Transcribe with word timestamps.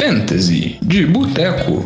Fantasy 0.00 0.78
de 0.80 1.04
Boteco. 1.04 1.84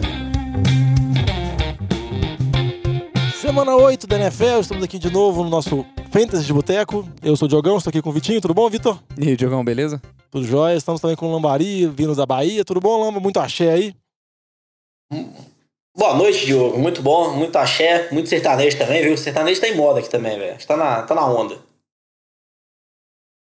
Semana 3.40 3.74
8 3.74 4.06
da 4.06 4.16
NFL, 4.16 4.60
estamos 4.60 4.84
aqui 4.84 5.00
de 5.00 5.10
novo 5.10 5.42
no 5.42 5.50
nosso 5.50 5.84
Fantasy 6.12 6.44
de 6.44 6.52
Boteco. 6.52 7.08
Eu 7.24 7.36
sou 7.36 7.46
o 7.46 7.48
Diogão, 7.48 7.76
estou 7.76 7.90
aqui 7.90 8.00
com 8.00 8.10
o 8.10 8.12
Vitinho. 8.12 8.40
Tudo 8.40 8.54
bom, 8.54 8.70
Vitor? 8.70 9.02
E 9.18 9.30
aí, 9.30 9.36
Diogão, 9.36 9.64
beleza? 9.64 10.00
Tudo 10.30 10.46
jóia. 10.46 10.76
Estamos 10.76 11.00
também 11.00 11.16
com 11.16 11.26
o 11.26 11.32
Lambari, 11.32 11.88
vindo 11.88 12.14
da 12.14 12.24
Bahia. 12.24 12.64
Tudo 12.64 12.78
bom, 12.78 13.04
Lamba? 13.04 13.18
Muito 13.18 13.40
axé 13.40 13.72
aí? 13.72 13.96
Boa 15.98 16.14
noite, 16.14 16.46
Diogo. 16.46 16.78
Muito 16.78 17.02
bom, 17.02 17.34
muito 17.34 17.56
axé, 17.56 18.12
muito 18.12 18.28
sertanejo 18.28 18.78
também, 18.78 19.02
viu? 19.02 19.18
Sertanejo 19.18 19.60
tá 19.60 19.66
em 19.66 19.74
moda 19.74 19.98
aqui 19.98 20.08
também, 20.08 20.38
velho. 20.38 20.64
Tá 20.64 20.76
na, 20.76 21.02
tá 21.02 21.16
na 21.16 21.26
onda. 21.26 21.58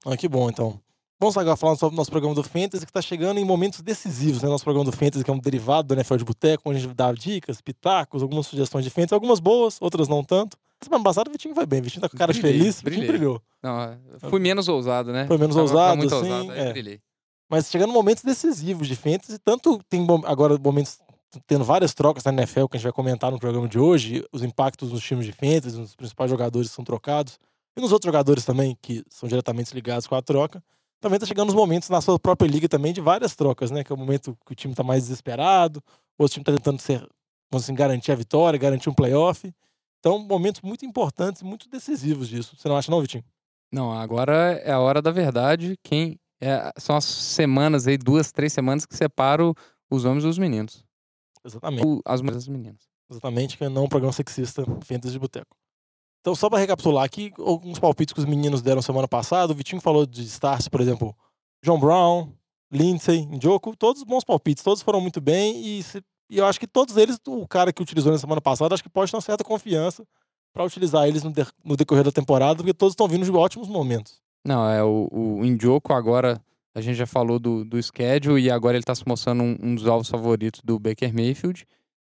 Ah, 0.03 0.17
que 0.17 0.27
bom, 0.27 0.49
então. 0.49 0.82
Vamos 1.19 1.37
agora 1.37 1.55
falar 1.55 1.75
sobre 1.77 1.95
o 1.95 1.97
nosso 1.97 2.11
programa 2.11 2.35
do 2.35 2.43
Fantasy, 2.43 2.85
que 2.85 2.89
está 2.89 3.01
chegando 3.01 3.39
em 3.39 3.45
momentos 3.45 3.81
decisivos, 3.81 4.41
né? 4.41 4.49
Nosso 4.49 4.63
programa 4.63 4.89
do 4.89 4.95
Fantasy, 4.95 5.23
que 5.23 5.29
é 5.29 5.33
um 5.33 5.39
derivado 5.39 5.87
do 5.87 5.93
NFL 5.93 6.17
de 6.17 6.25
Boteco, 6.25 6.69
onde 6.69 6.79
a 6.79 6.81
gente 6.81 6.93
dá 6.93 7.11
dicas, 7.13 7.61
pitacos, 7.61 8.21
algumas 8.21 8.45
sugestões 8.47 8.83
de 8.83 8.89
Fantasy, 8.89 9.13
algumas 9.13 9.39
boas, 9.39 9.77
outras 9.81 10.07
não 10.09 10.23
tanto. 10.23 10.57
Semana 10.83 11.01
passada 11.03 11.29
o 11.29 11.31
Vitinho 11.31 11.55
foi 11.55 11.65
bem, 11.65 11.79
o 11.79 11.83
Vitinho 11.83 12.01
tá 12.01 12.09
com 12.09 12.17
cara 12.17 12.33
Brilhei, 12.33 12.51
feliz, 12.59 12.81
brilhei. 12.81 13.07
brilhou. 13.07 13.41
Não, 13.61 13.97
fui 14.29 14.39
menos 14.39 14.67
ousado, 14.67 15.13
né? 15.13 15.25
Foi 15.27 15.37
menos 15.37 15.55
Tava- 15.55 15.67
tava 15.69 15.79
ousado, 15.79 15.97
muito 15.97 16.13
assim, 16.15 16.29
ousado, 16.31 16.59
é. 16.59 16.71
brilhei. 16.73 16.99
Mas 17.49 17.69
chegando 17.69 17.93
momentos 17.93 18.21
decisivos 18.23 18.85
de 18.87 18.95
fantasy, 18.95 19.37
tanto 19.39 19.79
tem 19.87 20.05
agora 20.25 20.57
momentos 20.57 20.99
tendo 21.47 21.63
várias 21.63 21.93
trocas 21.93 22.23
na 22.25 22.33
NFL 22.33 22.65
que 22.65 22.75
a 22.75 22.79
gente 22.79 22.83
vai 22.83 22.91
comentar 22.91 23.31
no 23.31 23.39
programa 23.39 23.67
de 23.69 23.79
hoje, 23.79 24.25
os 24.33 24.43
impactos 24.43 24.91
nos 24.91 25.01
times 25.01 25.25
de 25.25 25.31
fantasy, 25.31 25.77
nos 25.77 25.95
principais 25.95 26.29
jogadores 26.29 26.69
que 26.69 26.75
são 26.75 26.83
trocados 26.83 27.39
e 27.77 27.81
nos 27.81 27.91
outros 27.93 28.07
jogadores 28.07 28.43
também 28.43 28.77
que 28.81 29.03
são 29.09 29.29
diretamente 29.29 29.73
ligados 29.73 30.05
com 30.05 30.15
a 30.15 30.21
troca. 30.21 30.61
Também 31.03 31.19
tá 31.19 31.25
chegando 31.25 31.49
os 31.49 31.55
momentos 31.55 31.89
na 31.89 31.99
sua 31.99 32.17
própria 32.17 32.47
liga 32.47 32.69
também 32.69 32.93
de 32.93 33.01
várias 33.01 33.35
trocas, 33.35 33.69
né? 33.71 33.83
Que 33.83 33.91
é 33.91 33.95
o 33.95 33.99
momento 33.99 34.37
que 34.45 34.53
o 34.53 34.55
time 34.55 34.73
tá 34.73 34.83
mais 34.83 35.03
desesperado, 35.03 35.83
ou 36.17 36.25
o 36.25 36.29
time 36.29 36.45
tá 36.45 36.53
tentando 36.53 36.79
ser, 36.79 37.05
assim, 37.53 37.75
garantir 37.75 38.13
a 38.13 38.15
vitória, 38.15 38.57
garantir 38.57 38.89
um 38.89 38.93
playoff. 38.93 39.53
Então, 39.99 40.17
momentos 40.19 40.61
muito 40.61 40.85
importantes 40.85 41.41
e 41.41 41.45
muito 41.45 41.69
decisivos 41.69 42.29
disso. 42.29 42.55
Você 42.57 42.69
não 42.69 42.77
acha 42.77 42.89
não, 42.89 43.01
Vitinho? 43.01 43.23
Não, 43.69 43.91
agora 43.91 44.53
é 44.63 44.71
a 44.71 44.79
hora 44.79 45.01
da 45.01 45.11
verdade. 45.11 45.75
Quem 45.83 46.17
é, 46.41 46.71
são 46.77 46.95
as 46.95 47.03
semanas 47.03 47.85
aí, 47.85 47.97
duas, 47.97 48.31
três 48.31 48.53
semanas 48.53 48.85
que 48.85 48.95
separam 48.95 49.53
os 49.91 50.05
homens 50.05 50.23
dos 50.23 50.37
meninos. 50.37 50.85
Exatamente. 51.43 51.85
O- 51.85 52.01
As 52.05 52.21
mulheres 52.21 52.45
das 52.45 52.47
meninas. 52.47 52.81
Exatamente, 53.11 53.57
que 53.57 53.67
não 53.67 53.81
é 53.81 53.85
um 53.85 53.89
programa 53.89 54.13
sexista, 54.13 54.63
Fantasy 54.85 55.11
de 55.11 55.19
Boteco. 55.19 55.55
Então, 56.23 56.33
só 56.35 56.49
para 56.49 56.59
recapitular 56.59 57.03
aqui, 57.03 57.33
alguns 57.37 57.79
palpites 57.79 58.13
que 58.13 58.19
os 58.21 58.25
meninos 58.25 58.61
deram 58.61 58.81
semana 58.81 59.09
passada. 59.09 59.51
O 59.51 59.55
Vitinho 59.55 59.81
falou 59.81 60.05
de 60.05 60.23
stars, 60.23 60.69
por 60.69 60.79
exemplo, 60.79 61.13
John 61.61 61.77
Brown, 61.77 62.31
Lindsay, 62.71 63.25
Njoku, 63.25 63.75
todos 63.75 64.03
bons 64.03 64.23
palpites, 64.23 64.63
todos 64.63 64.81
foram 64.81 65.01
muito 65.01 65.19
bem 65.19 65.61
e, 65.65 65.83
se- 65.83 66.01
e 66.29 66.37
eu 66.37 66.45
acho 66.45 66.57
que 66.61 66.65
todos 66.65 66.95
eles, 66.95 67.19
o 67.27 67.45
cara 67.45 67.73
que 67.73 67.81
utilizou 67.81 68.09
na 68.09 68.17
semana 68.17 68.39
passada, 68.39 68.73
acho 68.73 68.81
que 68.81 68.89
pode 68.89 69.11
ter 69.11 69.17
uma 69.17 69.21
certa 69.21 69.43
confiança 69.43 70.05
para 70.53 70.63
utilizar 70.63 71.05
eles 71.09 71.23
no, 71.23 71.31
de- 71.33 71.45
no 71.61 71.75
decorrer 71.75 72.05
da 72.05 72.11
temporada, 72.11 72.55
porque 72.55 72.73
todos 72.73 72.93
estão 72.93 73.07
vindo 73.07 73.25
de 73.25 73.31
ótimos 73.31 73.67
momentos. 73.67 74.21
Não, 74.45 74.65
é 74.69 74.81
o, 74.81 75.09
o 75.11 75.45
Indioco 75.45 75.91
agora, 75.91 76.41
a 76.73 76.79
gente 76.79 76.95
já 76.95 77.05
falou 77.05 77.37
do, 77.37 77.65
do 77.65 77.81
schedule 77.83 78.41
e 78.41 78.49
agora 78.49 78.77
ele 78.77 78.83
tá 78.85 78.95
se 78.95 79.03
mostrando 79.05 79.43
um, 79.43 79.57
um 79.61 79.75
dos 79.75 79.85
alvos 79.87 80.07
favoritos 80.09 80.61
do 80.63 80.79
Baker 80.79 81.13
Mayfield. 81.13 81.65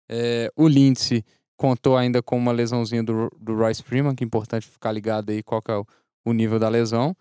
É, 0.10 0.52
o 0.58 0.68
Lindsay 0.68 1.24
contou 1.62 1.96
ainda 1.96 2.24
com 2.24 2.36
uma 2.36 2.52
lesãozinha 2.52 3.04
do, 3.04 3.30
do 3.40 3.56
Royce 3.56 3.84
Freeman, 3.84 4.16
que 4.16 4.24
é 4.24 4.28
importante 4.28 4.66
ficar 4.68 4.92
ligado 4.92 5.30
aí 5.30 5.44
qual 5.44 5.62
é 5.70 5.78
o, 6.26 6.34
nível 6.34 6.58
da 6.58 6.68
lesão. 6.68 7.16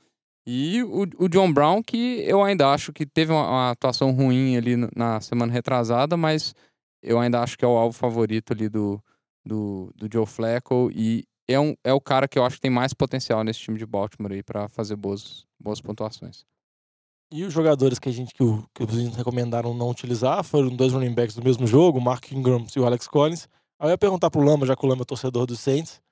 E 0.47 0.83
o, 0.83 1.03
o 1.19 1.29
John 1.29 1.53
Brown, 1.53 1.83
que 1.83 2.23
eu 2.27 2.43
ainda 2.43 2.73
acho 2.73 2.91
que 2.91 3.05
teve 3.05 3.31
uma, 3.33 3.47
uma 3.47 3.71
atuação 3.73 4.11
ruim 4.13 4.57
ali 4.57 4.75
na 4.97 5.21
semana 5.21 5.53
retrasada, 5.53 6.17
mas 6.17 6.55
eu 7.03 7.21
ainda 7.21 7.43
acho 7.43 7.59
que 7.59 7.65
é 7.65 7.69
o 7.69 7.77
alvo 7.77 7.97
favorito 7.97 8.55
ali 8.55 8.69
do, 8.69 8.99
do, 9.45 9.93
do 9.95 10.09
Joe 10.11 10.25
Flacco 10.27 10.91
e 10.95 11.25
é, 11.47 11.61
um, 11.61 11.75
é 11.85 11.93
o 11.93 12.01
cara 12.01 12.27
que 12.27 12.39
eu 12.39 12.45
acho 12.45 12.57
que 12.57 12.63
tem 12.63 12.71
mais 12.71 12.95
potencial 12.95 13.45
nesse 13.45 13.61
time 13.61 13.77
de 13.79 13.85
Baltimore 13.85 14.33
aí 14.33 14.43
para 14.43 14.69
fazer 14.69 14.97
boas, 14.97 15.45
boas 15.63 15.81
pontuações. 15.81 16.45
E 17.33 17.45
os 17.45 17.53
jogadores 17.53 17.99
que 17.99 18.09
a 18.09 18.13
gente 18.13 18.33
que, 18.33 18.43
o- 18.43 18.65
que 18.75 18.83
os 18.83 19.15
recomendaram 19.17 19.75
não 19.75 19.91
utilizar 19.91 20.43
foram 20.43 20.69
dois 20.75 20.93
running 20.93 21.15
backs 21.15 21.37
do 21.37 21.45
mesmo 21.45 21.67
jogo, 21.67 22.01
Mark 22.01 22.33
Ingram 22.33 22.65
e 22.75 22.81
o 22.81 22.87
Alex 22.87 23.07
Collins. 23.07 23.47
Aí 23.81 23.87
eu 23.89 23.93
ia 23.93 23.99
perguntar 23.99 24.31
pro 24.31 24.43
Lamba, 24.43 24.67
já 24.67 24.77
que 24.77 24.85
o 24.85 24.89
Lamba 24.89 25.03
é 25.03 25.07
torcedor 25.07 25.47
dos 25.47 25.59
Saints. 25.59 26.03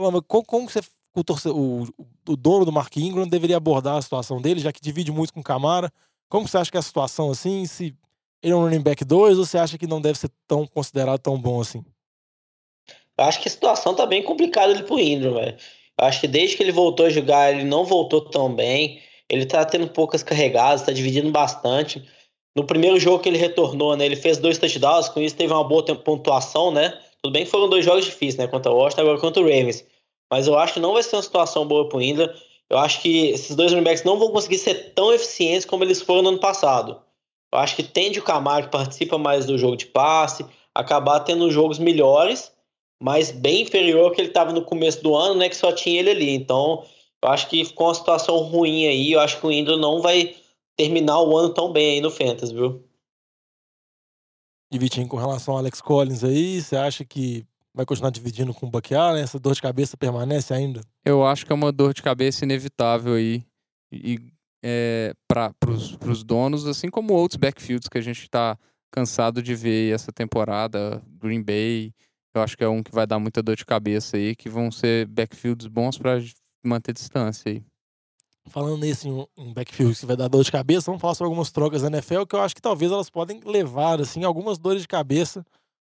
Lamba, 0.00 0.22
como, 0.22 0.44
como 0.44 0.68
você, 0.70 0.80
o, 1.14 1.22
torce- 1.22 1.50
o, 1.50 1.86
o 2.26 2.36
dono 2.36 2.64
do 2.64 2.72
Mark 2.72 2.96
Ingram 2.96 3.28
deveria 3.28 3.58
abordar 3.58 3.96
a 3.96 4.02
situação 4.02 4.40
dele, 4.40 4.60
já 4.60 4.72
que 4.72 4.80
divide 4.80 5.12
muito 5.12 5.34
com 5.34 5.40
o 5.40 5.44
Camara? 5.44 5.92
Como 6.30 6.48
você 6.48 6.56
acha 6.56 6.70
que 6.70 6.76
é 6.78 6.80
a 6.80 6.82
situação 6.82 7.30
assim? 7.30 7.66
Se 7.66 7.94
ele 8.42 8.52
é 8.54 8.56
um 8.56 8.62
running 8.62 8.80
back 8.80 9.04
2 9.04 9.38
ou 9.38 9.44
você 9.44 9.58
acha 9.58 9.76
que 9.76 9.86
não 9.86 10.00
deve 10.00 10.18
ser 10.18 10.30
tão 10.46 10.66
considerado 10.66 11.18
tão 11.18 11.38
bom 11.38 11.60
assim? 11.60 11.84
Eu 13.18 13.24
acho 13.24 13.42
que 13.42 13.48
a 13.48 13.50
situação 13.50 13.94
tá 13.94 14.06
bem 14.06 14.22
complicada 14.22 14.72
ali 14.72 14.82
pro 14.84 14.98
Ingram, 14.98 15.34
velho. 15.34 15.58
Eu 16.00 16.06
acho 16.06 16.20
que 16.20 16.28
desde 16.28 16.56
que 16.56 16.62
ele 16.62 16.72
voltou 16.72 17.06
a 17.06 17.10
jogar, 17.10 17.52
ele 17.52 17.64
não 17.64 17.84
voltou 17.84 18.20
tão 18.30 18.54
bem. 18.54 19.02
Ele 19.28 19.44
tá 19.44 19.64
tendo 19.64 19.88
poucas 19.88 20.22
carregadas, 20.22 20.82
tá 20.82 20.92
dividindo 20.92 21.30
bastante. 21.30 22.08
No 22.56 22.64
primeiro 22.64 22.98
jogo 22.98 23.22
que 23.22 23.28
ele 23.28 23.36
retornou, 23.36 23.96
né, 23.96 24.06
ele 24.06 24.16
fez 24.16 24.38
dois 24.38 24.56
touchdowns, 24.56 25.08
com 25.08 25.20
isso 25.20 25.36
teve 25.36 25.52
uma 25.52 25.66
boa 25.66 25.84
pontuação, 25.96 26.70
né? 26.70 26.98
Tudo 27.22 27.32
bem 27.32 27.44
que 27.44 27.50
foram 27.50 27.68
dois 27.68 27.84
jogos 27.84 28.04
difíceis, 28.04 28.36
né? 28.36 28.46
Contra 28.46 28.70
o 28.70 28.76
Washington 28.76 29.02
agora 29.02 29.20
contra 29.20 29.42
o 29.42 29.44
Ravens. 29.44 29.84
Mas 30.30 30.46
eu 30.46 30.58
acho 30.58 30.74
que 30.74 30.80
não 30.80 30.92
vai 30.92 31.02
ser 31.02 31.16
uma 31.16 31.22
situação 31.22 31.66
boa 31.66 31.88
pro 31.88 32.02
Ingram. 32.02 32.32
Eu 32.70 32.78
acho 32.78 33.00
que 33.00 33.28
esses 33.28 33.56
dois 33.56 33.72
running 33.72 33.84
backs 33.84 34.04
não 34.04 34.18
vão 34.18 34.30
conseguir 34.30 34.58
ser 34.58 34.92
tão 34.94 35.12
eficientes 35.12 35.64
como 35.64 35.84
eles 35.84 36.02
foram 36.02 36.22
no 36.22 36.28
ano 36.30 36.38
passado. 36.38 37.00
Eu 37.52 37.58
acho 37.58 37.74
que 37.74 37.82
tende 37.82 38.18
o 38.18 38.22
Camaro 38.22 38.66
que 38.66 38.70
participa 38.72 39.16
mais 39.16 39.46
do 39.46 39.56
jogo 39.56 39.76
de 39.76 39.86
passe, 39.86 40.44
acabar 40.74 41.20
tendo 41.20 41.50
jogos 41.50 41.78
melhores, 41.78 42.52
mas 43.02 43.30
bem 43.30 43.62
inferior 43.62 44.04
ao 44.04 44.10
que 44.10 44.20
ele 44.20 44.28
estava 44.28 44.52
no 44.52 44.62
começo 44.62 45.02
do 45.02 45.16
ano, 45.16 45.36
né? 45.36 45.48
Que 45.48 45.56
só 45.56 45.72
tinha 45.72 45.98
ele 45.98 46.10
ali. 46.10 46.30
Então, 46.30 46.84
eu 47.24 47.30
acho 47.30 47.48
que 47.48 47.64
ficou 47.64 47.86
uma 47.86 47.94
situação 47.94 48.36
ruim 48.38 48.86
aí. 48.86 49.12
Eu 49.12 49.20
acho 49.20 49.40
que 49.40 49.46
o 49.46 49.50
Indro 49.50 49.76
não 49.76 50.02
vai 50.02 50.36
terminar 50.76 51.20
o 51.20 51.36
ano 51.36 51.54
tão 51.54 51.72
bem 51.72 51.92
aí 51.92 52.00
no 52.00 52.10
Fantasy, 52.10 52.54
viu? 52.54 52.87
E 54.70 54.78
Vitinho, 54.78 55.08
com 55.08 55.16
relação 55.16 55.54
ao 55.54 55.60
Alex 55.60 55.80
Collins 55.80 56.22
aí, 56.22 56.60
você 56.60 56.76
acha 56.76 57.04
que 57.04 57.46
vai 57.74 57.86
continuar 57.86 58.10
dividindo 58.10 58.52
com 58.52 58.66
o 58.66 58.70
Buck 58.70 58.94
Allen? 58.94 59.22
Essa 59.22 59.38
dor 59.38 59.54
de 59.54 59.62
cabeça 59.62 59.96
permanece 59.96 60.52
ainda? 60.52 60.80
Eu 61.04 61.24
acho 61.24 61.46
que 61.46 61.52
é 61.52 61.54
uma 61.54 61.72
dor 61.72 61.94
de 61.94 62.02
cabeça 62.02 62.44
inevitável 62.44 63.14
aí 63.14 63.42
e 63.90 64.20
é, 64.62 65.14
para 65.26 65.52
os 65.70 66.22
donos, 66.22 66.66
assim 66.66 66.90
como 66.90 67.14
outros 67.14 67.36
backfields 67.36 67.88
que 67.88 67.98
a 67.98 68.02
gente 68.02 68.22
está 68.22 68.58
cansado 68.90 69.42
de 69.42 69.54
ver 69.54 69.94
essa 69.94 70.12
temporada, 70.12 71.02
Green 71.20 71.42
Bay, 71.42 71.92
eu 72.34 72.42
acho 72.42 72.56
que 72.56 72.64
é 72.64 72.68
um 72.68 72.82
que 72.82 72.92
vai 72.92 73.06
dar 73.06 73.18
muita 73.18 73.42
dor 73.42 73.56
de 73.56 73.64
cabeça 73.64 74.16
aí, 74.16 74.34
que 74.34 74.48
vão 74.48 74.70
ser 74.70 75.06
backfields 75.06 75.66
bons 75.66 75.98
para 75.98 76.18
manter 76.64 76.92
distância 76.92 77.50
aí. 77.50 77.62
Falando 78.48 78.78
nesse 78.78 79.08
em, 79.08 79.26
em 79.36 79.52
backfield 79.52 79.94
que 79.94 80.06
vai 80.06 80.16
dar 80.16 80.28
dor 80.28 80.42
de 80.42 80.52
cabeça, 80.52 80.86
vamos 80.86 81.00
falar 81.00 81.14
sobre 81.14 81.28
algumas 81.28 81.50
trocas 81.50 81.82
da 81.82 81.88
NFL 81.88 82.24
que 82.24 82.34
eu 82.34 82.40
acho 82.40 82.54
que 82.54 82.62
talvez 82.62 82.90
elas 82.90 83.10
podem 83.10 83.40
levar 83.44 84.00
assim 84.00 84.24
algumas 84.24 84.58
dores 84.58 84.82
de 84.82 84.88
cabeça. 84.88 85.44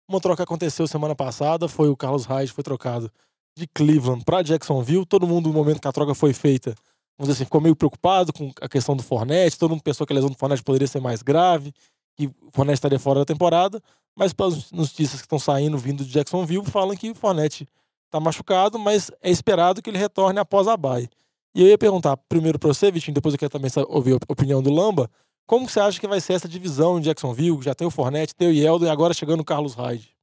Uma 0.08 0.20
troca 0.20 0.42
aconteceu 0.42 0.86
semana 0.86 1.14
passada, 1.14 1.68
foi 1.68 1.88
o 1.88 1.96
Carlos 1.96 2.24
Hyde 2.24 2.52
foi 2.52 2.64
trocado 2.64 3.10
de 3.56 3.66
Cleveland 3.66 4.24
para 4.24 4.42
Jacksonville. 4.42 5.06
Todo 5.06 5.26
mundo 5.26 5.48
no 5.48 5.54
momento 5.54 5.80
que 5.80 5.88
a 5.88 5.92
troca 5.92 6.14
foi 6.14 6.32
feita, 6.32 6.74
vamos 7.16 7.28
dizer 7.28 7.32
assim, 7.32 7.44
ficou 7.44 7.60
meio 7.60 7.76
preocupado 7.76 8.32
com 8.32 8.52
a 8.60 8.68
questão 8.68 8.96
do 8.96 9.02
Fournette, 9.02 9.58
todo 9.58 9.70
mundo 9.70 9.82
pensou 9.82 10.06
que 10.06 10.12
a 10.12 10.16
lesão 10.16 10.30
do 10.30 10.36
Fournette 10.36 10.62
poderia 10.62 10.88
ser 10.88 11.00
mais 11.00 11.22
grave, 11.22 11.72
que 12.16 12.26
o 12.26 12.50
Fournette 12.52 12.78
estaria 12.78 12.98
fora 12.98 13.20
da 13.20 13.24
temporada, 13.24 13.80
mas 14.16 14.32
pelas 14.32 14.70
notícias 14.72 15.20
que 15.20 15.26
estão 15.26 15.38
saindo 15.38 15.78
vindo 15.78 16.04
de 16.04 16.10
Jacksonville, 16.10 16.64
falam 16.64 16.96
que 16.96 17.10
o 17.10 17.14
Fournette 17.14 17.68
está 18.06 18.18
machucado, 18.18 18.78
mas 18.78 19.10
é 19.22 19.30
esperado 19.30 19.80
que 19.80 19.88
ele 19.88 19.98
retorne 19.98 20.40
após 20.40 20.66
a 20.66 20.76
bye. 20.76 21.08
E 21.54 21.62
eu 21.62 21.68
ia 21.68 21.78
perguntar 21.78 22.16
primeiro 22.16 22.58
para 22.58 22.68
você, 22.68 22.90
Vitinho, 22.90 23.14
depois 23.14 23.34
eu 23.34 23.38
quero 23.38 23.50
também 23.50 23.70
ouvir 23.88 24.14
a 24.14 24.18
opinião 24.32 24.62
do 24.62 24.70
Lamba. 24.72 25.10
Como 25.46 25.68
você 25.68 25.80
acha 25.80 25.98
que 26.00 26.06
vai 26.06 26.20
ser 26.20 26.34
essa 26.34 26.48
divisão 26.48 26.98
em 26.98 27.02
Jacksonville? 27.02 27.60
Já 27.62 27.74
tem 27.74 27.86
o 27.86 27.90
Fournette, 27.90 28.34
tem 28.34 28.48
o 28.48 28.52
Yeldon 28.52 28.86
e 28.86 28.88
agora 28.88 29.12
chegando 29.12 29.40
o 29.40 29.44
Carlos 29.44 29.74
Hyde. 29.74 30.14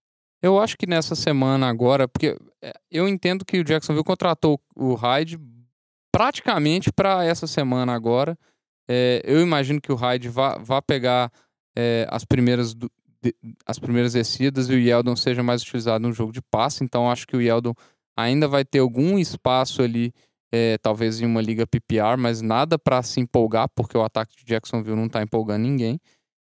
Eu 0.41 0.59
acho 0.59 0.77
que 0.77 0.87
nessa 0.87 1.15
semana 1.15 1.67
agora, 1.67 2.07
porque 2.07 2.37
é, 2.61 2.71
eu 2.89 3.07
entendo 3.09 3.43
que 3.43 3.59
o 3.59 3.63
Jacksonville 3.63 4.05
contratou 4.05 4.59
o 4.75 4.93
Hyde 4.93 5.37
praticamente 6.11 6.91
para 6.91 7.25
essa 7.25 7.45
semana 7.47 7.93
agora. 7.93 8.37
É, 8.89 9.21
eu 9.25 9.41
imagino 9.41 9.81
que 9.81 9.91
o 9.91 9.95
Hyde 9.95 10.29
vá, 10.29 10.57
vá 10.57 10.81
pegar 10.81 11.31
é, 11.77 12.07
as 12.09 12.23
primeiras 12.23 12.73
do- 12.73 12.89
de- 13.21 13.35
as 13.65 13.77
primeiras 13.77 14.13
descidas 14.13 14.69
e 14.69 14.73
o 14.73 14.79
Yeldon 14.79 15.15
seja 15.15 15.43
mais 15.43 15.61
utilizado 15.61 16.07
no 16.07 16.13
jogo 16.13 16.31
de 16.31 16.41
passe. 16.41 16.83
Então 16.83 17.11
acho 17.11 17.27
que 17.27 17.35
o 17.35 17.41
Yeldon 17.41 17.73
ainda 18.15 18.47
vai 18.47 18.63
ter 18.63 18.79
algum 18.79 19.19
espaço 19.19 19.81
ali, 19.81 20.13
é, 20.51 20.77
talvez 20.77 21.21
em 21.21 21.25
uma 21.25 21.41
liga 21.41 21.67
PPR, 21.67 22.17
mas 22.17 22.41
nada 22.41 22.77
para 22.79 23.01
se 23.03 23.19
empolgar, 23.19 23.67
porque 23.75 23.97
o 23.97 24.03
ataque 24.03 24.35
de 24.37 24.45
Jacksonville 24.45 24.95
não 24.95 25.07
está 25.07 25.21
empolgando 25.21 25.63
ninguém. 25.63 25.99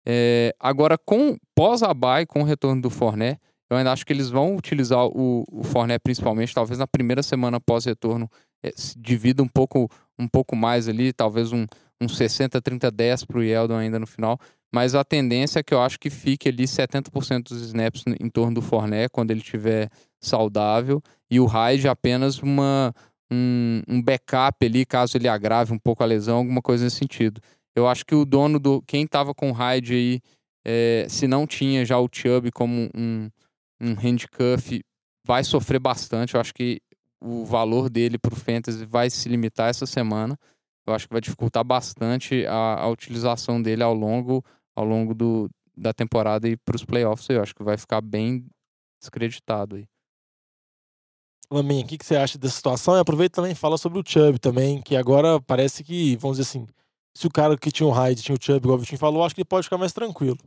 É, 0.07 0.55
agora, 0.61 0.99
com 0.99 1.37
pós 1.55 1.83
a 1.83 1.95
com 2.27 2.41
o 2.41 2.45
retorno 2.45 2.83
do 2.83 2.91
Forné, 2.91 3.39
eu 3.71 3.77
ainda 3.77 3.93
acho 3.93 4.05
que 4.05 4.13
eles 4.13 4.29
vão 4.29 4.57
utilizar 4.57 5.07
o, 5.07 5.45
o 5.51 5.63
Forné 5.63 5.99
principalmente, 5.99 6.55
talvez 6.55 6.79
na 6.79 6.87
primeira 6.87 7.23
semana 7.23 7.61
pós-retorno, 7.61 8.29
é, 8.63 8.73
se 8.77 8.99
divida 8.99 9.43
um 9.43 9.49
pouco, 9.49 9.89
um 10.19 10.29
pouco 10.29 10.55
mais 10.55 10.89
ali, 10.89 11.13
talvez 11.13 11.53
um, 11.53 11.67
um 12.01 12.09
60, 12.09 12.61
30, 12.61 12.91
10 12.91 13.25
para 13.25 13.39
o 13.39 13.43
Yeldon 13.43 13.77
ainda 13.77 13.99
no 13.99 14.07
final. 14.07 14.39
mas 14.73 14.95
a 14.95 15.05
tendência 15.05 15.61
é 15.61 15.63
que 15.63 15.73
eu 15.73 15.81
acho 15.81 15.99
que 15.99 16.11
fique 16.11 16.49
ali 16.49 16.65
70% 16.65 17.45
dos 17.45 17.63
snaps 17.63 18.05
em 18.21 18.29
torno 18.29 18.57
do 18.57 18.63
Forné 18.63 19.09
quando 19.09 19.31
ele 19.31 19.41
estiver 19.41 19.89
saudável 20.21 21.03
e 21.31 21.41
o 21.41 21.47
Hyde 21.47 21.89
apenas 21.89 22.39
uma, 22.39 22.93
um, 23.35 23.83
um 23.89 24.03
backup 24.03 24.65
ali 24.65 24.87
caso 24.87 25.17
ele 25.17 25.29
agrave 25.29 25.73
um 25.73 25.79
pouco 25.79 26.03
a 26.03 26.07
lesão, 26.07 26.39
alguma 26.39 26.63
coisa 26.63 26.85
nesse 26.85 26.97
sentido. 26.97 27.41
Eu 27.75 27.89
acho 27.89 28.05
que 28.07 28.15
o 28.15 28.25
dono 28.25 28.59
do. 28.59 28.83
Quem 28.83 29.05
estava 29.05 29.35
com 29.35 29.51
o 29.51 29.53
Hyde 29.53 29.95
aí, 29.95 30.21
é, 30.65 31.07
se 31.09 31.27
não 31.27 31.47
tinha 31.47 31.85
já 31.85 31.99
o 31.99 32.09
Chubb 32.11 32.51
como 32.53 32.89
um, 32.95 33.31
um 33.81 33.95
handcuff, 33.95 34.83
vai 35.27 35.43
sofrer 35.43 35.81
bastante. 35.81 36.35
Eu 36.35 36.41
acho 36.41 36.55
que 36.55 36.81
o 37.21 37.45
valor 37.45 37.91
dele 37.91 38.19
para 38.19 38.33
o 38.33 38.37
Fantasy 38.37 38.85
vai 38.85 39.11
se 39.11 39.29
limitar 39.29 39.71
essa 39.71 39.87
semana. 39.87 40.39
Eu 40.87 40.95
acho 40.95 41.09
que 41.09 41.15
vai 41.15 41.21
dificultar 41.21 41.65
bastante 41.65 42.47
a, 42.47 42.83
a 42.83 42.89
utilização 42.89 43.61
dele 43.61 43.83
ao 43.83 43.95
longo 43.95 44.45
ao 44.77 44.85
longo 44.85 45.15
do, 45.15 45.49
da 45.77 45.93
temporada 45.93 46.49
e 46.49 46.57
para 46.57 46.77
os 46.77 46.85
playoffs, 46.85 47.29
eu 47.29 47.41
acho 47.41 47.55
que 47.55 47.63
vai 47.63 47.77
ficar 47.77 48.01
bem 48.01 48.45
descreditado 49.01 49.77
aí. 49.77 49.87
Lamin, 51.51 51.83
o 51.83 51.87
que, 51.87 51.99
você 52.05 52.17
acha 52.17 52.39
dessa 52.39 52.57
situação? 52.57 52.97
E 52.97 53.01
aproveita 53.01 53.37
também 53.37 53.55
fala 53.55 53.79
sobre 53.79 53.99
o 53.99 54.05
Chubb 54.07 54.39
também, 54.39 54.81
que 54.81 54.97
agora 54.97 55.41
parece 55.41 55.85
que, 55.85 56.17
vamos 56.17 56.39
dizer 56.39 56.49
assim, 56.49 56.67
se 57.17 57.27
o 57.27 57.31
cara 57.31 57.57
que 57.57 57.71
tinha 57.71 57.87
o 57.87 57.93
Hyde 57.93 58.23
tinha 58.23 58.37
o 58.37 58.43
Chubb, 58.43 58.59
igual 58.59 58.77
o 58.77 58.81
Vitinho 58.81 58.99
falou, 58.99 59.25
acho 59.25 59.35
que 59.35 59.41
ele 59.41 59.49
pode 59.49 59.65
ficar 59.65 59.79
mais 59.79 59.93
tranquilo. 59.93 60.39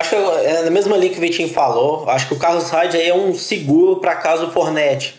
Acho 0.00 0.10
que 0.10 0.16
é 0.16 0.62
na 0.62 0.70
mesma 0.70 0.96
linha 0.96 1.12
que 1.12 1.18
o 1.18 1.20
Vitinho 1.20 1.48
falou. 1.48 2.08
Acho 2.08 2.28
que 2.28 2.34
o 2.34 2.38
Carlos 2.38 2.70
Hyde 2.70 2.96
aí 2.96 3.08
é 3.08 3.14
um 3.14 3.34
seguro 3.34 4.00
para 4.00 4.16
caso 4.16 4.46
o 4.46 4.50
Fornette, 4.50 5.18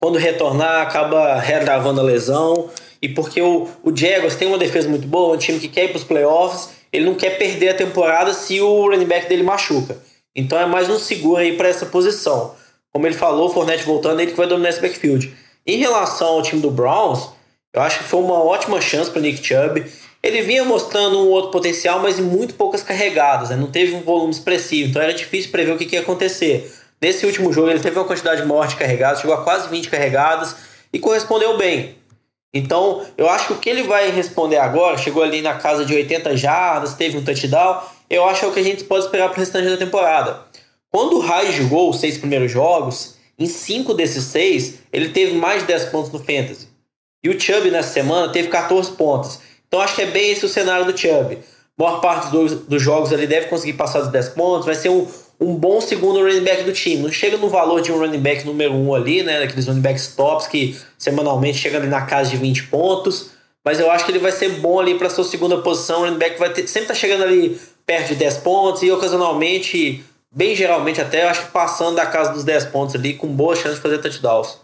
quando 0.00 0.18
retornar, 0.18 0.82
acaba 0.82 1.38
regravando 1.38 2.00
a 2.00 2.04
lesão 2.04 2.70
e 3.00 3.08
porque 3.08 3.42
o, 3.42 3.68
o 3.82 3.94
Jaguars 3.94 4.36
tem 4.36 4.48
uma 4.48 4.58
defesa 4.58 4.88
muito 4.88 5.06
boa, 5.06 5.34
um 5.34 5.38
time 5.38 5.58
que 5.58 5.68
quer 5.68 5.84
ir 5.84 5.88
para 5.88 5.98
os 5.98 6.04
playoffs, 6.04 6.70
ele 6.92 7.04
não 7.04 7.14
quer 7.14 7.36
perder 7.36 7.70
a 7.70 7.74
temporada 7.74 8.32
se 8.32 8.60
o 8.60 8.88
running 8.88 9.06
back 9.06 9.28
dele 9.28 9.42
machuca. 9.42 9.98
Então 10.34 10.58
é 10.58 10.66
mais 10.66 10.88
um 10.88 10.98
seguro 10.98 11.36
aí 11.36 11.56
para 11.56 11.68
essa 11.68 11.86
posição. 11.86 12.54
Como 12.92 13.06
ele 13.06 13.14
falou, 13.14 13.48
o 13.48 13.50
Fournette 13.52 13.84
voltando, 13.84 14.20
ele 14.20 14.32
que 14.32 14.36
vai 14.36 14.46
dominar 14.46 14.68
esse 14.68 14.80
backfield. 14.80 15.34
Em 15.66 15.78
relação 15.78 16.28
ao 16.28 16.42
time 16.42 16.60
do 16.60 16.70
Browns, 16.70 17.30
eu 17.72 17.80
acho 17.80 17.98
que 17.98 18.04
foi 18.04 18.20
uma 18.20 18.42
ótima 18.42 18.80
chance 18.80 19.10
para 19.10 19.22
Nick 19.22 19.42
Chubb. 19.42 19.84
Ele 20.22 20.42
vinha 20.42 20.62
mostrando 20.64 21.18
um 21.18 21.28
outro 21.28 21.50
potencial, 21.50 22.00
mas 22.00 22.18
em 22.18 22.22
muito 22.22 22.54
poucas 22.54 22.82
carregadas, 22.82 23.50
né? 23.50 23.56
não 23.56 23.70
teve 23.70 23.94
um 23.94 24.02
volume 24.02 24.30
expressivo, 24.30 24.90
então 24.90 25.00
era 25.00 25.14
difícil 25.14 25.50
prever 25.50 25.72
o 25.72 25.78
que, 25.78 25.94
ia 25.94 26.00
acontecer. 26.00 26.70
Nesse 27.00 27.24
último 27.26 27.52
jogo, 27.52 27.70
ele 27.70 27.80
teve 27.80 27.98
uma 27.98 28.04
quantidade 28.04 28.42
de 28.42 28.76
carregadas, 28.76 29.20
chegou 29.20 29.34
a 29.34 29.42
quase 29.42 29.68
20 29.68 29.88
carregadas 29.88 30.54
e 30.92 30.98
correspondeu 30.98 31.56
bem. 31.56 31.96
Então, 32.54 33.04
eu 33.16 33.28
acho 33.28 33.46
que 33.46 33.52
o 33.54 33.58
que 33.58 33.70
ele 33.70 33.82
vai 33.84 34.10
responder 34.10 34.58
agora, 34.58 34.98
chegou 34.98 35.22
ali 35.22 35.40
na 35.40 35.54
casa 35.54 35.84
de 35.84 35.94
80 35.94 36.36
jardas, 36.36 36.94
teve 36.94 37.16
um 37.16 37.24
touchdown, 37.24 37.80
eu 38.10 38.24
acho 38.28 38.40
que 38.40 38.46
é 38.46 38.48
o 38.48 38.52
que 38.52 38.60
a 38.60 38.64
gente 38.64 38.84
pode 38.84 39.06
esperar 39.06 39.30
para 39.30 39.38
o 39.38 39.40
restante 39.40 39.70
da 39.70 39.76
temporada. 39.78 40.51
Quando 40.92 41.16
o 41.16 41.20
Rai 41.20 41.50
jogou 41.50 41.88
os 41.88 41.98
seis 41.98 42.18
primeiros 42.18 42.52
jogos, 42.52 43.16
em 43.38 43.46
cinco 43.46 43.94
desses 43.94 44.24
seis, 44.24 44.74
ele 44.92 45.08
teve 45.08 45.34
mais 45.34 45.62
de 45.62 45.68
10 45.68 45.86
pontos 45.86 46.12
no 46.12 46.18
Fantasy. 46.18 46.68
E 47.24 47.30
o 47.30 47.40
Chubb 47.40 47.70
nessa 47.70 47.92
semana 47.92 48.30
teve 48.30 48.48
14 48.48 48.92
pontos. 48.92 49.38
Então 49.66 49.80
acho 49.80 49.94
que 49.94 50.02
é 50.02 50.06
bem 50.06 50.30
esse 50.30 50.44
o 50.44 50.48
cenário 50.48 50.84
do 50.84 50.96
Chubb. 50.96 51.38
Maior 51.78 52.00
parte 52.00 52.30
dos, 52.30 52.66
dos 52.66 52.82
jogos 52.82 53.10
ele 53.10 53.26
deve 53.26 53.46
conseguir 53.46 53.72
passar 53.72 54.00
dos 54.00 54.10
10 54.10 54.28
pontos, 54.30 54.66
vai 54.66 54.74
ser 54.74 54.90
um, 54.90 55.08
um 55.40 55.54
bom 55.54 55.80
segundo 55.80 56.20
running 56.20 56.44
back 56.44 56.62
do 56.64 56.72
time. 56.72 57.02
Não 57.02 57.10
chega 57.10 57.38
no 57.38 57.48
valor 57.48 57.80
de 57.80 57.90
um 57.90 57.98
running 57.98 58.20
back 58.20 58.44
número 58.44 58.74
1 58.74 58.86
um 58.86 58.94
ali, 58.94 59.22
né? 59.22 59.42
Aqueles 59.42 59.66
running 59.66 59.80
backs 59.80 60.08
tops 60.14 60.46
que 60.46 60.78
semanalmente 60.98 61.56
chegam 61.56 61.80
ali 61.80 61.88
na 61.88 62.02
casa 62.02 62.28
de 62.30 62.36
20 62.36 62.64
pontos. 62.64 63.30
Mas 63.64 63.80
eu 63.80 63.90
acho 63.90 64.04
que 64.04 64.10
ele 64.10 64.18
vai 64.18 64.32
ser 64.32 64.50
bom 64.60 64.78
ali 64.78 64.98
para 64.98 65.08
sua 65.08 65.24
segunda 65.24 65.56
posição. 65.58 66.02
O 66.02 66.04
running 66.04 66.18
back 66.18 66.38
vai 66.38 66.52
ter, 66.52 66.66
sempre 66.66 66.88
tá 66.88 66.94
chegando 66.94 67.24
ali 67.24 67.58
perto 67.86 68.08
de 68.08 68.16
10 68.16 68.38
pontos 68.38 68.82
e 68.82 68.90
ocasionalmente, 68.90 70.04
bem 70.34 70.56
geralmente 70.56 71.00
até, 71.00 71.24
eu 71.24 71.28
acho 71.28 71.46
que 71.46 71.52
passando 71.52 71.96
da 71.96 72.06
casa 72.06 72.32
dos 72.32 72.44
10 72.44 72.66
pontos 72.66 72.94
ali, 72.94 73.14
com 73.14 73.28
boa 73.28 73.54
chance 73.54 73.76
de 73.76 73.80
fazer 73.80 73.98
touchdowns. 73.98 74.58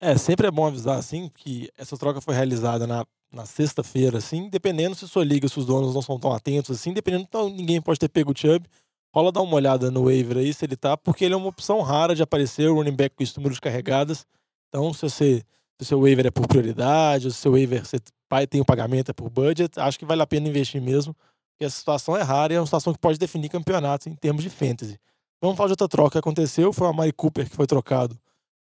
É, 0.00 0.16
sempre 0.18 0.46
é 0.46 0.50
bom 0.50 0.66
avisar, 0.66 0.98
assim, 0.98 1.30
que 1.34 1.70
essa 1.78 1.96
troca 1.96 2.20
foi 2.20 2.34
realizada 2.34 2.86
na, 2.86 3.06
na 3.32 3.46
sexta-feira, 3.46 4.18
assim, 4.18 4.48
dependendo 4.48 4.94
se 4.94 5.08
sua 5.08 5.24
liga, 5.24 5.48
se 5.48 5.58
os 5.58 5.66
donos 5.66 5.94
não 5.94 6.02
são 6.02 6.18
tão 6.18 6.32
atentos, 6.32 6.78
assim, 6.78 6.92
dependendo, 6.92 7.24
então 7.28 7.48
ninguém 7.48 7.80
pode 7.80 7.98
ter 7.98 8.08
pego 8.08 8.32
o 8.32 8.38
Chubb 8.38 8.66
rola 9.14 9.30
dar 9.30 9.42
uma 9.42 9.54
olhada 9.54 9.92
no 9.92 10.06
waiver 10.06 10.38
aí 10.38 10.52
se 10.52 10.64
ele 10.64 10.76
tá, 10.76 10.96
porque 10.96 11.24
ele 11.24 11.34
é 11.34 11.36
uma 11.36 11.46
opção 11.46 11.80
rara 11.82 12.16
de 12.16 12.22
aparecer, 12.22 12.68
o 12.68 12.74
running 12.74 12.96
back 12.96 13.14
com 13.14 13.22
esse 13.22 13.36
número 13.36 13.54
de 13.54 13.60
carregadas. 13.60 14.26
Então, 14.68 14.92
se 14.92 15.02
você 15.02 15.44
se 15.80 15.82
o 15.82 15.84
seu 15.84 16.00
waiver 16.00 16.26
é 16.26 16.30
por 16.30 16.46
prioridade, 16.48 17.30
se 17.30 17.38
o 17.38 17.40
seu 17.40 17.52
waiver 17.52 17.84
você 17.84 17.98
tem 18.48 18.60
o 18.60 18.64
pagamento 18.64 19.10
é 19.10 19.12
por 19.12 19.30
budget, 19.30 19.78
acho 19.78 19.98
que 19.98 20.04
vale 20.04 20.22
a 20.22 20.26
pena 20.26 20.48
investir 20.48 20.82
mesmo, 20.82 21.14
porque 21.54 21.64
essa 21.64 21.78
situação 21.78 22.16
é 22.16 22.22
rara 22.22 22.52
e 22.52 22.56
é 22.56 22.60
uma 22.60 22.66
situação 22.66 22.92
que 22.92 22.98
pode 22.98 23.18
definir 23.18 23.48
campeonatos 23.48 24.06
em 24.06 24.14
termos 24.14 24.42
de 24.42 24.50
fantasy. 24.50 24.98
Vamos 25.40 25.56
falar 25.56 25.68
de 25.68 25.72
outra 25.72 25.88
troca 25.88 26.12
que 26.12 26.18
aconteceu, 26.18 26.72
foi 26.72 26.86
o 26.86 26.90
Amari 26.90 27.12
Cooper 27.12 27.48
que 27.48 27.54
foi 27.54 27.66
trocado 27.66 28.18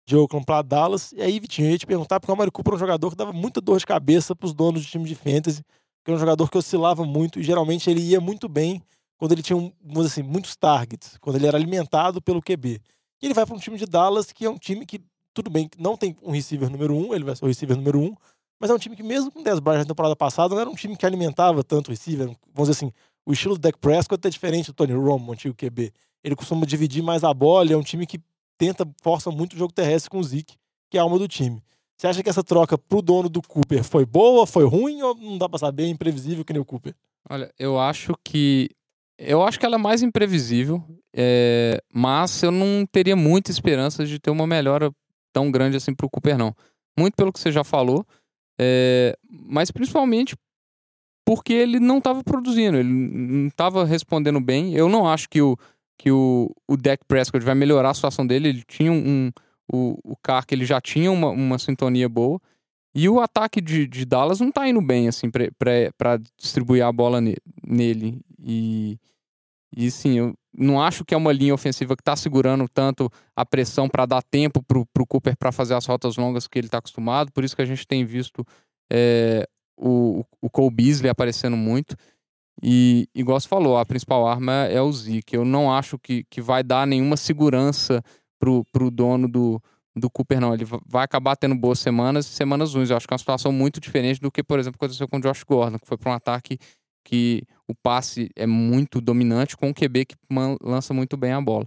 de 0.06 0.16
Oakland 0.16 0.44
para 0.44 0.62
Dallas. 0.62 1.12
E 1.12 1.22
aí, 1.22 1.38
Vitinho, 1.40 1.68
eu 1.68 1.72
ia 1.72 1.78
te 1.78 1.86
perguntar, 1.86 2.20
porque 2.20 2.30
o 2.30 2.34
Amari 2.34 2.50
Cooper 2.50 2.74
é 2.74 2.76
um 2.76 2.78
jogador 2.78 3.10
que 3.10 3.16
dava 3.16 3.32
muita 3.32 3.60
dor 3.60 3.78
de 3.78 3.86
cabeça 3.86 4.34
para 4.34 4.46
os 4.46 4.52
donos 4.52 4.82
de 4.82 4.88
time 4.88 5.04
de 5.04 5.14
fantasy, 5.14 5.62
que 6.04 6.10
é 6.10 6.14
um 6.14 6.18
jogador 6.18 6.50
que 6.50 6.58
oscilava 6.58 7.04
muito 7.04 7.40
e 7.40 7.42
geralmente 7.42 7.88
ele 7.88 8.00
ia 8.00 8.20
muito 8.20 8.48
bem 8.48 8.82
quando 9.16 9.32
ele 9.32 9.42
tinha, 9.42 9.72
assim, 10.04 10.22
muitos 10.22 10.56
targets, 10.56 11.16
quando 11.20 11.36
ele 11.36 11.46
era 11.46 11.56
alimentado 11.56 12.20
pelo 12.20 12.42
QB. 12.42 12.80
E 13.22 13.26
ele 13.26 13.34
vai 13.34 13.46
para 13.46 13.54
um 13.54 13.58
time 13.58 13.78
de 13.78 13.86
Dallas, 13.86 14.32
que 14.32 14.44
é 14.44 14.50
um 14.50 14.58
time 14.58 14.84
que, 14.84 15.00
tudo 15.32 15.48
bem, 15.48 15.70
não 15.78 15.96
tem 15.96 16.16
um 16.20 16.32
receiver 16.32 16.68
número 16.68 16.94
um, 16.94 17.14
ele 17.14 17.22
vai 17.22 17.36
ser 17.36 17.44
o 17.44 17.48
receiver 17.48 17.76
número 17.76 18.00
um, 18.00 18.16
mas 18.62 18.70
é 18.70 18.74
um 18.74 18.78
time 18.78 18.94
que, 18.94 19.02
mesmo 19.02 19.28
com 19.28 19.42
10 19.42 19.58
barras 19.58 19.80
na 19.80 19.86
temporada 19.86 20.14
passada, 20.14 20.54
não 20.54 20.60
era 20.60 20.70
um 20.70 20.74
time 20.76 20.96
que 20.96 21.04
alimentava 21.04 21.64
tanto 21.64 21.88
o 21.88 21.90
receiver. 21.90 22.28
Vamos 22.54 22.68
dizer 22.68 22.70
assim, 22.70 22.92
o 23.26 23.32
estilo 23.32 23.56
do 23.56 23.60
Dak 23.60 23.76
Prescott 23.76 24.24
é 24.24 24.30
diferente 24.30 24.66
do 24.66 24.72
Tony 24.72 24.92
Romo, 24.92 25.30
o 25.30 25.32
antigo 25.32 25.52
QB. 25.52 25.92
Ele 26.22 26.36
costuma 26.36 26.64
dividir 26.64 27.02
mais 27.02 27.24
a 27.24 27.34
bola, 27.34 27.72
é 27.72 27.76
um 27.76 27.82
time 27.82 28.06
que 28.06 28.20
tenta, 28.56 28.88
força 29.02 29.32
muito 29.32 29.54
o 29.54 29.58
jogo 29.58 29.72
terrestre 29.72 30.08
com 30.08 30.20
o 30.20 30.22
Zeke, 30.22 30.54
que 30.88 30.96
é 30.96 31.00
a 31.00 31.02
alma 31.02 31.18
do 31.18 31.26
time. 31.26 31.60
Você 31.98 32.06
acha 32.06 32.22
que 32.22 32.30
essa 32.30 32.44
troca 32.44 32.78
pro 32.78 33.02
dono 33.02 33.28
do 33.28 33.42
Cooper 33.42 33.82
foi 33.82 34.06
boa, 34.06 34.46
foi 34.46 34.64
ruim, 34.64 35.02
ou 35.02 35.16
não 35.16 35.38
dá 35.38 35.48
pra 35.48 35.58
saber, 35.58 35.86
é 35.86 35.88
imprevisível 35.88 36.44
que 36.44 36.52
nem 36.52 36.62
o 36.62 36.64
Cooper? 36.64 36.94
Olha, 37.28 37.52
eu 37.58 37.80
acho 37.80 38.14
que 38.22 38.70
eu 39.18 39.42
acho 39.42 39.58
que 39.58 39.66
ela 39.66 39.74
é 39.74 39.78
mais 39.78 40.02
imprevisível, 40.02 40.80
é, 41.12 41.82
mas 41.92 42.40
eu 42.44 42.52
não 42.52 42.86
teria 42.86 43.16
muita 43.16 43.50
esperança 43.50 44.06
de 44.06 44.20
ter 44.20 44.30
uma 44.30 44.46
melhora 44.46 44.92
tão 45.32 45.50
grande 45.50 45.76
assim 45.76 45.92
para 45.92 46.06
o 46.06 46.10
Cooper, 46.10 46.38
não. 46.38 46.54
Muito 46.96 47.14
pelo 47.14 47.32
que 47.32 47.40
você 47.40 47.50
já 47.50 47.64
falou, 47.64 48.06
é, 48.60 49.16
mas 49.28 49.70
principalmente 49.70 50.36
porque 51.24 51.52
ele 51.52 51.78
não 51.78 51.98
estava 51.98 52.22
produzindo, 52.22 52.76
ele 52.76 52.88
não 52.88 53.48
estava 53.48 53.84
respondendo 53.84 54.40
bem. 54.40 54.74
Eu 54.74 54.88
não 54.88 55.08
acho 55.08 55.28
que 55.28 55.40
o, 55.40 55.56
que 55.98 56.10
o, 56.10 56.50
o 56.68 56.76
Dak 56.76 57.04
Prescott 57.06 57.44
vai 57.44 57.54
melhorar 57.54 57.90
a 57.90 57.94
situação 57.94 58.26
dele. 58.26 58.48
Ele 58.48 58.62
tinha 58.66 58.90
um. 58.90 58.96
um 58.96 59.32
o, 59.72 59.98
o 60.04 60.16
Carr, 60.22 60.44
ele 60.50 60.66
já 60.66 60.80
tinha 60.80 61.10
uma, 61.10 61.28
uma 61.28 61.58
sintonia 61.58 62.08
boa. 62.08 62.40
E 62.94 63.08
o 63.08 63.20
ataque 63.20 63.60
de, 63.60 63.86
de 63.86 64.04
Dallas 64.04 64.40
não 64.40 64.52
tá 64.52 64.68
indo 64.68 64.82
bem, 64.82 65.08
assim, 65.08 65.30
para 65.30 66.18
distribuir 66.36 66.84
a 66.84 66.92
bola 66.92 67.20
ne, 67.20 67.36
nele. 67.66 68.20
E, 68.38 68.98
e 69.74 69.90
sim, 69.90 70.18
eu 70.18 70.34
não 70.54 70.80
acho 70.80 71.04
que 71.04 71.14
é 71.14 71.16
uma 71.16 71.32
linha 71.32 71.54
ofensiva 71.54 71.96
que 71.96 72.02
tá 72.02 72.14
segurando 72.14 72.68
tanto 72.68 73.10
a 73.34 73.44
pressão 73.44 73.88
para 73.88 74.04
dar 74.04 74.22
tempo 74.22 74.62
pro, 74.62 74.84
pro 74.92 75.06
Cooper 75.06 75.36
para 75.36 75.50
fazer 75.50 75.74
as 75.74 75.86
rotas 75.86 76.16
longas 76.16 76.46
que 76.46 76.58
ele 76.58 76.68
tá 76.68 76.78
acostumado. 76.78 77.32
Por 77.32 77.42
isso 77.42 77.56
que 77.56 77.62
a 77.62 77.66
gente 77.66 77.86
tem 77.86 78.04
visto 78.04 78.44
é, 78.92 79.48
o, 79.76 80.24
o 80.40 80.50
Cole 80.50 80.74
Beasley 80.74 81.10
aparecendo 81.10 81.56
muito. 81.56 81.96
E, 82.62 83.08
igual 83.14 83.40
você 83.40 83.48
falou, 83.48 83.78
a 83.78 83.86
principal 83.86 84.26
arma 84.26 84.52
é 84.66 84.80
o 84.80 84.92
Zeke. 84.92 85.34
Eu 85.34 85.44
não 85.44 85.72
acho 85.72 85.98
que, 85.98 86.24
que 86.28 86.40
vai 86.40 86.62
dar 86.62 86.86
nenhuma 86.86 87.16
segurança 87.16 88.02
pro, 88.38 88.64
pro 88.70 88.90
dono 88.90 89.26
do, 89.26 89.60
do 89.96 90.10
Cooper, 90.10 90.38
não. 90.38 90.52
Ele 90.52 90.66
vai 90.86 91.04
acabar 91.04 91.34
tendo 91.34 91.54
boas 91.54 91.78
semanas 91.78 92.26
e 92.26 92.28
semanas 92.28 92.74
ruins. 92.74 92.90
Eu 92.90 92.96
acho 92.96 93.06
que 93.08 93.14
é 93.14 93.16
uma 93.16 93.18
situação 93.18 93.52
muito 93.52 93.80
diferente 93.80 94.20
do 94.20 94.30
que, 94.30 94.42
por 94.42 94.58
exemplo, 94.58 94.76
aconteceu 94.76 95.08
com 95.08 95.16
o 95.16 95.20
Josh 95.20 95.44
Gordon, 95.44 95.78
que 95.78 95.86
foi 95.86 95.96
para 95.96 96.12
um 96.12 96.14
ataque 96.14 96.58
que 97.04 97.42
o 97.72 97.74
passe 97.74 98.30
é 98.36 98.46
muito 98.46 99.00
dominante 99.00 99.56
com 99.56 99.70
o 99.70 99.74
QB 99.74 100.04
que 100.04 100.14
lança 100.62 100.94
muito 100.94 101.16
bem 101.16 101.32
a 101.32 101.40
bola. 101.40 101.66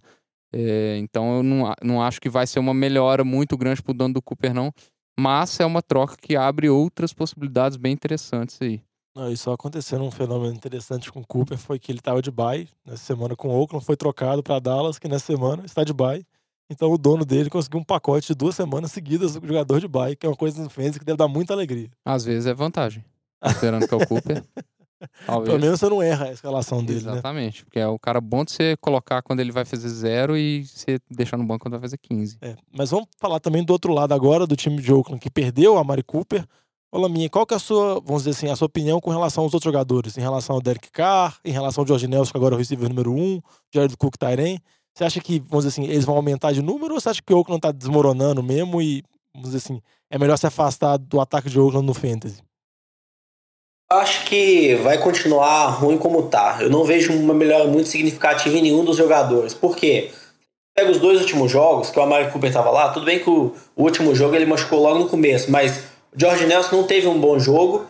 É, 0.53 0.97
então 0.99 1.37
eu 1.37 1.43
não, 1.43 1.73
não 1.83 2.01
acho 2.01 2.21
que 2.21 2.29
vai 2.29 2.47
ser 2.47 2.59
uma 2.59 2.73
melhora 2.73 3.23
muito 3.23 3.57
grande 3.57 3.81
para 3.81 3.91
o 3.91 3.93
dono 3.93 4.13
do 4.13 4.21
Cooper, 4.21 4.53
não. 4.53 4.71
Mas 5.19 5.59
é 5.59 5.65
uma 5.65 5.81
troca 5.81 6.15
que 6.15 6.35
abre 6.35 6.69
outras 6.69 7.13
possibilidades 7.13 7.77
bem 7.77 7.93
interessantes 7.93 8.57
aí. 8.61 8.81
Não, 9.15 9.31
e 9.31 9.37
só 9.37 9.53
acontecendo 9.53 10.03
um 10.03 10.11
fenômeno 10.11 10.53
interessante 10.53 11.11
com 11.11 11.21
o 11.21 11.25
Cooper 11.25 11.57
foi 11.57 11.79
que 11.79 11.91
ele 11.91 11.99
estava 11.99 12.21
de 12.21 12.29
bye 12.29 12.67
nessa 12.85 13.03
semana 13.03 13.35
com 13.35 13.47
o 13.47 13.51
Oakland, 13.51 13.85
foi 13.85 13.95
trocado 13.95 14.43
para 14.43 14.59
Dallas, 14.59 14.99
que 14.99 15.07
nessa 15.07 15.25
semana 15.25 15.65
está 15.65 15.83
de 15.83 15.93
bye. 15.93 16.25
Então 16.69 16.91
o 16.91 16.97
dono 16.97 17.23
dele 17.23 17.49
conseguiu 17.49 17.79
um 17.79 17.83
pacote 17.83 18.27
de 18.27 18.35
duas 18.35 18.55
semanas 18.55 18.91
seguidas 18.91 19.35
do 19.35 19.47
jogador 19.47 19.79
de 19.79 19.87
bike, 19.87 20.17
que 20.17 20.25
é 20.25 20.29
uma 20.29 20.35
coisa 20.35 20.61
no 20.61 20.69
fantasy 20.69 20.99
que 20.99 21.05
deve 21.05 21.17
dar 21.17 21.27
muita 21.27 21.53
alegria. 21.53 21.89
Às 22.03 22.25
vezes 22.25 22.45
é 22.45 22.53
vantagem. 22.53 23.03
Esperando 23.43 23.87
que 23.87 23.93
é 23.93 23.97
o 23.97 24.07
Cooper. 24.07 24.43
Talvez. 25.25 25.49
Pelo 25.49 25.59
menos 25.59 25.79
você 25.79 25.89
não 25.89 26.01
erra 26.01 26.25
a 26.25 26.31
escalação 26.31 26.83
dele, 26.83 27.05
né? 27.05 27.13
Exatamente, 27.13 27.59
né? 27.59 27.65
porque 27.65 27.79
é 27.79 27.87
o 27.87 27.99
cara 27.99 28.19
bom 28.21 28.43
de 28.43 28.51
você 28.51 28.75
colocar 28.77 29.21
quando 29.21 29.39
ele 29.39 29.51
vai 29.51 29.65
fazer 29.65 29.89
zero 29.89 30.37
e 30.37 30.65
você 30.65 30.99
deixar 31.09 31.37
no 31.37 31.45
banco 31.45 31.63
quando 31.63 31.73
vai 31.73 31.81
fazer 31.81 31.97
15. 31.97 32.37
É, 32.41 32.55
mas 32.71 32.91
vamos 32.91 33.07
falar 33.17 33.39
também 33.39 33.63
do 33.63 33.71
outro 33.71 33.93
lado 33.93 34.13
agora, 34.13 34.45
do 34.45 34.55
time 34.55 34.81
de 34.81 34.91
Oakland, 34.91 35.19
que 35.19 35.29
perdeu 35.29 35.77
a 35.77 35.83
Mari 35.83 36.03
Cooper. 36.03 36.45
Olá, 36.91 37.09
minha, 37.09 37.29
qual 37.29 37.45
que 37.45 37.53
é 37.53 37.57
a 37.57 37.59
sua, 37.59 37.99
vamos 38.05 38.23
dizer 38.23 38.31
assim, 38.31 38.49
a 38.49 38.55
sua 38.55 38.67
opinião 38.67 39.01
com 39.01 39.09
relação 39.09 39.43
aos 39.43 39.53
outros 39.53 39.69
jogadores? 39.69 40.17
Em 40.17 40.21
relação 40.21 40.55
ao 40.55 40.61
Derek 40.61 40.89
Carr, 40.91 41.37
em 41.43 41.51
relação 41.51 41.81
ao 41.81 41.87
George 41.87 42.07
Nelson, 42.07 42.31
que 42.31 42.37
agora 42.37 42.53
é 42.53 42.55
o 42.55 42.57
receiver 42.57 42.87
número 42.87 43.11
um, 43.11 43.41
Jared 43.73 43.97
Cook 43.97 44.15
Tyren. 44.17 44.59
Você 44.93 45.03
acha 45.03 45.19
que, 45.19 45.39
vamos 45.39 45.65
dizer 45.65 45.81
assim, 45.81 45.91
eles 45.91 46.05
vão 46.05 46.15
aumentar 46.15 46.53
de 46.53 46.61
número 46.61 46.93
ou 46.93 47.01
você 47.01 47.09
acha 47.09 47.21
que 47.21 47.33
o 47.33 47.37
Oakland 47.37 47.59
tá 47.59 47.73
desmoronando 47.73 48.41
mesmo 48.41 48.81
e, 48.81 49.03
vamos 49.33 49.49
dizer 49.49 49.57
assim, 49.57 49.81
é 50.09 50.17
melhor 50.17 50.37
se 50.37 50.47
afastar 50.47 50.95
do 50.95 51.19
ataque 51.19 51.49
de 51.49 51.59
Oakland 51.59 51.85
no 51.85 51.93
Fantasy? 51.93 52.41
Acho 53.91 54.25
que 54.25 54.75
vai 54.75 54.97
continuar 54.97 55.67
ruim 55.67 55.97
como 55.97 56.23
tá. 56.23 56.57
Eu 56.59 56.69
não 56.69 56.83
vejo 56.83 57.13
uma 57.13 57.33
melhora 57.33 57.65
muito 57.65 57.87
significativa 57.87 58.57
em 58.57 58.63
nenhum 58.63 58.83
dos 58.83 58.97
jogadores. 58.97 59.53
Por 59.53 59.75
quê? 59.75 60.11
Pega 60.75 60.91
os 60.91 60.99
dois 60.99 61.21
últimos 61.21 61.51
jogos, 61.51 61.89
que 61.89 61.99
o 61.99 62.01
Amari 62.01 62.31
Cooper 62.31 62.51
tava 62.51 62.71
lá, 62.71 62.89
tudo 62.89 63.05
bem 63.05 63.19
que 63.19 63.29
o, 63.29 63.53
o 63.75 63.83
último 63.83 64.13
jogo 64.15 64.35
ele 64.35 64.45
machucou 64.45 64.81
logo 64.81 64.99
no 64.99 65.07
começo, 65.07 65.49
mas 65.49 65.77
o 66.11 66.19
George 66.19 66.45
Nelson 66.45 66.75
não 66.75 66.83
teve 66.83 67.07
um 67.07 67.19
bom 67.19 67.37
jogo. 67.39 67.85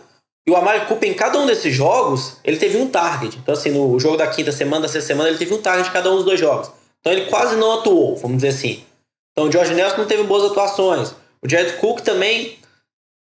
E 0.48 0.52
o 0.52 0.56
Amari 0.56 0.86
Cooper, 0.86 1.10
em 1.10 1.14
cada 1.14 1.40
um 1.40 1.46
desses 1.46 1.74
jogos, 1.74 2.38
ele 2.44 2.58
teve 2.58 2.78
um 2.78 2.88
target. 2.88 3.38
Então, 3.38 3.54
assim, 3.54 3.72
no 3.72 4.00
jogo 4.00 4.18
da 4.18 4.28
quinta 4.28 4.52
semana, 4.52 4.84
da 4.84 4.88
sexta 4.88 5.08
semana, 5.08 5.30
ele 5.30 5.40
teve 5.40 5.54
um 5.54 5.62
target 5.62 5.90
em 5.90 5.94
cada 5.94 6.12
um 6.12 6.18
dos 6.18 6.26
dois 6.26 6.40
jogos. 6.40 6.70
Então, 7.00 7.12
ele 7.12 7.26
quase 7.26 7.56
não 7.56 7.80
atuou, 7.80 8.16
vamos 8.18 8.38
dizer 8.38 8.50
assim. 8.50 8.84
Então, 9.32 9.48
o 9.48 9.52
George 9.52 9.74
Nelson 9.74 9.98
não 9.98 10.06
teve 10.06 10.24
boas 10.24 10.44
atuações. 10.52 11.16
O 11.42 11.50
Jared 11.50 11.78
Cook 11.78 12.02
também 12.02 12.60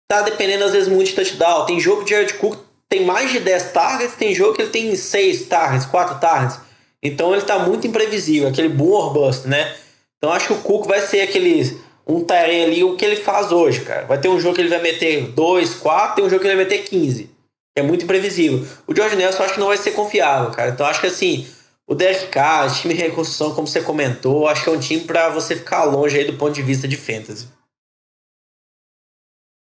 tá 0.07 0.21
dependendo, 0.21 0.65
às 0.65 0.73
vezes, 0.73 0.87
muito 0.87 1.07
de 1.07 1.15
touchdown. 1.15 1.65
Tem 1.65 1.79
jogo 1.79 2.03
o 2.03 2.07
Jared 2.07 2.35
Cook 2.35 2.64
tem 2.95 3.05
mais 3.05 3.31
de 3.31 3.39
10 3.39 3.71
targets, 3.71 4.15
tem 4.15 4.33
jogo 4.33 4.53
que 4.53 4.61
ele 4.61 4.71
tem 4.71 4.95
6 4.95 5.47
targets, 5.47 5.85
4 5.85 6.19
targets. 6.19 6.59
Então, 7.03 7.33
ele 7.33 7.41
tá 7.41 7.59
muito 7.59 7.85
imprevisível, 7.85 8.47
aquele 8.47 8.69
boom 8.69 8.91
or 8.91 9.13
bust, 9.13 9.47
né? 9.47 9.75
Então, 10.17 10.31
acho 10.31 10.47
que 10.47 10.53
o 10.53 10.61
Cook 10.61 10.87
vai 10.87 11.01
ser 11.01 11.21
aquele 11.21 11.83
um 12.07 12.23
Tyrene 12.23 12.63
ali, 12.63 12.83
o 12.83 12.95
que 12.95 13.03
ele 13.03 13.17
faz 13.17 13.51
hoje, 13.51 13.81
cara. 13.81 14.05
Vai 14.05 14.19
ter 14.19 14.29
um 14.29 14.39
jogo 14.39 14.55
que 14.55 14.61
ele 14.61 14.69
vai 14.69 14.81
meter 14.81 15.27
2, 15.31 15.75
4, 15.75 16.15
tem 16.15 16.25
um 16.25 16.29
jogo 16.29 16.41
que 16.41 16.47
ele 16.47 16.55
vai 16.55 16.63
meter 16.63 16.83
15. 16.83 17.29
É 17.75 17.81
muito 17.81 18.05
imprevisível. 18.05 18.65
O 18.87 18.95
George 18.95 19.15
Nelson 19.15 19.43
acho 19.43 19.53
que 19.55 19.59
não 19.59 19.67
vai 19.67 19.77
ser 19.77 19.91
confiável, 19.91 20.51
cara. 20.51 20.69
Então 20.69 20.85
acho 20.85 21.01
que 21.01 21.07
assim, 21.07 21.45
o 21.85 21.93
Derek 21.93 22.31
time 22.79 22.93
de 22.93 23.01
reconstrução, 23.01 23.53
como 23.53 23.67
você 23.67 23.81
comentou, 23.81 24.47
acho 24.47 24.63
que 24.63 24.69
é 24.69 24.73
um 24.73 24.79
time 24.79 25.01
para 25.01 25.29
você 25.29 25.55
ficar 25.55 25.83
longe 25.83 26.17
aí 26.17 26.25
do 26.25 26.37
ponto 26.37 26.53
de 26.53 26.61
vista 26.61 26.87
de 26.87 26.95
fantasy. 26.95 27.47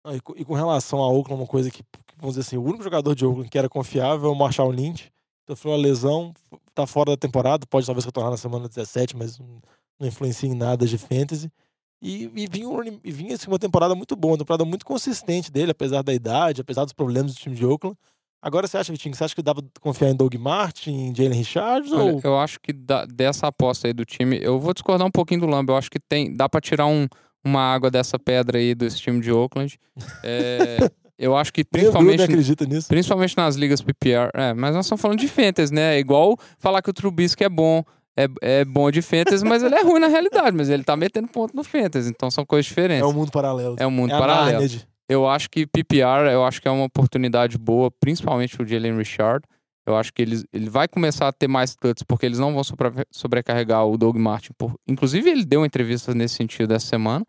Ah, 0.04 0.14
e, 0.14 0.44
com 0.44 0.54
relação 0.54 0.98
a 0.98 1.08
Oakland, 1.08 1.40
uma 1.40 1.48
coisa 1.48 1.70
que, 1.70 1.82
vamos 2.24 2.36
dizer 2.36 2.48
assim, 2.48 2.56
o 2.56 2.62
único 2.62 2.82
jogador 2.82 3.14
de 3.14 3.26
Oakland 3.26 3.50
que 3.50 3.58
era 3.58 3.68
confiável 3.68 4.30
é 4.30 4.32
o 4.32 4.34
Marshall 4.34 4.70
Lynch. 4.70 5.12
Sofreu 5.46 5.72
uma 5.72 5.78
lesão, 5.78 6.32
tá 6.74 6.86
fora 6.86 7.10
da 7.10 7.16
temporada, 7.18 7.66
pode 7.66 7.84
talvez 7.84 8.04
retornar 8.06 8.30
na 8.30 8.38
semana 8.38 8.66
17, 8.66 9.14
mas 9.14 9.38
não 9.38 10.08
influencia 10.08 10.48
em 10.48 10.54
nada 10.54 10.86
de 10.86 10.96
fantasy. 10.96 11.52
E, 12.00 12.30
e, 12.34 12.46
vinha, 12.46 12.66
e 13.04 13.12
vinha 13.12 13.34
assim, 13.34 13.46
uma 13.46 13.58
temporada 13.58 13.94
muito 13.94 14.16
boa, 14.16 14.32
uma 14.32 14.38
temporada 14.38 14.64
muito 14.64 14.86
consistente 14.86 15.52
dele, 15.52 15.72
apesar 15.72 16.02
da 16.02 16.14
idade, 16.14 16.62
apesar 16.62 16.84
dos 16.84 16.94
problemas 16.94 17.34
do 17.34 17.38
time 17.38 17.54
de 17.54 17.64
Oakland. 17.64 17.96
Agora 18.40 18.66
você 18.66 18.78
acha, 18.78 18.92
Vitinho, 18.92 19.14
você 19.14 19.24
acha 19.24 19.34
que 19.34 19.42
dá 19.42 19.54
pra 19.54 19.64
confiar 19.80 20.10
em 20.10 20.16
Doug 20.16 20.34
Martin, 20.34 20.90
em 20.90 21.14
Jalen 21.14 21.38
Richards? 21.38 21.92
Olha, 21.92 22.14
ou... 22.14 22.20
Eu 22.24 22.38
acho 22.38 22.58
que 22.60 22.72
da, 22.72 23.04
dessa 23.04 23.46
aposta 23.46 23.86
aí 23.86 23.92
do 23.92 24.04
time, 24.04 24.38
eu 24.42 24.58
vou 24.58 24.72
discordar 24.72 25.06
um 25.06 25.10
pouquinho 25.10 25.40
do 25.40 25.46
Lamb. 25.46 25.68
Eu 25.68 25.76
acho 25.76 25.90
que 25.90 26.00
tem, 26.00 26.34
dá 26.34 26.46
para 26.46 26.60
tirar 26.60 26.86
um, 26.86 27.06
uma 27.42 27.60
água 27.60 27.90
dessa 27.90 28.18
pedra 28.18 28.58
aí 28.58 28.74
desse 28.74 28.98
time 28.98 29.20
de 29.20 29.30
Oakland. 29.30 29.78
É, 30.22 30.78
eu 31.18 31.36
acho 31.36 31.52
que 31.52 31.64
principalmente, 31.64 32.22
acredita 32.22 32.64
nisso. 32.66 32.88
principalmente 32.88 33.36
nas 33.36 33.56
ligas 33.56 33.80
PPR. 33.80 34.30
É, 34.34 34.52
mas 34.52 34.74
nós 34.74 34.86
estamos 34.86 35.00
falando 35.00 35.18
de 35.18 35.28
fantasy, 35.28 35.72
né? 35.72 35.96
É 35.96 35.98
igual 35.98 36.36
falar 36.58 36.82
que 36.82 36.90
o 36.90 36.92
Trubisky 36.92 37.44
é 37.44 37.48
bom 37.48 37.84
é, 38.16 38.28
é 38.40 38.64
bom 38.64 38.90
de 38.90 39.02
fantasy, 39.02 39.44
mas 39.44 39.62
ele 39.62 39.74
é 39.74 39.82
ruim 39.82 40.00
na 40.00 40.06
realidade. 40.06 40.56
Mas 40.56 40.68
ele 40.68 40.84
tá 40.84 40.96
metendo 40.96 41.28
ponto 41.28 41.54
no 41.54 41.64
fantasy, 41.64 42.08
então 42.08 42.30
são 42.30 42.44
coisas 42.44 42.66
diferentes. 42.66 43.02
É 43.02 43.06
um 43.06 43.12
mundo 43.12 43.30
paralelo. 43.30 43.76
É 43.78 43.86
um 43.86 43.90
mundo 43.90 44.14
é 44.14 44.18
paralelo. 44.18 44.64
Eu 45.08 45.28
acho 45.28 45.50
que 45.50 45.66
PPR, 45.66 46.30
eu 46.32 46.44
acho 46.44 46.62
que 46.62 46.68
é 46.68 46.70
uma 46.70 46.84
oportunidade 46.84 47.58
boa, 47.58 47.90
principalmente 47.90 48.56
pro 48.56 48.66
Jalen 48.66 48.96
Richard. 48.96 49.44
Eu 49.86 49.96
acho 49.96 50.14
que 50.14 50.22
ele, 50.22 50.42
ele 50.50 50.70
vai 50.70 50.88
começar 50.88 51.28
a 51.28 51.32
ter 51.32 51.46
mais 51.46 51.76
tuts, 51.76 52.02
porque 52.02 52.24
eles 52.24 52.38
não 52.38 52.54
vão 52.54 52.64
sobre, 52.64 52.88
sobrecarregar 53.10 53.86
o 53.86 53.98
Doug 53.98 54.16
Martin. 54.16 54.52
Por, 54.56 54.74
inclusive, 54.88 55.28
ele 55.28 55.44
deu 55.44 55.60
uma 55.60 55.66
entrevista 55.66 56.14
nesse 56.14 56.36
sentido 56.36 56.72
essa 56.72 56.86
semana. 56.86 57.26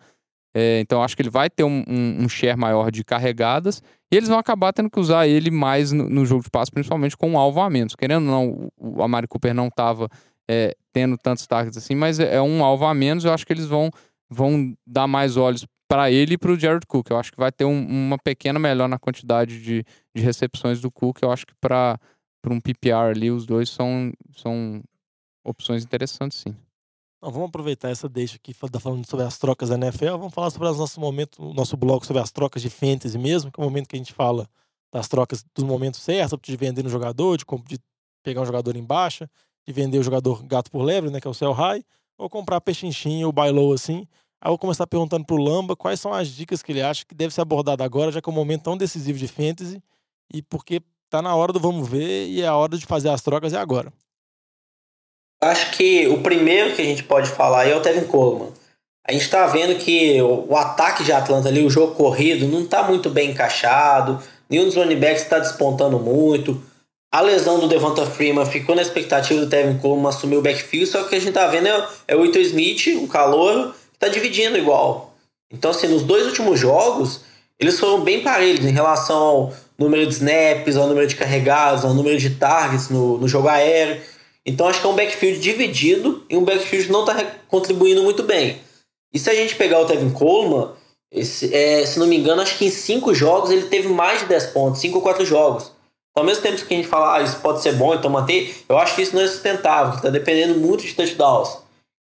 É, 0.58 0.80
então, 0.80 1.04
acho 1.04 1.18
que 1.18 1.22
ele 1.22 1.30
vai 1.30 1.50
ter 1.50 1.66
um, 1.66 1.84
um, 1.86 2.24
um, 2.24 2.30
share 2.30 2.58
maior 2.58 2.90
de 2.90 3.04
carregadas. 3.04 3.84
E 4.10 4.16
eles 4.16 4.30
vão 4.30 4.40
acabar 4.40 4.72
tendo 4.72 4.90
que 4.90 4.98
usar 4.98 5.28
ele 5.28 5.52
mais 5.52 5.92
no, 5.92 6.10
no 6.10 6.26
jogo 6.26 6.44
de 6.44 6.50
passe, 6.50 6.72
principalmente 6.72 7.18
com 7.18 7.32
um 7.32 7.38
alvo 7.38 7.60
a 7.60 7.70
menos. 7.70 7.94
Querendo 7.94 8.24
ou 8.24 8.32
não, 8.32 8.72
o 8.78 9.04
Amari 9.04 9.28
Cooper 9.28 9.54
não 9.54 9.68
estava 9.68 10.08
é, 10.50 10.74
tendo 10.94 11.18
tantos 11.18 11.46
targets 11.46 11.78
assim, 11.78 11.94
mas 11.94 12.22
é, 12.22 12.36
é 12.36 12.42
um 12.42 12.64
alvo 12.64 12.86
a 12.86 12.94
menos. 12.94 13.26
Eu 13.26 13.34
acho 13.34 13.46
que 13.46 13.52
eles 13.52 13.66
vão, 13.66 13.92
vão 14.30 14.74
dar 14.88 15.08
mais 15.08 15.36
olhos 15.36 15.66
para 15.90 16.10
ele 16.10 16.36
e 16.36 16.38
para 16.38 16.52
o 16.52 16.58
Jared 16.58 16.86
Cook. 16.88 17.10
Eu 17.10 17.18
acho 17.18 17.34
que 17.34 17.38
vai 17.38 17.52
ter 17.52 17.66
um, 17.66 17.86
uma 17.86 18.18
pequena 18.18 18.58
melhor 18.58 18.88
na 18.88 18.98
quantidade 18.98 19.62
de, 19.62 19.84
de 20.16 20.24
recepções 20.24 20.80
do 20.80 20.90
Cook. 20.90 21.22
Eu 21.22 21.34
acho 21.34 21.46
que 21.46 21.54
para 21.60 22.00
um 22.48 22.62
PPR 22.62 23.10
ali, 23.12 23.30
os 23.30 23.46
dois 23.46 23.70
são, 23.70 24.14
são 24.38 24.82
opções 25.44 25.84
interessantes, 25.84 26.38
sim. 26.38 26.56
Vamos 27.32 27.50
aproveitar 27.50 27.90
essa 27.90 28.08
deixa 28.08 28.36
aqui, 28.36 28.54
falando 28.54 29.06
sobre 29.08 29.26
as 29.26 29.38
trocas 29.38 29.70
da 29.70 29.76
NFL. 29.76 30.18
Vamos 30.18 30.34
falar 30.34 30.50
sobre 30.50 30.68
o 30.68 30.76
nosso 30.76 31.00
momento, 31.00 31.42
o 31.42 31.54
nosso 31.54 31.76
bloco 31.76 32.06
sobre 32.06 32.22
as 32.22 32.32
trocas 32.32 32.62
de 32.62 32.70
fantasy 32.70 33.18
mesmo, 33.18 33.52
que 33.52 33.60
é 33.60 33.64
o 33.64 33.66
momento 33.66 33.88
que 33.88 33.96
a 33.96 34.00
gente 34.00 34.14
fala 34.14 34.48
das 34.94 35.08
trocas 35.08 35.44
dos 35.54 35.64
momentos 35.64 36.00
certos, 36.00 36.40
de 36.42 36.56
vender 36.56 36.86
um 36.86 36.90
jogador, 36.90 37.38
de, 37.38 37.46
de 37.68 37.80
pegar 38.24 38.42
um 38.42 38.46
jogador 38.46 38.76
em 38.76 38.84
baixa 38.84 39.30
de 39.66 39.74
vender 39.74 39.98
o 40.00 40.04
jogador 40.04 40.44
gato 40.44 40.70
por 40.70 40.84
lebre, 40.84 41.10
né, 41.10 41.20
que 41.20 41.28
é 41.28 41.30
o 41.30 41.34
Cell 41.34 41.52
High, 41.52 41.84
ou 42.18 42.30
comprar 42.30 42.62
peixinchinho 42.62 43.28
ou 43.28 43.34
buy 43.34 43.50
low 43.50 43.74
assim. 43.74 44.08
Aí 44.40 44.48
eu 44.48 44.52
vou 44.52 44.60
começar 44.60 44.86
perguntando 44.86 45.26
pro 45.26 45.38
Lamba 45.38 45.76
quais 45.76 46.00
são 46.00 46.14
as 46.14 46.30
dicas 46.30 46.62
que 46.62 46.72
ele 46.72 46.82
acha 46.82 47.04
que 47.06 47.16
deve 47.16 47.34
ser 47.34 47.42
abordado 47.42 47.84
agora, 47.84 48.12
já 48.12 48.22
que 48.22 48.30
é 48.30 48.32
um 48.32 48.36
momento 48.36 48.64
tão 48.64 48.78
decisivo 48.78 49.18
de 49.18 49.28
fantasy, 49.28 49.82
e 50.32 50.42
porque 50.42 50.82
tá 51.10 51.22
na 51.22 51.36
hora 51.36 51.52
do 51.52 51.60
vamos 51.60 51.88
ver 51.88 52.28
e 52.28 52.42
é 52.42 52.48
a 52.48 52.56
hora 52.56 52.78
de 52.78 52.86
fazer 52.86 53.10
as 53.10 53.22
trocas 53.22 53.54
é 53.54 53.58
agora. 53.58 53.92
Acho 55.42 55.72
que 55.72 56.08
o 56.08 56.22
primeiro 56.22 56.76
que 56.76 56.82
a 56.82 56.86
gente 56.86 57.04
pode 57.04 57.30
falar 57.30 57.68
é 57.68 57.76
o 57.76 57.82
Tevin 57.82 58.06
Coleman. 58.06 58.52
A 59.08 59.12
gente 59.12 59.30
tá 59.30 59.46
vendo 59.46 59.78
que 59.78 60.20
o 60.22 60.56
ataque 60.58 61.04
de 61.04 61.12
Atlanta 61.12 61.48
ali, 61.48 61.64
o 61.64 61.70
jogo 61.70 61.94
corrido, 61.94 62.48
não 62.48 62.66
tá 62.66 62.82
muito 62.82 63.10
bem 63.10 63.32
encaixado, 63.32 64.20
nenhum 64.50 64.66
dos 64.66 64.76
running 64.76 65.00
backs 65.00 65.22
está 65.22 65.38
despontando 65.38 66.00
muito. 66.00 66.60
A 67.14 67.22
lesão 67.22 67.60
do 67.60 67.68
Devonta 67.68 68.06
Freeman 68.06 68.46
ficou 68.46 68.76
na 68.76 68.82
expectativa 68.82 69.40
do 69.40 69.48
Tevin 69.48 69.78
Coleman 69.78 70.10
assumir 70.10 70.38
o 70.38 70.42
backfield, 70.42 70.88
só 70.88 71.00
que 71.00 71.06
o 71.06 71.10
que 71.10 71.16
a 71.16 71.20
gente 71.20 71.34
tá 71.34 71.48
vendo 71.48 71.68
é, 71.68 71.88
é 72.10 72.16
o 72.16 72.26
Ito 72.26 72.40
Smith, 72.40 72.88
um 73.00 73.08
calor, 73.08 73.76
que 73.94 74.00
tá 74.00 74.08
dividindo 74.08 74.58
igual. 74.58 75.14
Então, 75.54 75.72
assim, 75.72 75.88
nos 75.88 76.02
dois 76.04 76.26
últimos 76.26 76.60
jogos, 76.60 77.22
eles 77.60 77.80
foram 77.80 78.02
bem 78.02 78.22
parelhos 78.22 78.66
em 78.66 78.72
relação 78.72 79.18
ao 79.18 79.54
número 79.78 80.06
de 80.08 80.14
snaps, 80.14 80.76
ao 80.76 80.88
número 80.88 81.08
de 81.08 81.16
carregados, 81.16 81.86
ao 81.86 81.94
número 81.94 82.18
de 82.18 82.32
targets 82.32 82.90
no, 82.90 83.18
no 83.18 83.28
jogo 83.28 83.48
aéreo. 83.48 84.02
Então, 84.46 84.68
acho 84.68 84.80
que 84.80 84.86
é 84.86 84.90
um 84.90 84.96
backfield 84.96 85.40
dividido 85.40 86.24
e 86.30 86.38
um 86.38 86.44
backfield 86.44 86.92
não 86.92 87.02
está 87.02 87.24
contribuindo 87.48 88.04
muito 88.04 88.24
bem. 88.24 88.62
E 89.14 89.18
se 89.18 89.30
a 89.30 89.34
gente 89.34 89.56
pegar 89.56 89.80
o 89.80 89.86
Tevin 89.86 90.12
Coleman, 90.12 90.70
esse, 91.12 91.54
é, 91.56 91.86
se 91.86 91.98
não 91.98 92.06
me 92.06 92.18
engano, 92.18 92.42
acho 92.42 92.58
que 92.58 92.66
em 92.66 92.70
cinco 92.70 93.14
jogos 93.14 93.50
ele 93.50 93.68
teve 93.68 93.88
mais 93.88 94.20
de 94.20 94.26
10 94.26 94.48
pontos, 94.48 94.82
5 94.82 94.98
ou 94.98 95.02
4 95.02 95.26
jogos. 95.26 95.72
Então, 96.12 96.24
ao 96.24 96.26
mesmo 96.26 96.44
tempo 96.44 96.64
que 96.66 96.74
a 96.74 96.78
gente 96.78 96.88
fala, 96.88 97.18
ah, 97.18 97.22
isso 97.22 97.40
pode 97.40 97.62
ser 97.62 97.74
bom, 97.74 97.94
então 97.94 98.10
manter, 98.10 98.64
eu 98.70 98.78
acho 98.78 98.96
que 98.96 99.02
isso 99.02 99.16
não 99.16 99.22
é 99.22 99.28
sustentável, 99.28 99.96
está 99.96 100.10
dependendo 100.10 100.60
muito 100.60 100.86
de 100.86 100.94
touchdowns. 100.94 101.58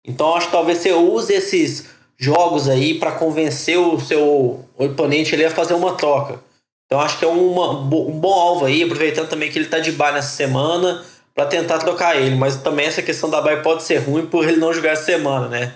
Então, 0.05 0.35
acho 0.35 0.47
que 0.47 0.51
talvez 0.51 0.79
você 0.79 0.91
use 0.91 1.33
esses 1.33 1.85
jogos 2.17 2.67
aí 2.69 2.99
para 2.99 3.13
convencer 3.13 3.77
o 3.77 3.99
seu 3.99 4.65
oponente 4.77 5.33
ali 5.33 5.45
a 5.45 5.51
fazer 5.51 5.73
uma 5.73 5.93
troca. 5.93 6.39
Então, 6.85 6.99
acho 6.99 7.17
que 7.17 7.25
é 7.25 7.27
uma, 7.27 7.71
um 7.71 8.19
bom 8.19 8.33
alvo 8.33 8.65
aí, 8.65 8.83
aproveitando 8.83 9.29
também 9.29 9.51
que 9.51 9.57
ele 9.57 9.65
está 9.65 9.79
de 9.79 9.91
bye 9.93 10.13
nessa 10.13 10.35
semana, 10.35 11.03
para 11.33 11.45
tentar 11.45 11.79
trocar 11.79 12.15
ele. 12.15 12.35
Mas 12.35 12.57
também 12.57 12.85
essa 12.85 13.01
questão 13.01 13.29
da 13.29 13.41
bye 13.41 13.61
pode 13.61 13.83
ser 13.83 13.97
ruim 13.97 14.25
por 14.25 14.47
ele 14.47 14.57
não 14.57 14.73
jogar 14.73 14.91
essa 14.91 15.05
semana, 15.05 15.47
né? 15.47 15.75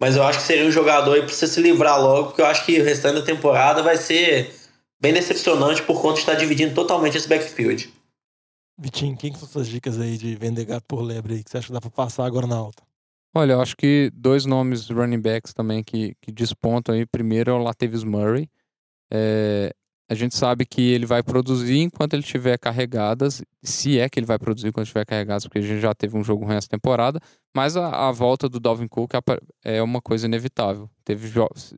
Mas 0.00 0.16
eu 0.16 0.22
acho 0.24 0.40
que 0.40 0.44
seria 0.44 0.66
um 0.66 0.70
jogador 0.70 1.14
aí 1.14 1.22
para 1.22 1.32
você 1.32 1.46
se 1.46 1.60
livrar 1.60 2.00
logo, 2.00 2.28
porque 2.28 2.42
eu 2.42 2.46
acho 2.46 2.64
que 2.66 2.80
o 2.80 2.84
restante 2.84 3.20
da 3.20 3.22
temporada 3.22 3.82
vai 3.82 3.96
ser 3.96 4.52
bem 5.00 5.12
decepcionante 5.12 5.82
por 5.82 6.00
conta 6.00 6.14
de 6.14 6.20
estar 6.20 6.34
dividindo 6.34 6.74
totalmente 6.74 7.16
esse 7.16 7.28
backfield. 7.28 7.92
Vitinho, 8.78 9.16
quem 9.16 9.32
são 9.34 9.46
suas 9.46 9.68
dicas 9.68 10.00
aí 10.00 10.18
de 10.18 10.34
vender 10.34 10.64
gato 10.64 10.84
por 10.88 11.00
lebre 11.00 11.34
aí 11.34 11.44
que 11.44 11.50
você 11.50 11.58
acha 11.58 11.68
que 11.68 11.72
dá 11.72 11.80
para 11.80 11.90
passar 11.90 12.24
agora 12.26 12.46
na 12.46 12.56
alta? 12.56 12.82
Olha, 13.36 13.52
eu 13.52 13.60
acho 13.60 13.76
que 13.76 14.10
dois 14.14 14.46
nomes 14.46 14.88
running 14.88 15.20
backs 15.20 15.52
também 15.52 15.82
que, 15.82 16.14
que 16.20 16.32
despontam 16.32 16.94
aí. 16.94 17.04
Primeiro 17.04 17.50
é 17.50 17.54
o 17.54 17.58
Latavius 17.58 18.04
Murray. 18.04 18.48
É, 19.12 19.74
a 20.14 20.16
gente 20.16 20.36
sabe 20.36 20.64
que 20.64 20.80
ele 20.80 21.04
vai 21.04 21.22
produzir 21.22 21.78
enquanto 21.78 22.14
ele 22.14 22.22
tiver 22.22 22.56
carregadas, 22.58 23.42
se 23.62 23.98
é 23.98 24.08
que 24.08 24.18
ele 24.18 24.26
vai 24.26 24.38
produzir 24.38 24.68
enquanto 24.68 24.86
tiver 24.86 25.04
carregadas, 25.04 25.44
porque 25.44 25.58
a 25.58 25.62
gente 25.62 25.80
já 25.80 25.94
teve 25.94 26.16
um 26.16 26.24
jogo 26.24 26.44
ruim 26.44 26.54
essa 26.54 26.68
temporada, 26.68 27.20
mas 27.54 27.76
a, 27.76 28.08
a 28.08 28.12
volta 28.12 28.48
do 28.48 28.58
Dalvin 28.58 28.88
Cook 28.88 29.12
é 29.64 29.82
uma 29.82 30.00
coisa 30.00 30.26
inevitável. 30.26 30.88
Teve 31.04 31.30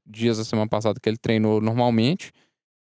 dias 0.06 0.38
a 0.38 0.44
semana 0.44 0.68
passada 0.68 1.00
que 1.00 1.08
ele 1.08 1.16
treinou 1.16 1.60
normalmente, 1.60 2.32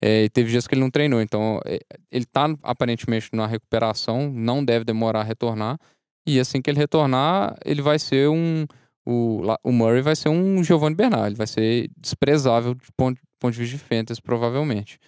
é, 0.02 0.24
e 0.24 0.28
teve 0.28 0.50
dias 0.50 0.66
que 0.66 0.74
ele 0.74 0.82
não 0.82 0.90
treinou, 0.90 1.20
então 1.20 1.60
é, 1.64 1.78
ele 2.10 2.24
está 2.24 2.46
aparentemente 2.62 3.30
na 3.32 3.46
recuperação, 3.46 4.30
não 4.30 4.64
deve 4.64 4.84
demorar 4.84 5.20
a 5.20 5.24
retornar. 5.24 5.78
E 6.26 6.40
assim 6.40 6.60
que 6.60 6.70
ele 6.70 6.78
retornar, 6.78 7.56
ele 7.64 7.82
vai 7.82 7.98
ser 7.98 8.28
um. 8.28 8.66
O, 9.06 9.42
o 9.62 9.72
Murray 9.72 10.00
vai 10.00 10.16
ser 10.16 10.30
um 10.30 10.64
Giovanni 10.64 10.94
Bernard, 10.94 11.28
ele 11.28 11.36
vai 11.36 11.46
ser 11.46 11.90
desprezável 11.96 12.74
de 12.74 12.86
ponto, 12.96 13.20
ponto 13.38 13.52
de 13.52 13.60
vista 13.60 13.76
de 13.76 13.82
fantasy, 13.82 14.20
provavelmente. 14.22 14.98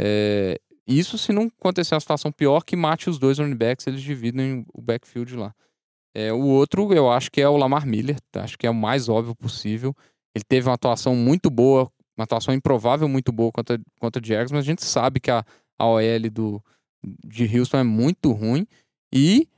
É, 0.00 0.60
isso 0.86 1.18
se 1.18 1.32
não 1.32 1.50
acontecer 1.58 1.94
uma 1.94 2.00
situação 2.00 2.32
pior 2.32 2.62
que 2.62 2.76
mate 2.76 3.10
os 3.10 3.18
dois 3.18 3.38
running 3.38 3.56
backs, 3.56 3.86
eles 3.86 4.00
dividem 4.00 4.64
o 4.72 4.80
backfield 4.80 5.36
lá. 5.36 5.54
É, 6.14 6.32
o 6.32 6.40
outro, 6.40 6.92
eu 6.92 7.10
acho 7.10 7.30
que 7.30 7.40
é 7.40 7.48
o 7.48 7.56
Lamar 7.56 7.86
Miller, 7.86 8.18
tá? 8.32 8.42
acho 8.42 8.56
que 8.56 8.66
é 8.66 8.70
o 8.70 8.74
mais 8.74 9.08
óbvio 9.08 9.34
possível. 9.34 9.94
Ele 10.34 10.44
teve 10.48 10.68
uma 10.68 10.74
atuação 10.74 11.14
muito 11.14 11.50
boa, 11.50 11.90
uma 12.16 12.24
atuação 12.24 12.54
improvável 12.54 13.08
muito 13.08 13.30
boa 13.30 13.52
contra, 13.52 13.78
contra 14.00 14.22
o 14.22 14.24
Jags, 14.24 14.50
mas 14.50 14.60
a 14.60 14.66
gente 14.66 14.84
sabe 14.84 15.20
que 15.20 15.30
a, 15.30 15.44
a 15.78 15.86
OL 15.86 16.30
do, 16.32 16.62
de 17.24 17.58
Houston 17.58 17.78
é 17.78 17.84
muito 17.84 18.32
ruim 18.32 18.66
e 19.12 19.48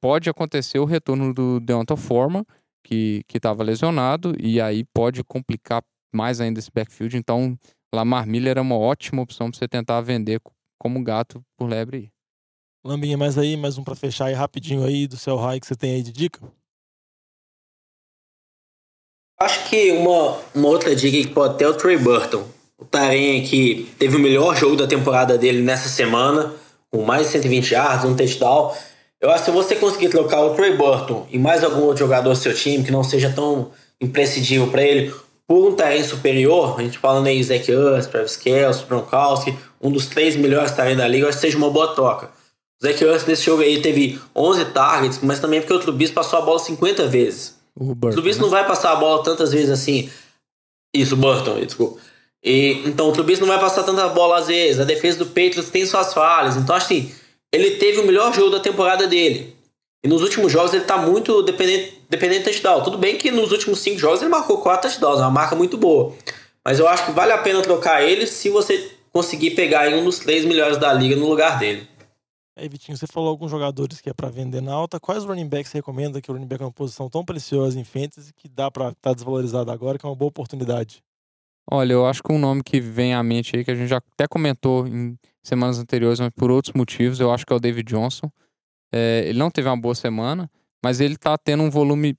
pode 0.00 0.28
acontecer 0.28 0.78
o 0.78 0.84
retorno 0.84 1.32
do 1.32 1.60
Deonta 1.60 1.96
Forma, 1.96 2.44
que 2.82 3.24
estava 3.32 3.62
lesionado, 3.62 4.34
e 4.40 4.60
aí 4.60 4.84
pode 4.92 5.22
complicar 5.22 5.82
mais 6.12 6.40
ainda 6.40 6.58
esse 6.58 6.70
backfield. 6.72 7.16
Então, 7.16 7.56
Lamar 7.94 8.26
Miller 8.26 8.56
é 8.56 8.60
uma 8.60 8.78
ótima 8.78 9.20
opção 9.20 9.50
para 9.50 9.58
você 9.58 9.68
tentar 9.68 10.00
vender 10.00 10.40
como 10.78 11.02
gato 11.04 11.44
por 11.56 11.68
lebre 11.68 11.96
aí. 11.96 12.08
Lambinha, 12.84 13.18
mais 13.18 13.36
aí, 13.36 13.56
mais 13.56 13.76
um 13.76 13.84
para 13.84 13.94
fechar 13.94 14.26
aí 14.26 14.34
rapidinho 14.34 14.82
aí 14.84 15.06
do 15.06 15.16
seu 15.16 15.36
high 15.36 15.60
que 15.60 15.66
você 15.66 15.76
tem 15.76 15.94
aí 15.94 16.02
de 16.02 16.10
dica? 16.10 16.40
Acho 19.38 19.68
que 19.68 19.92
uma, 19.92 20.38
uma 20.54 20.68
outra 20.68 20.96
dica 20.96 21.28
que 21.28 21.34
pode 21.34 21.58
ter 21.58 21.64
é 21.64 21.68
o 21.68 21.74
Trey 21.74 21.98
Burton. 21.98 22.48
O 22.78 22.84
Taren 22.84 23.44
que 23.44 23.92
teve 23.98 24.16
o 24.16 24.20
melhor 24.20 24.56
jogo 24.56 24.74
da 24.74 24.86
temporada 24.86 25.36
dele 25.36 25.62
nessa 25.62 25.88
semana, 25.88 26.54
com 26.90 27.02
mais 27.02 27.26
de 27.26 27.32
120 27.32 27.72
yards, 27.72 28.04
um 28.04 28.16
touchdown. 28.16 28.74
Eu 29.20 29.30
acho 29.30 29.44
que 29.44 29.50
se 29.50 29.56
você 29.56 29.76
conseguir 29.76 30.08
trocar 30.08 30.40
o 30.40 30.54
Trey 30.54 30.76
Burton 30.76 31.26
e 31.30 31.38
mais 31.38 31.62
algum 31.62 31.82
outro 31.82 31.98
jogador 31.98 32.30
do 32.30 32.36
seu 32.36 32.54
time 32.54 32.82
que 32.82 32.90
não 32.90 33.04
seja 33.04 33.32
tão 33.32 33.70
imprescindível 34.00 34.68
para 34.68 34.82
ele, 34.82 35.14
por 35.46 35.68
um 35.68 35.74
Tyrene 35.74 36.04
superior, 36.04 36.78
a 36.78 36.82
gente 36.82 36.98
fala 36.98 37.28
em 37.30 37.42
Zach 37.42 37.70
Ertz, 37.70 38.06
Travis 38.06 38.36
Kelce, 38.36 38.84
Gronkowski, 38.86 39.56
um 39.80 39.90
dos 39.90 40.06
três 40.06 40.36
melhores 40.36 40.72
Tyrene 40.72 40.96
da 40.96 41.08
liga, 41.08 41.24
eu 41.24 41.28
acho 41.28 41.38
que 41.38 41.42
seja 41.42 41.58
uma 41.58 41.70
boa 41.70 41.94
troca. 41.94 42.30
O 42.80 42.86
Zach 42.86 43.04
Ertz 43.04 43.26
nesse 43.26 43.44
jogo 43.44 43.62
aí 43.62 43.80
teve 43.82 44.20
11 44.34 44.64
targets, 44.66 45.20
mas 45.22 45.40
também 45.40 45.60
porque 45.60 45.74
o 45.74 45.78
Trubisky 45.78 46.14
passou 46.14 46.38
a 46.38 46.42
bola 46.42 46.58
50 46.58 47.06
vezes. 47.08 47.56
O, 47.74 47.94
Burton, 47.94 48.08
o 48.08 48.12
Trubisky 48.12 48.40
né? 48.40 48.44
não 48.44 48.50
vai 48.50 48.66
passar 48.66 48.92
a 48.92 48.96
bola 48.96 49.22
tantas 49.22 49.52
vezes 49.52 49.70
assim. 49.70 50.10
Isso, 50.94 51.16
Burton, 51.16 51.60
desculpa. 51.60 52.00
E, 52.44 52.82
então 52.86 53.08
o 53.08 53.12
Trubisky 53.12 53.40
não 53.40 53.48
vai 53.48 53.60
passar 53.60 53.82
tanta 53.82 54.08
bola 54.08 54.38
às 54.38 54.48
vezes. 54.48 54.80
A 54.80 54.84
defesa 54.84 55.18
do 55.18 55.26
Patriots 55.26 55.70
tem 55.70 55.86
suas 55.86 56.12
falhas. 56.12 56.56
Então, 56.56 56.74
assim, 56.74 57.12
ele 57.52 57.72
teve 57.76 58.00
o 58.00 58.06
melhor 58.06 58.34
jogo 58.34 58.50
da 58.50 58.60
temporada 58.60 59.06
dele. 59.06 59.56
E 60.04 60.08
nos 60.08 60.22
últimos 60.22 60.50
jogos 60.50 60.72
ele 60.72 60.82
está 60.82 60.98
muito 60.98 61.42
dependente, 61.42 62.02
dependente 62.10 62.40
de 62.40 62.44
touchdown. 62.46 62.82
Tudo 62.82 62.98
bem 62.98 63.16
que 63.16 63.30
nos 63.30 63.52
últimos 63.52 63.78
cinco 63.80 63.98
jogos 63.98 64.20
ele 64.20 64.30
marcou 64.30 64.58
quatro 64.58 64.90
touchdowns, 64.90 65.18
é 65.18 65.22
uma 65.22 65.30
marca 65.30 65.54
muito 65.54 65.76
boa. 65.76 66.12
Mas 66.64 66.78
eu 66.78 66.88
acho 66.88 67.06
que 67.06 67.12
vale 67.12 67.32
a 67.32 67.38
pena 67.38 67.62
trocar 67.62 68.02
ele 68.02 68.26
se 68.26 68.50
você 68.50 68.90
conseguir 69.12 69.52
pegar 69.52 69.88
um 69.90 70.04
dos 70.04 70.18
três 70.18 70.44
melhores 70.44 70.76
da 70.78 70.92
liga 70.92 71.14
no 71.14 71.28
lugar 71.28 71.58
dele. 71.58 71.86
Aí, 72.56 72.68
Vitinho, 72.68 72.96
você 72.96 73.06
falou 73.06 73.30
alguns 73.30 73.50
jogadores 73.50 74.00
que 74.00 74.10
é 74.10 74.12
para 74.12 74.28
vender 74.28 74.60
na 74.60 74.72
alta. 74.72 75.00
Quais 75.00 75.24
running 75.24 75.48
backs 75.48 75.70
você 75.70 75.78
recomenda 75.78 76.20
que 76.20 76.30
o 76.30 76.34
running 76.34 76.46
back 76.46 76.62
é 76.62 76.66
uma 76.66 76.72
posição 76.72 77.08
tão 77.08 77.24
preciosa 77.24 77.78
em 77.80 77.84
fantasy 77.84 78.32
que 78.34 78.48
dá 78.48 78.70
para 78.70 78.88
estar 78.88 79.10
tá 79.10 79.14
desvalorizado 79.14 79.70
agora, 79.70 79.98
que 79.98 80.04
é 80.04 80.08
uma 80.08 80.14
boa 80.14 80.28
oportunidade? 80.28 81.02
Olha, 81.70 81.92
eu 81.92 82.04
acho 82.06 82.22
que 82.22 82.32
um 82.32 82.38
nome 82.38 82.62
que 82.62 82.80
vem 82.80 83.14
à 83.14 83.22
mente 83.22 83.56
aí, 83.56 83.64
que 83.64 83.70
a 83.70 83.74
gente 83.74 83.88
já 83.88 83.98
até 83.98 84.26
comentou 84.28 84.86
em 84.86 85.16
semanas 85.42 85.78
anteriores, 85.78 86.20
mas 86.20 86.30
por 86.30 86.50
outros 86.50 86.74
motivos, 86.74 87.20
eu 87.20 87.32
acho 87.32 87.46
que 87.46 87.52
é 87.52 87.56
o 87.56 87.60
David 87.60 87.90
Johnson. 87.90 88.30
É, 88.92 89.24
ele 89.26 89.38
não 89.38 89.50
teve 89.50 89.68
uma 89.68 89.76
boa 89.76 89.94
semana, 89.94 90.50
mas 90.84 91.00
ele 91.00 91.16
tá 91.16 91.36
tendo 91.38 91.62
um 91.62 91.70
volume 91.70 92.16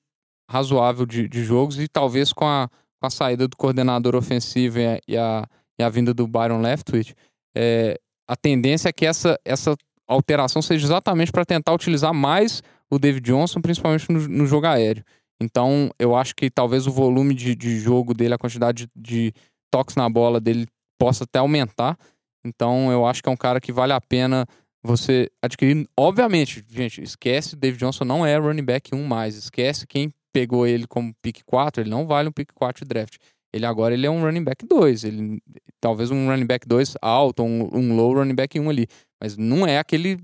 razoável 0.49 1.05
de, 1.05 1.27
de 1.27 1.43
jogos 1.43 1.79
e 1.79 1.87
talvez 1.87 2.33
com 2.33 2.45
a, 2.45 2.69
com 2.99 3.07
a 3.07 3.09
saída 3.09 3.47
do 3.47 3.55
coordenador 3.55 4.15
ofensivo 4.15 4.79
e 4.79 4.87
a, 4.87 4.99
e 5.07 5.17
a, 5.17 5.47
e 5.79 5.83
a 5.83 5.89
vinda 5.89 6.13
do 6.13 6.27
Byron 6.27 6.61
Leftwich, 6.61 7.15
é, 7.55 7.99
a 8.27 8.35
tendência 8.35 8.89
é 8.89 8.93
que 8.93 9.05
essa, 9.05 9.37
essa 9.45 9.75
alteração 10.07 10.61
seja 10.61 10.85
exatamente 10.85 11.31
para 11.31 11.45
tentar 11.45 11.73
utilizar 11.73 12.13
mais 12.13 12.61
o 12.89 12.99
David 12.99 13.25
Johnson, 13.25 13.61
principalmente 13.61 14.11
no, 14.11 14.27
no 14.27 14.45
jogo 14.45 14.67
aéreo. 14.67 15.03
Então, 15.41 15.89
eu 15.99 16.15
acho 16.15 16.36
que 16.36 16.49
talvez 16.49 16.88
o 16.88 16.91
volume 16.91 17.33
de, 17.33 17.55
de 17.55 17.79
jogo 17.79 18.13
dele, 18.13 18.33
a 18.33 18.38
quantidade 18.38 18.88
de, 18.95 19.29
de 19.29 19.33
toques 19.71 19.95
na 19.95 20.09
bola 20.09 20.39
dele 20.39 20.67
possa 20.97 21.23
até 21.23 21.39
aumentar. 21.39 21.97
Então, 22.45 22.91
eu 22.91 23.05
acho 23.05 23.21
que 23.21 23.29
é 23.29 23.31
um 23.31 23.38
cara 23.38 23.59
que 23.59 23.71
vale 23.71 23.93
a 23.93 24.01
pena 24.01 24.45
você 24.84 25.30
adquirir. 25.41 25.88
Obviamente, 25.98 26.63
gente, 26.69 27.02
esquece, 27.02 27.56
David 27.56 27.80
Johnson 27.80 28.06
não 28.06 28.26
é 28.26 28.38
running 28.38 28.65
back 28.65 28.93
1 28.93 29.04
mais. 29.06 29.36
Esquece 29.36 29.88
quem 29.88 30.13
pegou 30.34 30.67
ele 30.67 30.86
como 30.88 31.13
pick 31.22 31.41
4, 31.46 31.84
ele 31.84 31.89
não 31.89 32.06
vale 32.06 32.30
um 32.30 32.32
pick 32.32 32.52
4 32.54 32.84
de 32.84 32.89
draft. 32.89 33.17
Ele 33.54 33.65
agora 33.65 33.93
ele 33.93 34.06
é 34.06 34.10
um 34.10 34.22
running 34.22 34.43
back 34.43 34.65
2. 34.65 35.04
Ele, 35.04 35.41
talvez 35.80 36.10
um 36.12 36.28
running 36.28 36.48
back 36.48 36.67
2 36.67 36.96
alto, 37.02 37.43
um, 37.43 37.69
um 37.72 37.96
low 37.96 38.13
running 38.13 38.36
back 38.36 38.60
1 38.60 38.69
ali. 38.69 38.88
Mas 39.22 39.38
não 39.38 39.65
é 39.65 39.78
aquele 39.78 40.17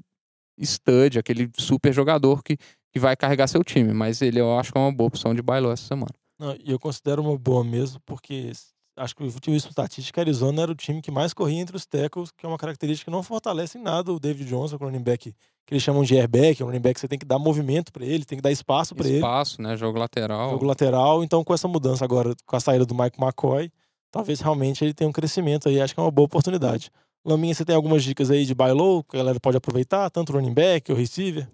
stud, 0.59 1.17
aquele 1.17 1.49
super 1.57 1.93
jogador 1.93 2.43
que 2.43 2.57
que 2.91 2.99
vai 2.99 3.15
carregar 3.15 3.47
seu 3.47 3.63
time, 3.63 3.93
mas 3.93 4.21
ele 4.21 4.39
eu 4.39 4.57
acho 4.57 4.71
que 4.71 4.77
é 4.77 4.81
uma 4.81 4.91
boa 4.91 5.07
opção 5.07 5.33
de 5.33 5.41
bailou 5.41 5.71
essa 5.71 5.85
semana. 5.85 6.13
Não, 6.39 6.55
e 6.55 6.71
eu 6.71 6.79
considero 6.79 7.21
uma 7.21 7.37
boa 7.37 7.63
mesmo, 7.63 7.99
porque 8.05 8.51
acho 8.99 9.15
que 9.15 9.23
o 9.23 9.25
último 9.25 9.55
estatística, 9.55 10.21
Arizona 10.21 10.61
era 10.61 10.71
o 10.71 10.75
time 10.75 11.01
que 11.01 11.09
mais 11.09 11.33
corria 11.33 11.59
entre 11.59 11.75
os 11.75 11.85
tackles, 11.85 12.31
que 12.31 12.45
é 12.45 12.49
uma 12.49 12.57
característica 12.57 13.09
que 13.09 13.15
não 13.15 13.23
fortalece 13.23 13.77
em 13.77 13.81
nada 13.81 14.11
o 14.11 14.19
David 14.19 14.49
Johnson, 14.49 14.75
o 14.75 14.79
running 14.79 15.01
back 15.01 15.33
que 15.65 15.73
eles 15.73 15.83
chamam 15.83 16.03
de 16.03 16.17
airbag, 16.17 16.61
é 16.61 16.65
um 16.65 16.67
running 16.67 16.81
back 16.81 16.95
que 16.95 16.99
você 16.99 17.07
tem 17.07 17.19
que 17.19 17.25
dar 17.25 17.37
movimento 17.39 17.93
para 17.93 18.03
ele, 18.05 18.25
tem 18.25 18.37
que 18.37 18.41
dar 18.41 18.51
espaço 18.51 18.95
para 18.95 19.07
ele. 19.07 19.17
Espaço, 19.17 19.61
né? 19.61 19.77
Jogo 19.77 19.99
lateral. 19.99 20.49
Jogo 20.51 20.65
lateral. 20.65 21.23
Então, 21.23 21.43
com 21.43 21.53
essa 21.53 21.67
mudança 21.67 22.03
agora, 22.03 22.35
com 22.45 22.55
a 22.55 22.59
saída 22.59 22.85
do 22.85 22.95
Mike 22.95 23.21
McCoy, 23.21 23.71
talvez 24.11 24.41
realmente 24.41 24.83
ele 24.83 24.95
tenha 24.95 25.07
um 25.07 25.13
crescimento 25.13 25.69
aí. 25.69 25.79
Acho 25.79 25.93
que 25.93 25.99
é 25.99 26.03
uma 26.03 26.11
boa 26.11 26.25
oportunidade. 26.25 26.91
Laminha, 27.23 27.53
você 27.53 27.63
tem 27.63 27.75
algumas 27.75 28.03
dicas 28.03 28.31
aí 28.31 28.45
de 28.45 28.55
buy 28.55 28.71
low 28.71 29.03
que 29.03 29.15
a 29.15 29.19
galera 29.19 29.39
pode 29.39 29.57
aproveitar, 29.57 30.09
tanto 30.09 30.31
o 30.31 30.35
running 30.35 30.53
back 30.53 30.91
ou 30.91 30.97
receiver? 30.97 31.47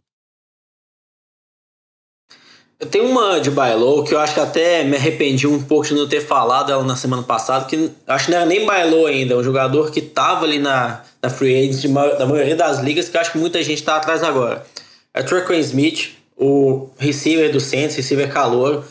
Eu 2.77 2.88
tenho 2.88 3.05
uma 3.05 3.39
de 3.39 3.49
Bailou 3.49 4.03
que 4.03 4.13
eu 4.13 4.19
acho 4.19 4.33
que 4.33 4.39
até 4.39 4.83
me 4.83 4.97
arrependi 4.97 5.47
um 5.47 5.63
pouco 5.63 5.88
de 5.88 5.93
não 5.93 6.07
ter 6.07 6.19
falado 6.19 6.71
ela 6.71 6.83
na 6.83 6.97
semana 6.97 7.23
passada, 7.23 7.65
que 7.65 7.89
acho 8.05 8.25
que 8.25 8.31
não 8.31 8.38
era 8.39 8.45
nem 8.45 8.65
Bailou 8.65 9.07
ainda, 9.07 9.33
é 9.33 9.38
um 9.38 9.43
jogador 9.43 9.91
que 9.91 9.99
estava 9.99 10.45
ali 10.45 10.59
na, 10.59 11.01
na 11.21 11.29
free 11.29 11.55
agent 11.55 11.89
da 12.17 12.25
maioria 12.25 12.55
das 12.55 12.79
ligas, 12.79 13.07
que 13.07 13.17
acho 13.17 13.31
que 13.31 13.38
muita 13.38 13.63
gente 13.63 13.79
está 13.79 13.95
atrás 13.95 14.23
agora. 14.23 14.65
É 15.13 15.23
Trequan 15.23 15.57
Smith, 15.59 16.11
o 16.35 16.89
receiver 16.97 17.49
do 17.49 17.61
Saints, 17.61 17.95
receiver 17.95 18.29
calor, 18.31 18.83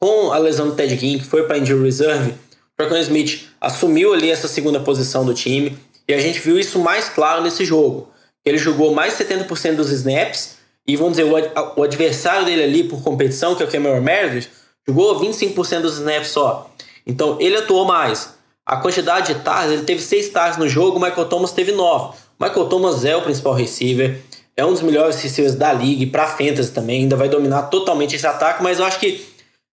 com 0.00 0.32
a 0.32 0.38
lesão 0.38 0.68
do 0.68 0.74
Ted 0.74 0.96
King, 0.96 1.20
que 1.20 1.26
foi 1.26 1.44
para 1.44 1.58
injury 1.58 1.84
reserve, 1.84 2.34
Trequan 2.76 3.00
Smith 3.00 3.48
assumiu 3.60 4.12
ali 4.12 4.30
essa 4.30 4.48
segunda 4.48 4.80
posição 4.80 5.24
do 5.24 5.32
time, 5.32 5.78
e 6.08 6.14
a 6.14 6.18
gente 6.18 6.40
viu 6.40 6.58
isso 6.58 6.80
mais 6.80 7.08
claro 7.08 7.42
nesse 7.42 7.64
jogo. 7.64 8.08
Ele 8.44 8.58
jogou 8.58 8.92
mais 8.92 9.14
70% 9.14 9.76
dos 9.76 9.90
snaps 9.90 10.57
e 10.88 10.96
vamos 10.96 11.18
dizer, 11.18 11.30
o, 11.76 11.82
adversário 11.82 12.46
dele 12.46 12.62
ali 12.62 12.84
por 12.84 13.02
competição, 13.02 13.54
que 13.54 13.62
é 13.62 13.66
o 13.66 13.70
Cameron 13.70 14.00
Meredith, 14.00 14.48
jogou 14.86 15.20
25% 15.20 15.82
dos 15.82 15.98
snaps 15.98 16.30
só. 16.30 16.70
Então 17.06 17.36
ele 17.38 17.58
atuou 17.58 17.84
mais. 17.84 18.34
A 18.64 18.78
quantidade 18.78 19.34
de 19.34 19.40
targets, 19.40 19.74
ele 19.74 19.84
teve 19.84 20.00
6 20.00 20.30
targets 20.30 20.58
no 20.58 20.66
jogo, 20.66 20.98
o 20.98 21.00
Michael 21.00 21.26
Thomas 21.26 21.52
teve 21.52 21.72
9. 21.72 22.16
O 22.38 22.44
Michael 22.44 22.66
Thomas 22.66 23.04
é 23.04 23.14
o 23.14 23.20
principal 23.20 23.52
receiver, 23.52 24.18
é 24.56 24.64
um 24.64 24.72
dos 24.72 24.80
melhores 24.80 25.20
receivers 25.20 25.54
da 25.54 25.72
liga 25.74 26.04
e 26.04 26.06
para 26.06 26.26
fantasy 26.26 26.72
também, 26.72 27.02
ainda 27.02 27.16
vai 27.16 27.28
dominar 27.28 27.64
totalmente 27.64 28.16
esse 28.16 28.26
ataque, 28.26 28.62
mas 28.62 28.78
eu 28.78 28.86
acho 28.86 28.98
que 28.98 29.26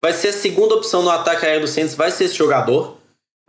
vai 0.02 0.14
ser 0.14 0.30
a 0.30 0.34
segunda 0.34 0.76
opção 0.76 1.04
no 1.04 1.10
ataque 1.10 1.46
aéreo 1.46 1.62
do 1.62 1.68
Santos, 1.68 1.94
vai 1.94 2.10
ser 2.10 2.24
esse 2.26 2.36
jogador. 2.36 2.98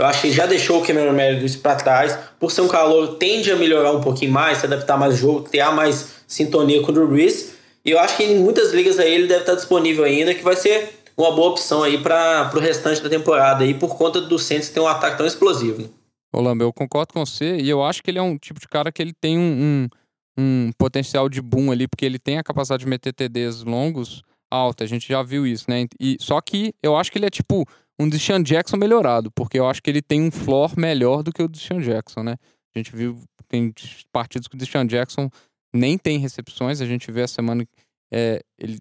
Eu 0.02 0.08
acho 0.08 0.22
que 0.22 0.32
já 0.32 0.46
deixou 0.46 0.82
o 0.82 0.84
Cameron 0.84 1.12
Meredith 1.12 1.58
para 1.58 1.76
trás. 1.76 2.18
Por 2.40 2.50
ser 2.50 2.62
um 2.62 2.66
calor, 2.66 3.18
tende 3.18 3.52
a 3.52 3.56
melhorar 3.56 3.92
um 3.92 4.00
pouquinho 4.00 4.32
mais, 4.32 4.58
se 4.58 4.66
adaptar 4.66 4.96
mais 4.96 5.12
ao 5.12 5.18
jogo, 5.18 5.48
ter 5.48 5.64
mais 5.70 6.24
sintonia 6.26 6.82
com 6.82 6.90
o 6.90 6.92
Drew 6.92 7.06
Brees. 7.06 7.54
E 7.84 7.92
eu 7.92 8.00
acho 8.00 8.16
que 8.16 8.24
em 8.24 8.40
muitas 8.40 8.72
ligas 8.72 8.98
aí 8.98 9.14
ele 9.14 9.28
deve 9.28 9.42
estar 9.42 9.54
disponível 9.54 10.02
ainda, 10.02 10.34
que 10.34 10.42
vai 10.42 10.56
ser 10.56 11.04
uma 11.16 11.30
boa 11.30 11.50
opção 11.50 11.84
aí 11.84 11.98
para 11.98 12.50
o 12.52 12.58
restante 12.58 13.00
da 13.00 13.08
temporada 13.08 13.62
aí, 13.62 13.74
por 13.74 13.96
conta 13.96 14.20
do 14.20 14.40
Saints 14.40 14.70
ter 14.70 14.80
um 14.80 14.88
ataque 14.88 15.18
tão 15.18 15.26
explosivo. 15.26 15.82
Né? 15.82 15.88
Ô 16.34 16.42
eu 16.60 16.72
concordo 16.72 17.12
com 17.12 17.24
você 17.24 17.58
e 17.58 17.70
eu 17.70 17.80
acho 17.80 18.02
que 18.02 18.10
ele 18.10 18.18
é 18.18 18.22
um 18.22 18.36
tipo 18.36 18.58
de 18.58 18.66
cara 18.66 18.90
que 18.90 19.00
ele 19.00 19.12
tem 19.12 19.38
um, 19.38 19.88
um, 20.36 20.36
um 20.36 20.70
potencial 20.76 21.28
de 21.28 21.40
boom 21.40 21.70
ali, 21.70 21.86
porque 21.86 22.04
ele 22.04 22.18
tem 22.18 22.38
a 22.38 22.42
capacidade 22.42 22.82
de 22.82 22.90
meter 22.90 23.12
TDs 23.12 23.62
longos 23.62 24.24
alta, 24.52 24.84
a 24.84 24.86
gente 24.86 25.08
já 25.08 25.22
viu 25.22 25.46
isso, 25.46 25.64
né? 25.68 25.86
E, 25.98 26.18
só 26.20 26.38
que 26.40 26.74
eu 26.82 26.94
acho 26.94 27.10
que 27.10 27.16
ele 27.16 27.24
é 27.24 27.30
tipo 27.30 27.66
um 28.02 28.08
Deshaun 28.08 28.42
Jackson 28.42 28.76
melhorado, 28.76 29.30
porque 29.30 29.58
eu 29.58 29.66
acho 29.68 29.82
que 29.82 29.90
ele 29.90 30.02
tem 30.02 30.20
um 30.20 30.30
floor 30.30 30.78
melhor 30.78 31.22
do 31.22 31.32
que 31.32 31.42
o 31.42 31.48
Deshaun 31.48 31.80
Jackson, 31.80 32.22
né? 32.22 32.36
A 32.74 32.78
gente 32.78 32.94
viu, 32.94 33.20
tem 33.48 33.72
partidos 34.10 34.48
que 34.48 34.54
o 34.54 34.58
Deshaun 34.58 34.86
Jackson 34.86 35.30
nem 35.72 35.96
tem 35.96 36.18
recepções. 36.18 36.80
A 36.80 36.86
gente 36.86 37.10
vê 37.10 37.22
a 37.22 37.28
semana. 37.28 37.64
É, 38.10 38.42
ele, 38.58 38.80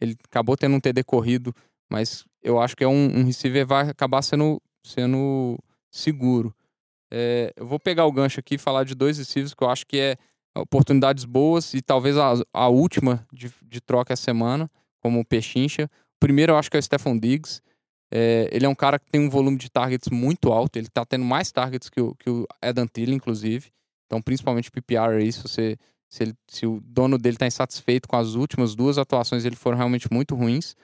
ele 0.00 0.16
acabou 0.24 0.56
tendo 0.56 0.74
um 0.74 0.80
TD 0.80 1.04
corrido, 1.04 1.54
mas 1.90 2.24
eu 2.42 2.60
acho 2.60 2.76
que 2.76 2.84
é 2.84 2.88
um, 2.88 3.18
um 3.18 3.24
receiver 3.24 3.66
vai 3.66 3.88
acabar 3.88 4.22
sendo, 4.22 4.60
sendo 4.84 5.58
seguro. 5.90 6.54
É, 7.12 7.52
eu 7.56 7.66
vou 7.66 7.78
pegar 7.78 8.06
o 8.06 8.12
gancho 8.12 8.40
aqui 8.40 8.54
e 8.54 8.58
falar 8.58 8.84
de 8.84 8.94
dois 8.94 9.18
receivers 9.18 9.54
que 9.54 9.62
eu 9.62 9.70
acho 9.70 9.86
que 9.86 9.98
é 9.98 10.16
oportunidades 10.56 11.24
boas 11.24 11.74
e 11.74 11.82
talvez 11.82 12.16
a, 12.16 12.34
a 12.52 12.68
última 12.68 13.26
de, 13.32 13.52
de 13.62 13.80
troca 13.80 14.12
essa 14.12 14.22
semana, 14.22 14.70
como 15.00 15.20
o 15.20 15.24
Pechincha. 15.24 15.88
Primeiro 16.18 16.52
eu 16.52 16.56
acho 16.56 16.70
que 16.70 16.76
é 16.76 16.80
o 16.80 16.82
Stephon 16.82 17.18
Diggs. 17.18 17.60
É, 18.12 18.48
ele 18.52 18.66
é 18.66 18.68
um 18.68 18.74
cara 18.74 18.98
que 18.98 19.10
tem 19.10 19.20
um 19.20 19.30
volume 19.30 19.56
de 19.56 19.70
targets 19.70 20.08
muito 20.10 20.52
alto. 20.52 20.76
Ele 20.76 20.88
tá 20.88 21.04
tendo 21.04 21.24
mais 21.24 21.50
targets 21.50 21.88
que 21.88 22.00
o, 22.00 22.14
que 22.14 22.30
o 22.30 22.46
Adam 22.62 22.86
Thielen, 22.86 23.16
inclusive. 23.16 23.70
Então, 24.06 24.22
principalmente 24.22 24.70
PPR 24.70 25.16
aí, 25.16 25.32
se, 25.32 25.42
você, 25.42 25.76
se, 26.08 26.22
ele, 26.22 26.34
se 26.48 26.66
o 26.66 26.80
dono 26.84 27.18
dele 27.18 27.36
tá 27.36 27.46
insatisfeito 27.46 28.08
com 28.08 28.16
as 28.16 28.34
últimas 28.34 28.74
duas 28.74 28.98
atuações, 28.98 29.44
ele 29.44 29.56
foram 29.56 29.76
realmente 29.76 30.12
muito 30.12 30.34
ruins. 30.34 30.76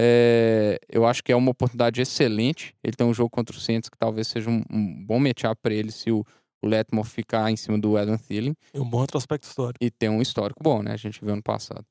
É, 0.00 0.78
eu 0.88 1.04
acho 1.04 1.24
que 1.24 1.32
é 1.32 1.36
uma 1.36 1.50
oportunidade 1.50 2.00
excelente. 2.00 2.74
Ele 2.84 2.94
tem 2.94 3.06
um 3.06 3.12
jogo 3.12 3.30
contra 3.30 3.56
o 3.56 3.58
Saints 3.58 3.88
que 3.88 3.98
talvez 3.98 4.28
seja 4.28 4.48
um, 4.48 4.62
um 4.70 5.04
bom 5.04 5.18
matchup 5.18 5.60
para 5.60 5.74
ele 5.74 5.90
se 5.90 6.12
o, 6.12 6.24
o 6.62 6.68
Letmore 6.68 7.08
ficar 7.08 7.50
em 7.50 7.56
cima 7.56 7.76
do 7.76 7.96
Adam 7.96 8.16
Thielen. 8.16 8.54
E 8.72 8.78
um 8.78 8.88
bom 8.88 9.00
retrospecto 9.00 9.48
histórico. 9.48 9.84
E 9.84 9.90
tem 9.90 10.08
um 10.08 10.22
histórico 10.22 10.62
bom, 10.62 10.84
né? 10.84 10.92
A 10.92 10.96
gente 10.96 11.20
viu 11.20 11.32
ano 11.32 11.42
passado. 11.42 11.84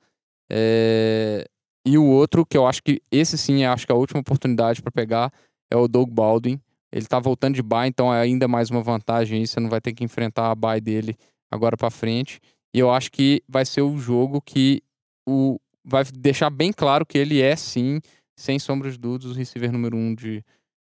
É, 0.49 1.45
e 1.87 1.97
o 1.97 2.05
outro, 2.05 2.45
que 2.45 2.57
eu 2.57 2.67
acho 2.67 2.83
que 2.83 3.01
esse 3.09 3.37
sim, 3.37 3.63
acho 3.63 3.85
que 3.85 3.91
é 3.93 3.95
a 3.95 3.97
última 3.97 4.19
oportunidade 4.19 4.81
para 4.81 4.91
pegar, 4.91 5.31
é 5.71 5.77
o 5.77 5.87
Doug 5.87 6.09
Baldwin. 6.09 6.59
Ele 6.91 7.05
tá 7.05 7.17
voltando 7.17 7.55
de 7.55 7.63
bye, 7.63 7.87
então 7.87 8.13
é 8.13 8.19
ainda 8.19 8.45
mais 8.45 8.69
uma 8.69 8.81
vantagem 8.81 9.39
aí. 9.39 9.47
Você 9.47 9.57
não 9.61 9.69
vai 9.69 9.79
ter 9.79 9.93
que 9.93 10.03
enfrentar 10.03 10.51
a 10.51 10.55
bye 10.55 10.81
dele 10.81 11.15
agora 11.49 11.77
para 11.77 11.89
frente. 11.89 12.41
E 12.73 12.79
eu 12.79 12.91
acho 12.91 13.09
que 13.09 13.41
vai 13.47 13.65
ser 13.65 13.83
o 13.83 13.97
jogo 13.97 14.41
que 14.41 14.83
o, 15.25 15.57
vai 15.81 16.03
deixar 16.03 16.49
bem 16.49 16.73
claro 16.73 17.05
que 17.05 17.17
ele 17.17 17.41
é, 17.41 17.55
sim, 17.55 18.01
sem 18.35 18.59
sombra 18.59 18.91
de 18.91 18.97
dúvidas, 18.97 19.31
o 19.31 19.33
receiver 19.33 19.71
número 19.71 19.95
um 19.95 20.13
de, 20.13 20.43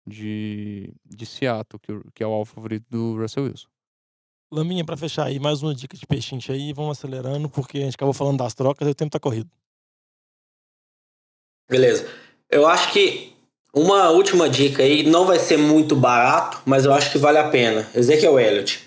de, 0.06 0.94
de 1.04 1.26
Seattle, 1.26 1.78
que, 1.78 1.92
que 2.14 2.22
é 2.22 2.26
o 2.26 2.32
alvo 2.32 2.50
favorito 2.50 2.86
do 2.88 3.18
Russell 3.20 3.44
Wilson. 3.44 3.68
Laminha, 4.50 4.84
para 4.84 4.96
fechar 4.96 5.26
aí, 5.26 5.38
mais 5.38 5.62
uma 5.62 5.74
dica 5.74 5.94
de 5.94 6.06
peixinho 6.06 6.40
aí, 6.48 6.72
vamos 6.72 6.96
acelerando, 6.96 7.50
porque 7.50 7.78
a 7.78 7.82
gente 7.82 7.96
acabou 7.96 8.14
falando 8.14 8.38
das 8.38 8.54
trocas 8.54 8.88
e 8.88 8.90
o 8.90 8.94
tempo 8.94 9.10
tá 9.10 9.20
corrido. 9.20 9.50
Beleza. 11.68 12.06
Eu 12.50 12.66
acho 12.66 12.92
que 12.92 13.32
uma 13.74 14.08
última 14.10 14.48
dica 14.48 14.82
aí, 14.82 15.02
não 15.02 15.26
vai 15.26 15.38
ser 15.38 15.58
muito 15.58 15.94
barato, 15.94 16.62
mas 16.64 16.84
eu 16.84 16.94
acho 16.94 17.12
que 17.12 17.18
vale 17.18 17.36
a 17.36 17.48
pena. 17.48 17.86
Ezekiel 17.94 18.40
Elliott. 18.40 18.86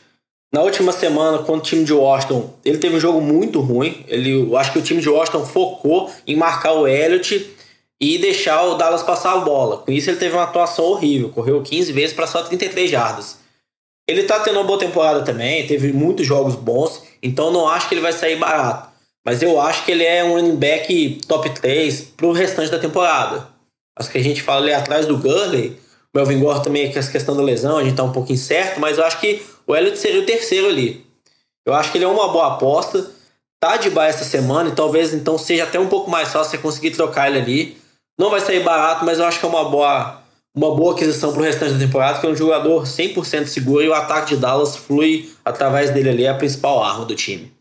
Na 0.51 0.61
última 0.61 0.91
semana, 0.91 1.39
quando 1.39 1.59
o 1.59 1.63
time 1.63 1.83
de 1.83 1.93
Washington, 1.93 2.51
ele 2.65 2.79
teve 2.79 2.95
um 2.95 2.99
jogo 2.99 3.21
muito 3.21 3.59
ruim. 3.59 4.03
Ele, 4.07 4.31
eu 4.31 4.57
acho 4.57 4.71
que 4.71 4.79
o 4.79 4.81
time 4.81 4.99
de 4.99 5.07
Washington 5.07 5.45
focou 5.45 6.09
em 6.25 6.35
marcar 6.35 6.73
o 6.73 6.87
Elliott 6.87 7.55
e 8.01 8.17
deixar 8.17 8.63
o 8.63 8.75
Dallas 8.75 9.03
passar 9.03 9.33
a 9.33 9.41
bola. 9.41 9.77
Com 9.77 9.91
isso, 9.91 10.09
ele 10.09 10.17
teve 10.17 10.35
uma 10.35 10.43
atuação 10.43 10.85
horrível. 10.85 11.29
Correu 11.29 11.61
15 11.61 11.91
vezes 11.91 12.15
para 12.15 12.25
só 12.25 12.41
33 12.41 12.89
jardas. 12.89 13.37
Ele 14.07 14.23
tá 14.23 14.39
tendo 14.39 14.57
uma 14.57 14.65
boa 14.65 14.79
temporada 14.79 15.21
também, 15.21 15.67
teve 15.67 15.93
muitos 15.93 16.25
jogos 16.25 16.55
bons, 16.55 17.03
então 17.21 17.51
não 17.51 17.67
acho 17.67 17.87
que 17.87 17.93
ele 17.93 18.01
vai 18.01 18.11
sair 18.11 18.37
barato. 18.37 18.88
Mas 19.29 19.43
eu 19.43 19.61
acho 19.61 19.85
que 19.85 19.91
ele 19.91 20.03
é 20.03 20.23
um 20.23 20.33
running 20.33 20.55
back 20.55 21.21
top 21.27 21.51
3 21.51 22.01
pro 22.17 22.31
restante 22.31 22.71
da 22.71 22.79
temporada. 22.79 23.47
Acho 23.95 24.09
que 24.09 24.17
a 24.17 24.23
gente 24.23 24.41
fala 24.41 24.61
ali 24.61 24.73
atrás 24.73 25.05
do 25.05 25.19
Gurley, 25.19 25.79
o 26.11 26.17
Melvin 26.17 26.39
Gore 26.39 26.63
também, 26.63 26.91
que 26.91 26.97
essa 26.97 27.11
questão 27.11 27.37
da 27.37 27.43
lesão, 27.43 27.77
a 27.77 27.83
gente 27.83 27.95
tá 27.95 28.03
um 28.03 28.11
pouco 28.11 28.33
incerto, 28.33 28.79
mas 28.79 28.97
eu 28.97 29.05
acho 29.05 29.19
que 29.19 29.45
o 29.67 29.75
Elliott 29.75 29.99
seria 29.99 30.19
o 30.19 30.25
terceiro 30.25 30.65
ali. 30.65 31.05
Eu 31.63 31.75
acho 31.75 31.91
que 31.91 31.99
ele 31.99 32.05
é 32.05 32.07
uma 32.07 32.29
boa 32.29 32.55
aposta. 32.55 33.05
Tá 33.59 33.77
de 33.77 33.91
baixo 33.91 34.17
essa 34.17 34.25
semana 34.25 34.69
e 34.69 34.71
talvez 34.73 35.13
então 35.13 35.37
seja 35.37 35.65
até 35.65 35.79
um 35.79 35.89
pouco 35.89 36.09
mais 36.09 36.29
fácil 36.29 36.49
você 36.49 36.57
conseguir 36.57 36.89
trocar 36.89 37.29
ele 37.29 37.37
ali. 37.37 37.77
Não 38.19 38.31
vai 38.31 38.39
sair 38.39 38.63
barato, 38.63 39.05
mas 39.05 39.19
eu 39.19 39.25
acho 39.25 39.39
que 39.39 39.45
é 39.45 39.49
uma 39.49 39.69
boa, 39.69 40.23
uma 40.55 40.75
boa 40.75 40.95
aquisição 40.95 41.31
para 41.33 41.41
o 41.41 41.45
restante 41.45 41.73
da 41.73 41.85
temporada, 41.85 42.19
que 42.19 42.25
é 42.25 42.29
um 42.29 42.35
jogador 42.35 42.81
100% 42.81 43.45
seguro 43.45 43.83
e 43.83 43.89
o 43.89 43.93
ataque 43.93 44.33
de 44.33 44.37
Dallas 44.41 44.75
flui 44.75 45.31
através 45.45 45.91
dele 45.91 46.09
ali, 46.09 46.23
é 46.23 46.29
a 46.29 46.33
principal 46.33 46.83
arma 46.83 47.05
do 47.05 47.13
time. 47.13 47.53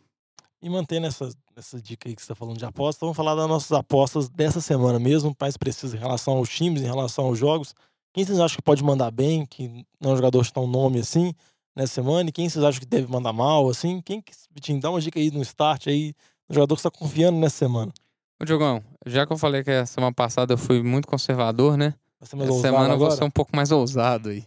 E 0.62 0.68
mantendo 0.68 1.06
essa, 1.06 1.28
essa 1.58 1.80
dica 1.80 2.08
aí 2.08 2.14
que 2.14 2.22
você 2.22 2.26
está 2.26 2.34
falando 2.34 2.58
de 2.58 2.64
aposta, 2.64 3.00
vamos 3.00 3.16
falar 3.16 3.34
das 3.34 3.48
nossas 3.48 3.72
apostas 3.72 4.28
dessa 4.28 4.60
semana 4.60 4.98
mesmo, 4.98 5.34
mais 5.40 5.56
preciso 5.56 5.96
em 5.96 5.98
relação 5.98 6.36
aos 6.36 6.48
times, 6.48 6.82
em 6.82 6.86
relação 6.86 7.26
aos 7.26 7.38
jogos. 7.38 7.74
Quem 8.12 8.24
vocês 8.24 8.40
acham 8.40 8.56
que 8.56 8.62
pode 8.62 8.82
mandar 8.82 9.10
bem, 9.10 9.44
que 9.44 9.84
não 10.00 10.10
é 10.10 10.12
um 10.14 10.16
jogador 10.16 10.42
de 10.42 10.52
tão 10.52 10.66
nome 10.66 11.00
assim? 11.00 11.34
nessa 11.78 11.94
semana? 11.94 12.28
E 12.28 12.32
quem 12.32 12.48
vocês 12.48 12.64
acham 12.64 12.80
que 12.80 12.86
deve 12.86 13.10
mandar 13.10 13.32
mal, 13.32 13.68
assim? 13.68 14.00
Quem 14.00 14.20
que, 14.20 14.32
Vitinho, 14.52 14.80
dá 14.80 14.90
uma 14.90 15.00
dica 15.00 15.18
aí 15.18 15.30
no 15.30 15.40
start 15.42 15.86
aí, 15.86 16.12
no 16.48 16.54
jogador 16.54 16.74
que 16.74 16.80
está 16.80 16.90
confiando 16.90 17.38
nessa 17.38 17.56
semana. 17.56 17.92
Ô, 18.40 18.44
Diogão, 18.44 18.82
já 19.06 19.24
que 19.24 19.32
eu 19.32 19.38
falei 19.38 19.62
que 19.62 19.70
a 19.70 19.86
semana 19.86 20.12
passada 20.12 20.54
eu 20.54 20.58
fui 20.58 20.82
muito 20.82 21.06
conservador, 21.06 21.76
né? 21.76 21.94
Essa 22.20 22.32
semana 22.32 22.94
eu 22.94 22.98
vou 22.98 23.10
ser 23.12 23.24
um 23.24 23.30
pouco 23.30 23.54
mais 23.54 23.70
ousado 23.70 24.30
aí. 24.30 24.44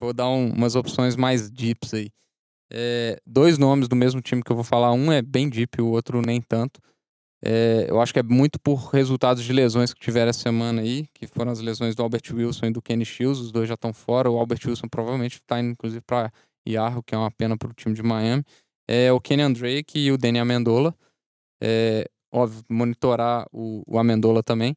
Vou 0.00 0.12
dar 0.12 0.28
um, 0.28 0.52
umas 0.52 0.76
opções 0.76 1.16
mais 1.16 1.50
deeps 1.50 1.92
aí. 1.92 2.10
É, 2.70 3.20
dois 3.26 3.58
nomes 3.58 3.88
do 3.88 3.96
mesmo 3.96 4.20
time 4.20 4.42
que 4.42 4.50
eu 4.50 4.56
vou 4.56 4.64
falar, 4.64 4.92
um 4.92 5.10
é 5.10 5.22
bem 5.22 5.48
deep, 5.48 5.80
o 5.80 5.86
outro 5.86 6.20
nem 6.20 6.40
tanto. 6.40 6.80
É, 7.42 7.86
eu 7.88 8.00
acho 8.00 8.12
que 8.12 8.18
é 8.18 8.22
muito 8.22 8.58
por 8.58 8.90
resultados 8.90 9.44
de 9.44 9.52
lesões 9.52 9.94
que 9.94 10.00
tiveram 10.00 10.30
essa 10.30 10.40
semana 10.40 10.82
aí, 10.82 11.06
que 11.14 11.26
foram 11.26 11.52
as 11.52 11.60
lesões 11.60 11.94
do 11.94 12.02
Albert 12.02 12.22
Wilson 12.32 12.66
e 12.66 12.72
do 12.72 12.82
Kenny 12.82 13.04
Shields, 13.04 13.38
os 13.38 13.52
dois 13.52 13.68
já 13.68 13.74
estão 13.74 13.92
fora. 13.92 14.30
O 14.30 14.38
Albert 14.38 14.60
Wilson 14.66 14.88
provavelmente 14.88 15.36
está 15.36 15.60
indo, 15.60 15.70
inclusive, 15.70 16.02
para 16.02 16.32
Yarro, 16.68 17.02
que 17.02 17.14
é 17.14 17.18
uma 17.18 17.30
pena 17.30 17.56
para 17.56 17.70
o 17.70 17.74
time 17.74 17.94
de 17.94 18.02
Miami, 18.02 18.44
é 18.88 19.12
o 19.12 19.20
Kenyan 19.20 19.52
Drake 19.52 19.98
e 19.98 20.10
o 20.10 20.18
Danny 20.18 20.38
Amendola. 20.38 20.94
É, 21.62 22.08
óbvio, 22.32 22.64
monitorar 22.68 23.46
o, 23.52 23.82
o 23.86 23.98
Amendola 23.98 24.42
também. 24.42 24.76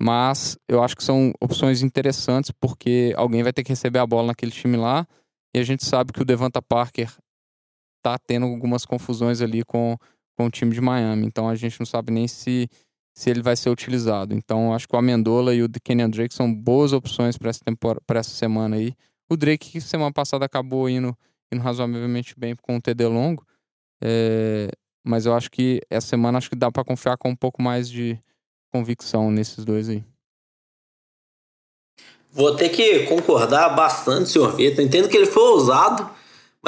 Mas 0.00 0.56
eu 0.68 0.82
acho 0.82 0.96
que 0.96 1.02
são 1.02 1.32
opções 1.40 1.82
interessantes 1.82 2.52
porque 2.52 3.12
alguém 3.16 3.42
vai 3.42 3.52
ter 3.52 3.64
que 3.64 3.70
receber 3.70 3.98
a 3.98 4.06
bola 4.06 4.28
naquele 4.28 4.52
time 4.52 4.76
lá. 4.76 5.06
E 5.54 5.58
a 5.58 5.64
gente 5.64 5.84
sabe 5.84 6.12
que 6.12 6.22
o 6.22 6.24
Devonta 6.24 6.62
Parker 6.62 7.12
tá 8.02 8.18
tendo 8.18 8.46
algumas 8.46 8.84
confusões 8.84 9.40
ali 9.40 9.64
com, 9.64 9.96
com 10.36 10.46
o 10.46 10.50
time 10.50 10.72
de 10.72 10.80
Miami. 10.80 11.26
Então 11.26 11.48
a 11.48 11.54
gente 11.54 11.78
não 11.78 11.86
sabe 11.86 12.12
nem 12.12 12.28
se, 12.28 12.68
se 13.14 13.30
ele 13.30 13.42
vai 13.42 13.56
ser 13.56 13.70
utilizado. 13.70 14.34
Então 14.34 14.74
acho 14.74 14.88
que 14.88 14.94
o 14.94 14.98
Amendola 14.98 15.54
e 15.54 15.62
o 15.62 15.68
Kenyan 15.82 16.10
Drake 16.10 16.34
são 16.34 16.52
boas 16.52 16.92
opções 16.92 17.36
para 17.36 17.50
essa, 17.50 17.60
temporada, 17.64 18.02
essa 18.10 18.30
semana 18.30 18.76
aí. 18.76 18.94
O 19.30 19.36
Drake, 19.36 19.72
que 19.72 19.80
semana 19.80 20.12
passada 20.12 20.44
acabou 20.44 20.88
indo, 20.88 21.16
indo 21.52 21.62
razoavelmente 21.62 22.34
bem 22.36 22.54
com 22.56 22.76
o 22.76 22.80
TD 22.80 23.06
longo. 23.06 23.46
É, 24.02 24.70
mas 25.04 25.26
eu 25.26 25.34
acho 25.34 25.50
que 25.50 25.80
essa 25.90 26.06
semana 26.06 26.38
acho 26.38 26.50
que 26.50 26.56
dá 26.56 26.70
para 26.70 26.84
confiar 26.84 27.16
com 27.16 27.30
um 27.30 27.36
pouco 27.36 27.62
mais 27.62 27.88
de 27.88 28.18
convicção 28.72 29.30
nesses 29.30 29.64
dois 29.64 29.88
aí. 29.88 30.04
Vou 32.30 32.54
ter 32.54 32.68
que 32.68 33.06
concordar 33.06 33.70
bastante, 33.70 34.28
senhor 34.28 34.54
Vitor. 34.54 34.84
Entendo 34.84 35.08
que 35.08 35.16
ele 35.16 35.26
foi 35.26 35.42
ousado, 35.42 36.08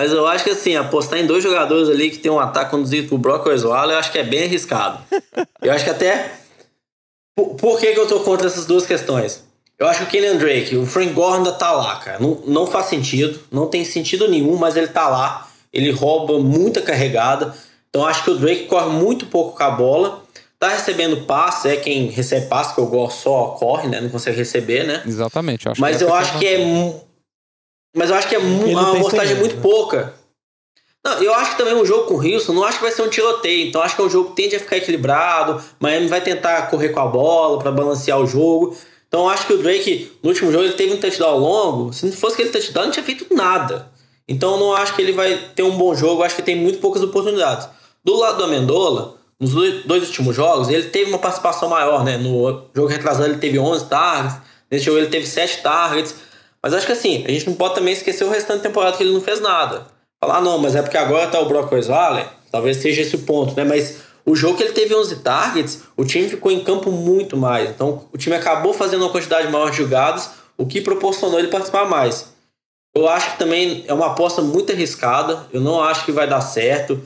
mas 0.01 0.13
eu 0.13 0.27
acho 0.27 0.45
que 0.45 0.51
assim, 0.51 0.77
apostar 0.77 1.19
em 1.19 1.27
dois 1.27 1.43
jogadores 1.45 1.91
ali 1.91 2.11
que 2.11 2.17
tem 2.17 2.33
um 2.33 2.41
ataque 2.41 2.71
conduzido 2.71 3.07
por 3.07 3.19
Brock 3.19 3.47
Osweiler, 3.47 3.91
eu 3.91 3.99
acho 3.99 4.11
que 4.11 4.17
é 4.17 4.25
bem 4.25 4.45
arriscado. 4.45 4.99
eu 5.61 5.71
acho 5.71 5.85
que 5.85 5.91
até. 5.91 6.37
Por, 7.37 7.55
por 7.57 7.79
que, 7.79 7.93
que 7.93 8.01
eu 8.01 8.09
tô 8.09 8.21
contra 8.21 8.47
essas 8.47 8.65
duas 8.65 8.87
questões? 8.87 9.45
Eu 9.79 9.87
acho 9.87 9.99
que 9.99 10.05
o 10.05 10.09
Kenyan 10.09 10.39
Drake, 10.39 10.75
o 10.75 10.87
Frank 10.87 11.13
Gore 11.13 11.37
ainda 11.37 11.53
tá 11.53 11.73
lá, 11.73 11.97
cara. 11.97 12.19
Não, 12.19 12.41
não 12.47 12.67
faz 12.67 12.87
sentido, 12.87 13.41
não 13.53 13.67
tem 13.67 13.85
sentido 13.85 14.27
nenhum, 14.27 14.57
mas 14.57 14.75
ele 14.75 14.89
tá 14.89 15.07
lá. 15.07 15.47
Ele 15.71 15.91
rouba 15.91 16.39
muita 16.39 16.81
carregada. 16.81 17.55
Então 17.91 18.07
acho 18.07 18.25
que 18.25 18.31
o 18.31 18.39
Drake 18.39 18.69
corre 18.69 18.89
muito 18.89 19.27
pouco 19.27 19.55
com 19.55 19.63
a 19.63 19.71
bola. 19.71 20.23
Tá 20.59 20.71
recebendo 20.71 21.27
passe, 21.27 21.69
é 21.69 21.77
quem 21.77 22.07
recebe 22.07 22.47
passe, 22.47 22.75
que 22.75 22.81
o 22.81 22.87
Gore 22.87 23.13
só 23.13 23.49
corre, 23.49 23.87
né? 23.87 24.01
Não 24.01 24.09
consegue 24.09 24.39
receber, 24.39 24.87
né? 24.87 25.03
Exatamente. 25.07 25.67
Eu 25.67 25.75
mas 25.77 26.01
eu 26.01 26.15
acho 26.15 26.39
que 26.39 26.47
é. 26.47 26.59
Mas 27.97 28.11
eu 28.11 28.17
acho 28.17 28.29
que 28.29 28.35
é 28.35 28.39
uma 28.39 28.91
amostagem 28.91 29.37
muito 29.37 29.57
né? 29.57 29.63
pouca. 29.63 30.15
Não, 31.03 31.23
eu 31.23 31.35
acho 31.35 31.53
que 31.53 31.59
também 31.59 31.75
um 31.75 31.85
jogo 31.85 32.07
com 32.07 32.15
o 32.15 32.23
Houston, 32.23 32.53
não 32.53 32.63
acho 32.63 32.77
que 32.77 32.85
vai 32.85 32.93
ser 32.93 33.03
um 33.03 33.09
tiroteio. 33.09 33.69
Então 33.69 33.83
acho 33.83 33.97
que 33.97 34.03
é 34.03 34.05
um 34.05 34.11
jogo 34.11 34.31
que 34.31 34.43
tende 34.43 34.57
a 34.57 34.61
ficar 34.61 34.77
equilibrado. 34.77 35.63
Miami 35.81 36.09
vai 36.09 36.21
tentar 36.21 36.63
correr 36.69 36.91
com 36.91 37.01
a 37.01 37.07
bola 37.07 37.59
para 37.59 37.73
balancear 37.73 38.19
o 38.21 38.27
jogo. 38.27 38.77
Então 39.09 39.29
acho 39.29 39.47
que 39.47 39.55
o 39.55 39.59
Drake, 39.59 40.13
no 40.23 40.29
último 40.29 40.53
jogo, 40.53 40.65
ele 40.65 40.75
teve 40.75 40.93
um 40.93 40.99
touchdown 40.99 41.39
longo. 41.39 41.93
Se 41.93 42.05
não 42.07 42.13
fosse 42.13 42.35
aquele 42.35 42.51
touchdown, 42.51 42.85
não 42.85 42.93
tinha 42.93 43.05
feito 43.05 43.35
nada. 43.35 43.91
Então 44.29 44.53
eu 44.53 44.59
não 44.59 44.73
acho 44.75 44.95
que 44.95 45.03
ele 45.03 45.13
vai 45.13 45.37
ter 45.55 45.63
um 45.63 45.77
bom 45.77 45.95
jogo. 45.95 46.23
Acho 46.23 46.37
que 46.37 46.43
tem 46.43 46.55
muito 46.55 46.79
poucas 46.79 47.03
oportunidades. 47.03 47.67
Do 48.05 48.15
lado 48.17 48.37
do 48.39 48.45
Amendola, 48.45 49.17
nos 49.41 49.53
dois 49.85 50.07
últimos 50.07 50.37
jogos, 50.37 50.69
ele 50.69 50.85
teve 50.85 51.09
uma 51.09 51.19
participação 51.19 51.71
maior, 51.71 52.05
né? 52.05 52.19
No 52.19 52.67
jogo 52.75 52.87
retrasado 52.87 53.25
ele 53.25 53.39
teve 53.39 53.59
11 53.59 53.87
targets, 53.87 54.37
nesse 54.71 54.85
jogo 54.85 54.99
ele 54.99 55.09
teve 55.09 55.27
7 55.27 55.63
targets. 55.63 56.15
Mas 56.63 56.75
acho 56.75 56.87
que 56.87 56.93
assim, 56.93 57.25
a 57.27 57.31
gente 57.31 57.47
não 57.47 57.55
pode 57.55 57.75
também 57.75 57.95
esquecer 57.95 58.25
o 58.25 58.31
restante 58.31 58.59
da 58.59 58.69
temporada 58.69 58.97
que 58.97 59.03
ele 59.03 59.13
não 59.13 59.21
fez 59.21 59.41
nada. 59.41 59.87
Falar, 60.23 60.41
não, 60.41 60.59
mas 60.59 60.77
é 60.77 60.83
porque 60.83 60.99
agora 60.99 61.27
tá 61.27 61.41
o 61.41 61.47
Brock 61.47 61.73
Osweiler, 61.73 62.29
talvez 62.53 62.77
seja 62.77 63.01
esse 63.01 63.17
o 63.17 63.21
ponto, 63.21 63.57
né? 63.57 63.65
Mas 63.65 64.01
o 64.25 64.37
jogo 64.37 64.57
que 64.57 64.63
ele 64.63 64.73
teve 64.73 64.95
11 64.95 65.17
targets, 65.17 65.83
o 65.97 66.05
time 66.05 66.29
ficou 66.29 66.53
em 66.53 66.63
campo 66.63 66.93
muito 66.93 67.37
mais. 67.37 67.71
Então, 67.71 68.07
o 68.13 68.19
time 68.19 68.37
acabou 68.37 68.75
fazendo 68.75 69.03
uma 69.03 69.11
quantidade 69.11 69.51
maior 69.51 69.71
de 69.71 69.79
jogadas, 69.79 70.31
o 70.59 70.67
que 70.67 70.81
proporcionou 70.81 71.39
ele 71.39 71.49
participar 71.49 71.87
mais. 71.87 72.35
Eu 72.95 73.09
acho 73.09 73.33
que 73.33 73.39
também 73.39 73.85
é 73.87 73.95
uma 73.95 74.09
aposta 74.09 74.43
muito 74.43 74.73
arriscada. 74.73 75.47
Eu 75.53 75.61
não 75.61 75.83
acho 75.83 76.05
que 76.05 76.13
vai 76.13 76.29
dar 76.29 76.41
certo. 76.41 77.01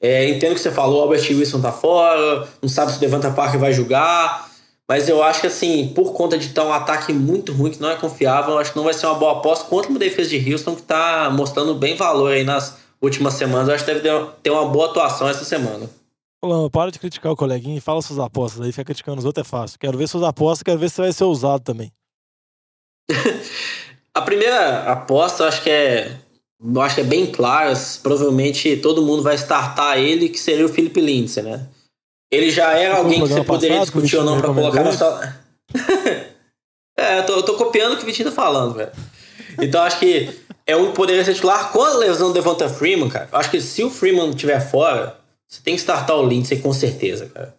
É, 0.00 0.28
entendo 0.28 0.54
que 0.54 0.60
você 0.60 0.70
falou, 0.70 1.02
Albert 1.02 1.26
Wilson 1.30 1.60
tá 1.60 1.72
fora, 1.72 2.48
não 2.62 2.68
sabe 2.68 2.92
se 2.92 2.98
o 2.98 3.00
Devanta 3.00 3.30
Parker 3.30 3.58
vai 3.58 3.72
jogar. 3.72 4.48
Mas 4.88 5.08
eu 5.08 5.22
acho 5.22 5.40
que, 5.40 5.46
assim, 5.46 5.88
por 5.94 6.12
conta 6.12 6.36
de 6.36 6.46
estar 6.46 6.64
um 6.64 6.72
ataque 6.72 7.12
muito 7.12 7.52
ruim, 7.52 7.70
que 7.70 7.80
não 7.80 7.90
é 7.90 7.96
confiável, 7.96 8.54
eu 8.54 8.58
acho 8.58 8.72
que 8.72 8.76
não 8.76 8.84
vai 8.84 8.92
ser 8.92 9.06
uma 9.06 9.14
boa 9.14 9.38
aposta 9.38 9.64
contra 9.64 9.90
uma 9.90 9.98
defesa 9.98 10.28
de 10.28 10.52
Houston 10.52 10.74
que 10.74 10.82
está 10.82 11.30
mostrando 11.30 11.74
bem 11.74 11.96
valor 11.96 12.32
aí 12.32 12.44
nas 12.44 12.76
últimas 13.00 13.34
semanas. 13.34 13.68
Eu 13.68 13.74
acho 13.74 13.84
que 13.84 13.94
deve 13.94 14.26
ter 14.42 14.50
uma 14.50 14.66
boa 14.66 14.90
atuação 14.90 15.28
essa 15.28 15.44
semana. 15.44 15.88
Lama, 16.44 16.68
para 16.68 16.90
de 16.90 16.98
criticar 16.98 17.32
o 17.32 17.36
coleguinha 17.36 17.78
e 17.78 17.80
fala 17.80 18.02
suas 18.02 18.18
apostas 18.18 18.60
aí, 18.60 18.70
fica 18.70 18.84
criticando 18.84 19.18
os 19.18 19.24
outros 19.24 19.46
é 19.46 19.48
fácil. 19.48 19.78
Quero 19.78 19.96
ver 19.96 20.06
suas 20.06 20.22
apostas, 20.22 20.62
quero 20.62 20.78
ver 20.78 20.90
se 20.90 20.96
você 20.96 21.02
vai 21.02 21.12
ser 21.12 21.24
ousado 21.24 21.64
também. 21.64 21.90
a 24.14 24.20
primeira 24.20 24.90
aposta, 24.90 25.46
acho 25.46 25.62
que 25.62 25.70
é. 25.70 26.18
Eu 26.62 26.80
acho 26.80 26.96
que 26.96 27.00
é 27.00 27.04
bem 27.04 27.26
clara. 27.26 27.72
Provavelmente 28.02 28.76
todo 28.76 29.02
mundo 29.02 29.22
vai 29.22 29.34
startar 29.36 29.98
ele, 29.98 30.28
que 30.28 30.38
seria 30.38 30.66
o 30.66 30.68
Felipe 30.68 31.00
Lindsay, 31.00 31.42
né? 31.42 31.66
Ele 32.34 32.50
já 32.50 32.72
era 32.78 32.96
alguém 32.96 33.22
que 33.22 33.28
você 33.28 33.44
poderia 33.44 33.78
passado, 33.78 33.94
discutir 33.94 34.16
ou 34.16 34.24
não 34.24 34.40
para 34.40 34.52
colocar 34.52 34.82
na 34.82 34.92
sua. 34.92 35.34
é, 36.96 37.18
eu 37.18 37.26
tô, 37.26 37.32
eu 37.34 37.42
tô, 37.42 37.54
copiando 37.54 37.94
o 37.94 37.96
que 37.96 38.02
o 38.02 38.06
Vitinho 38.06 38.30
tá 38.30 38.34
falando, 38.34 38.74
velho. 38.74 38.92
Então 39.60 39.82
acho 39.82 39.98
que 39.98 40.30
é 40.66 40.76
um 40.76 40.88
que 40.88 40.96
poderia 40.96 41.24
ser 41.24 41.34
titular 41.34 41.70
com 41.70 41.82
a 41.82 41.94
lesão 41.94 42.28
do 42.28 42.34
Devonta 42.34 42.68
Freeman, 42.68 43.08
cara. 43.08 43.28
Eu 43.32 43.38
acho 43.38 43.50
que 43.50 43.60
se 43.60 43.84
o 43.84 43.90
Freeman 43.90 44.30
estiver 44.30 44.60
fora, 44.60 45.16
você 45.46 45.60
tem 45.62 45.74
que 45.74 45.80
startar 45.80 46.16
o 46.16 46.26
Lindsay 46.26 46.58
com 46.58 46.72
certeza, 46.72 47.26
cara. 47.26 47.54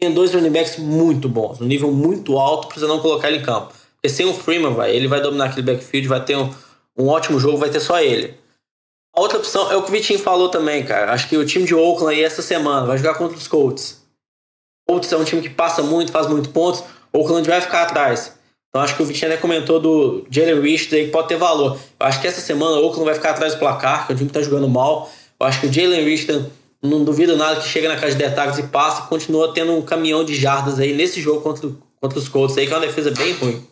Tem 0.00 0.12
dois 0.12 0.34
running 0.34 0.50
backs 0.50 0.78
muito 0.78 1.28
bons, 1.28 1.60
um 1.60 1.64
nível 1.64 1.92
muito 1.92 2.36
alto, 2.36 2.66
precisa 2.66 2.88
não 2.88 2.98
colocar 2.98 3.28
ele 3.28 3.38
em 3.38 3.42
campo. 3.42 3.72
Porque 3.94 4.08
sem 4.08 4.26
o 4.26 4.34
Freeman, 4.34 4.74
vai, 4.74 4.94
ele 4.94 5.06
vai 5.06 5.20
dominar 5.20 5.46
aquele 5.46 5.62
backfield, 5.62 6.08
vai 6.08 6.24
ter 6.24 6.36
um, 6.36 6.50
um 6.98 7.06
ótimo 7.06 7.38
jogo, 7.38 7.56
vai 7.56 7.70
ter 7.70 7.80
só 7.80 8.00
ele. 8.00 8.34
A 9.14 9.20
outra 9.20 9.38
opção 9.38 9.70
é 9.70 9.76
o 9.76 9.82
que 9.82 9.90
o 9.90 9.92
Vitinho 9.92 10.18
falou 10.18 10.48
também, 10.48 10.84
cara. 10.84 11.12
Acho 11.12 11.28
que 11.28 11.36
o 11.36 11.46
time 11.46 11.64
de 11.64 11.74
Oakland 11.74 12.14
aí 12.14 12.24
essa 12.24 12.42
semana 12.42 12.86
vai 12.86 12.98
jogar 12.98 13.14
contra 13.14 13.36
os 13.36 13.46
Colts. 13.46 14.01
Colts 14.92 15.10
é 15.10 15.16
um 15.16 15.24
time 15.24 15.40
que 15.40 15.48
passa 15.48 15.82
muito, 15.82 16.12
faz 16.12 16.26
muito 16.26 16.50
pontos. 16.50 16.84
Oakland 17.12 17.48
vai 17.48 17.60
ficar 17.60 17.84
atrás. 17.84 18.36
Então 18.68 18.82
acho 18.82 18.94
que 18.94 19.02
o 19.02 19.06
Vitinho 19.06 19.30
até 19.30 19.40
comentou 19.40 19.80
do 19.80 20.26
Jalen 20.30 20.60
Richard 20.60 20.96
aí 20.96 21.04
que 21.06 21.10
pode 21.10 21.28
ter 21.28 21.36
valor. 21.36 21.78
Eu 21.98 22.06
acho 22.06 22.20
que 22.20 22.26
essa 22.26 22.40
semana 22.40 22.76
o 22.76 22.84
Oakland 22.84 23.06
vai 23.06 23.14
ficar 23.14 23.30
atrás 23.30 23.54
do 23.54 23.58
placar, 23.58 24.06
que 24.06 24.12
o 24.12 24.16
time 24.16 24.28
tá 24.28 24.42
jogando 24.42 24.68
mal. 24.68 25.10
Eu 25.40 25.46
acho 25.46 25.60
que 25.60 25.66
o 25.66 25.72
Jalen 25.72 26.04
Richard 26.04 26.50
não 26.82 27.04
duvido 27.04 27.36
nada 27.36 27.60
que 27.60 27.68
chega 27.68 27.88
na 27.88 27.96
caixa 27.96 28.16
de 28.16 28.22
detalhes 28.22 28.58
e 28.58 28.64
passa 28.64 29.06
continua 29.06 29.54
tendo 29.54 29.72
um 29.72 29.82
caminhão 29.82 30.24
de 30.24 30.34
jardas 30.34 30.78
aí 30.78 30.92
nesse 30.94 31.20
jogo 31.20 31.40
contra, 31.40 31.70
contra 32.00 32.18
os 32.18 32.28
Colts 32.28 32.56
aí, 32.58 32.66
que 32.66 32.72
é 32.72 32.76
uma 32.76 32.86
defesa 32.86 33.10
bem 33.10 33.32
ruim. 33.32 33.66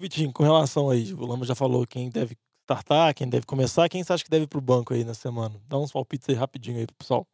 Vitinho, 0.00 0.32
com 0.32 0.44
relação 0.44 0.88
aí, 0.88 1.12
o 1.12 1.26
Lama 1.26 1.44
já 1.44 1.54
falou 1.54 1.86
quem 1.86 2.08
deve 2.08 2.36
startar, 2.64 3.14
quem 3.14 3.28
deve 3.28 3.44
começar, 3.44 3.88
quem 3.88 4.02
você 4.02 4.12
acha 4.12 4.24
que 4.24 4.30
deve 4.30 4.44
ir 4.44 4.48
pro 4.48 4.60
banco 4.60 4.94
aí 4.94 5.04
na 5.04 5.14
semana? 5.14 5.60
Dá 5.68 5.78
uns 5.78 5.92
palpites 5.92 6.28
aí 6.28 6.34
rapidinho 6.34 6.78
aí 6.78 6.86
pro 6.86 6.94
pessoal. 6.96 7.26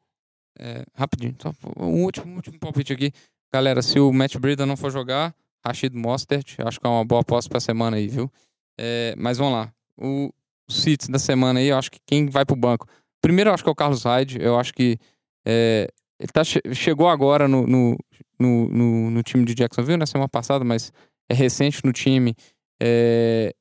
É, 0.59 0.85
rapidinho, 0.95 1.37
só 1.41 1.53
um 1.79 2.03
último, 2.05 2.37
último 2.37 2.59
palpite 2.59 2.93
aqui. 2.93 3.13
Galera, 3.53 3.83
se 3.83 3.99
o 4.01 4.13
Matt 4.13 4.37
Breida 4.37 4.67
não 4.67 4.77
for 4.77 4.91
jogar, 4.91 5.35
Rashid 5.65 5.95
Mostert, 5.95 6.57
acho 6.61 6.81
que 6.81 6.87
é 6.87 6.91
uma 6.91 7.05
boa 7.05 7.21
aposta 7.21 7.49
pra 7.49 7.61
semana 7.61 7.97
aí, 7.97 8.09
viu? 8.09 8.31
É, 8.79 9.15
mas 9.17 9.39
vamos 9.39 9.55
lá. 9.55 9.73
O, 9.97 10.31
Seats 10.69 11.09
da 11.09 11.19
semana 11.19 11.61
aí, 11.61 11.69
eu 11.69 11.79
acho 11.79 11.91
que 11.91 12.01
quem 12.05 12.27
vai 12.27 12.45
pro 12.45 12.57
banco. 12.57 12.87
Primeiro, 13.21 13.51
eu 13.51 13.55
acho 13.55 13.63
que 13.63 13.69
é 13.69 13.73
o 13.73 13.77
Carlos 13.77 14.03
Hyde. 14.03 14.39
Eu 14.41 14.59
acho 14.59 14.73
que 14.75 14.99
é, 15.47 15.89
ele 16.19 16.33
tá, 16.33 16.43
chegou 16.45 17.09
agora 17.09 17.47
no, 17.47 17.67
no, 17.67 17.97
no, 18.39 19.11
no, 19.11 19.23
time 19.23 19.45
de 19.45 19.55
Jacksonville 19.55 19.97
na 19.97 20.07
semana 20.07 20.29
passada, 20.29 20.65
mas 20.65 20.93
é 21.29 21.35
recente 21.35 21.85
no 21.85 21.93
time. 21.93 22.35
É, 22.83 23.55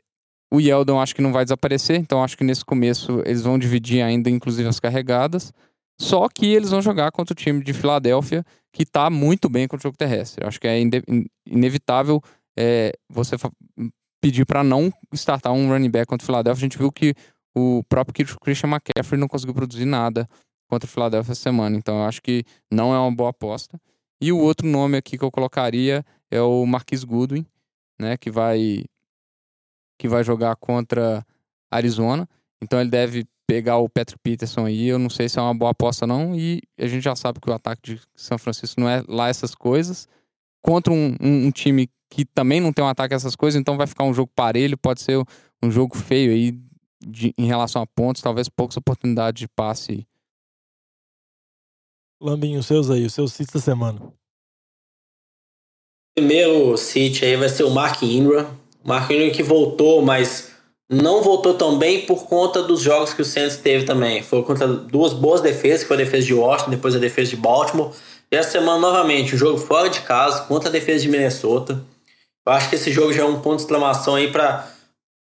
o 0.51 0.59
Yeldon 0.59 0.99
acho 0.99 1.15
que 1.15 1.21
não 1.21 1.31
vai 1.31 1.45
desaparecer, 1.45 1.97
então 1.97 2.23
acho 2.23 2.37
que 2.37 2.43
nesse 2.43 2.65
começo 2.65 3.21
eles 3.25 3.43
vão 3.43 3.59
dividir 3.59 4.01
ainda, 4.01 4.29
inclusive, 4.29 4.67
as 4.67 4.79
carregadas. 4.79 5.53
Só 5.99 6.27
que 6.27 6.45
eles 6.45 6.71
vão 6.71 6.81
jogar 6.81 7.11
contra 7.11 7.33
o 7.33 7.35
time 7.35 7.63
de 7.63 7.73
Filadélfia, 7.73 8.43
que 8.73 8.83
está 8.83 9.09
muito 9.09 9.47
bem 9.47 9.67
contra 9.67 9.87
o 9.87 9.89
jogo 9.89 9.97
terrestre. 9.97 10.45
Acho 10.45 10.59
que 10.59 10.67
é 10.67 10.77
inevitável 11.47 12.21
é, 12.57 12.91
você 13.09 13.35
pedir 14.21 14.45
para 14.45 14.63
não 14.63 14.91
startar 15.13 15.53
um 15.53 15.69
running 15.69 15.89
back 15.89 16.07
contra 16.07 16.23
o 16.23 16.25
Filadélfia. 16.25 16.65
A 16.65 16.67
gente 16.67 16.77
viu 16.77 16.91
que 16.91 17.13
o 17.55 17.83
próprio 17.87 18.27
Christian 18.41 18.69
McCaffrey 18.69 19.19
não 19.19 19.27
conseguiu 19.27 19.53
produzir 19.53 19.85
nada 19.85 20.27
contra 20.67 20.87
o 20.87 20.91
Philadelphia 20.91 21.31
essa 21.31 21.41
semana. 21.41 21.77
Então 21.77 21.99
eu 21.99 22.03
acho 22.03 22.21
que 22.21 22.43
não 22.71 22.93
é 22.93 22.99
uma 22.99 23.15
boa 23.15 23.29
aposta. 23.29 23.79
E 24.21 24.31
o 24.31 24.39
outro 24.39 24.67
nome 24.67 24.97
aqui 24.97 25.17
que 25.17 25.23
eu 25.23 25.31
colocaria 25.31 26.03
é 26.31 26.41
o 26.41 26.65
Marquis 26.65 27.03
Goodwin, 27.03 27.45
né, 27.99 28.17
que 28.17 28.29
vai 28.29 28.83
que 29.97 30.07
vai 30.09 30.23
jogar 30.23 30.55
contra 30.57 31.25
Arizona. 31.71 32.27
Então 32.61 32.81
ele 32.81 32.89
deve 32.89 33.25
pegar 33.47 33.77
o 33.77 33.89
Patrick 33.89 34.19
Peterson 34.23 34.65
aí. 34.65 34.87
Eu 34.87 34.99
não 34.99 35.09
sei 35.09 35.29
se 35.29 35.39
é 35.39 35.41
uma 35.41 35.53
boa 35.53 35.71
aposta 35.71 36.05
não. 36.05 36.35
E 36.35 36.61
a 36.77 36.87
gente 36.87 37.03
já 37.03 37.15
sabe 37.15 37.39
que 37.39 37.49
o 37.49 37.53
ataque 37.53 37.81
de 37.83 38.01
São 38.15 38.37
Francisco 38.37 38.79
não 38.79 38.89
é 38.89 39.03
lá 39.07 39.29
essas 39.29 39.53
coisas. 39.55 40.07
Contra 40.61 40.91
um, 40.91 41.15
um, 41.21 41.47
um 41.47 41.51
time 41.51 41.89
que 42.09 42.25
também 42.25 42.59
não 42.59 42.71
tem 42.71 42.83
um 42.83 42.87
ataque 42.87 43.13
a 43.13 43.17
essas 43.17 43.35
coisas, 43.35 43.59
então 43.59 43.77
vai 43.77 43.87
ficar 43.87 44.03
um 44.03 44.13
jogo 44.13 44.31
parelho, 44.35 44.77
pode 44.77 45.01
ser 45.01 45.21
um 45.61 45.69
jogo 45.69 45.97
feio 45.97 46.31
aí 46.31 46.57
de, 47.05 47.33
em 47.37 47.45
relação 47.45 47.81
a 47.81 47.87
pontos, 47.87 48.21
talvez 48.21 48.47
poucas 48.47 48.77
oportunidades 48.77 49.41
de 49.41 49.47
passe. 49.47 50.07
Lambinho, 52.21 52.59
os 52.59 52.65
seus 52.65 52.89
aí, 52.89 53.05
os 53.05 53.13
seus 53.13 53.33
City 53.33 53.53
da 53.53 53.59
semana. 53.59 54.01
Primeiro 56.15 56.77
City 56.77 57.25
aí 57.25 57.35
vai 57.35 57.49
ser 57.49 57.63
o 57.63 57.69
Mark 57.69 58.01
Ingram. 58.01 58.57
O 58.83 58.87
Mark 58.87 59.11
Ingram 59.11 59.31
que 59.31 59.43
voltou, 59.43 60.01
mas 60.01 60.54
não 60.89 61.21
voltou 61.21 61.53
tão 61.55 61.77
bem 61.77 62.05
por 62.05 62.25
conta 62.25 62.61
dos 62.61 62.81
jogos 62.81 63.13
que 63.13 63.21
o 63.21 63.25
Saints 63.25 63.57
teve 63.57 63.85
também. 63.85 64.21
Foi 64.21 64.43
contra 64.43 64.67
duas 64.67 65.13
boas 65.13 65.41
defesas, 65.41 65.81
que 65.81 65.87
foi 65.87 65.97
a 65.97 65.99
defesa 65.99 66.25
de 66.25 66.33
Washington, 66.33 66.71
depois 66.71 66.95
a 66.95 66.99
defesa 66.99 67.31
de 67.31 67.37
Baltimore. 67.37 67.91
E 68.31 68.35
essa 68.35 68.51
semana, 68.51 68.79
novamente, 68.79 69.35
o 69.35 69.37
jogo 69.37 69.57
fora 69.57 69.89
de 69.89 70.01
casa 70.01 70.43
contra 70.43 70.69
a 70.69 70.71
defesa 70.71 71.01
de 71.01 71.09
Minnesota. 71.09 71.81
Eu 72.45 72.53
acho 72.53 72.69
que 72.69 72.75
esse 72.75 72.91
jogo 72.91 73.11
já 73.11 73.23
é 73.23 73.25
um 73.25 73.39
ponto 73.39 73.57
de 73.57 73.63
exclamação 73.63 74.15
aí 74.15 74.31
para 74.31 74.71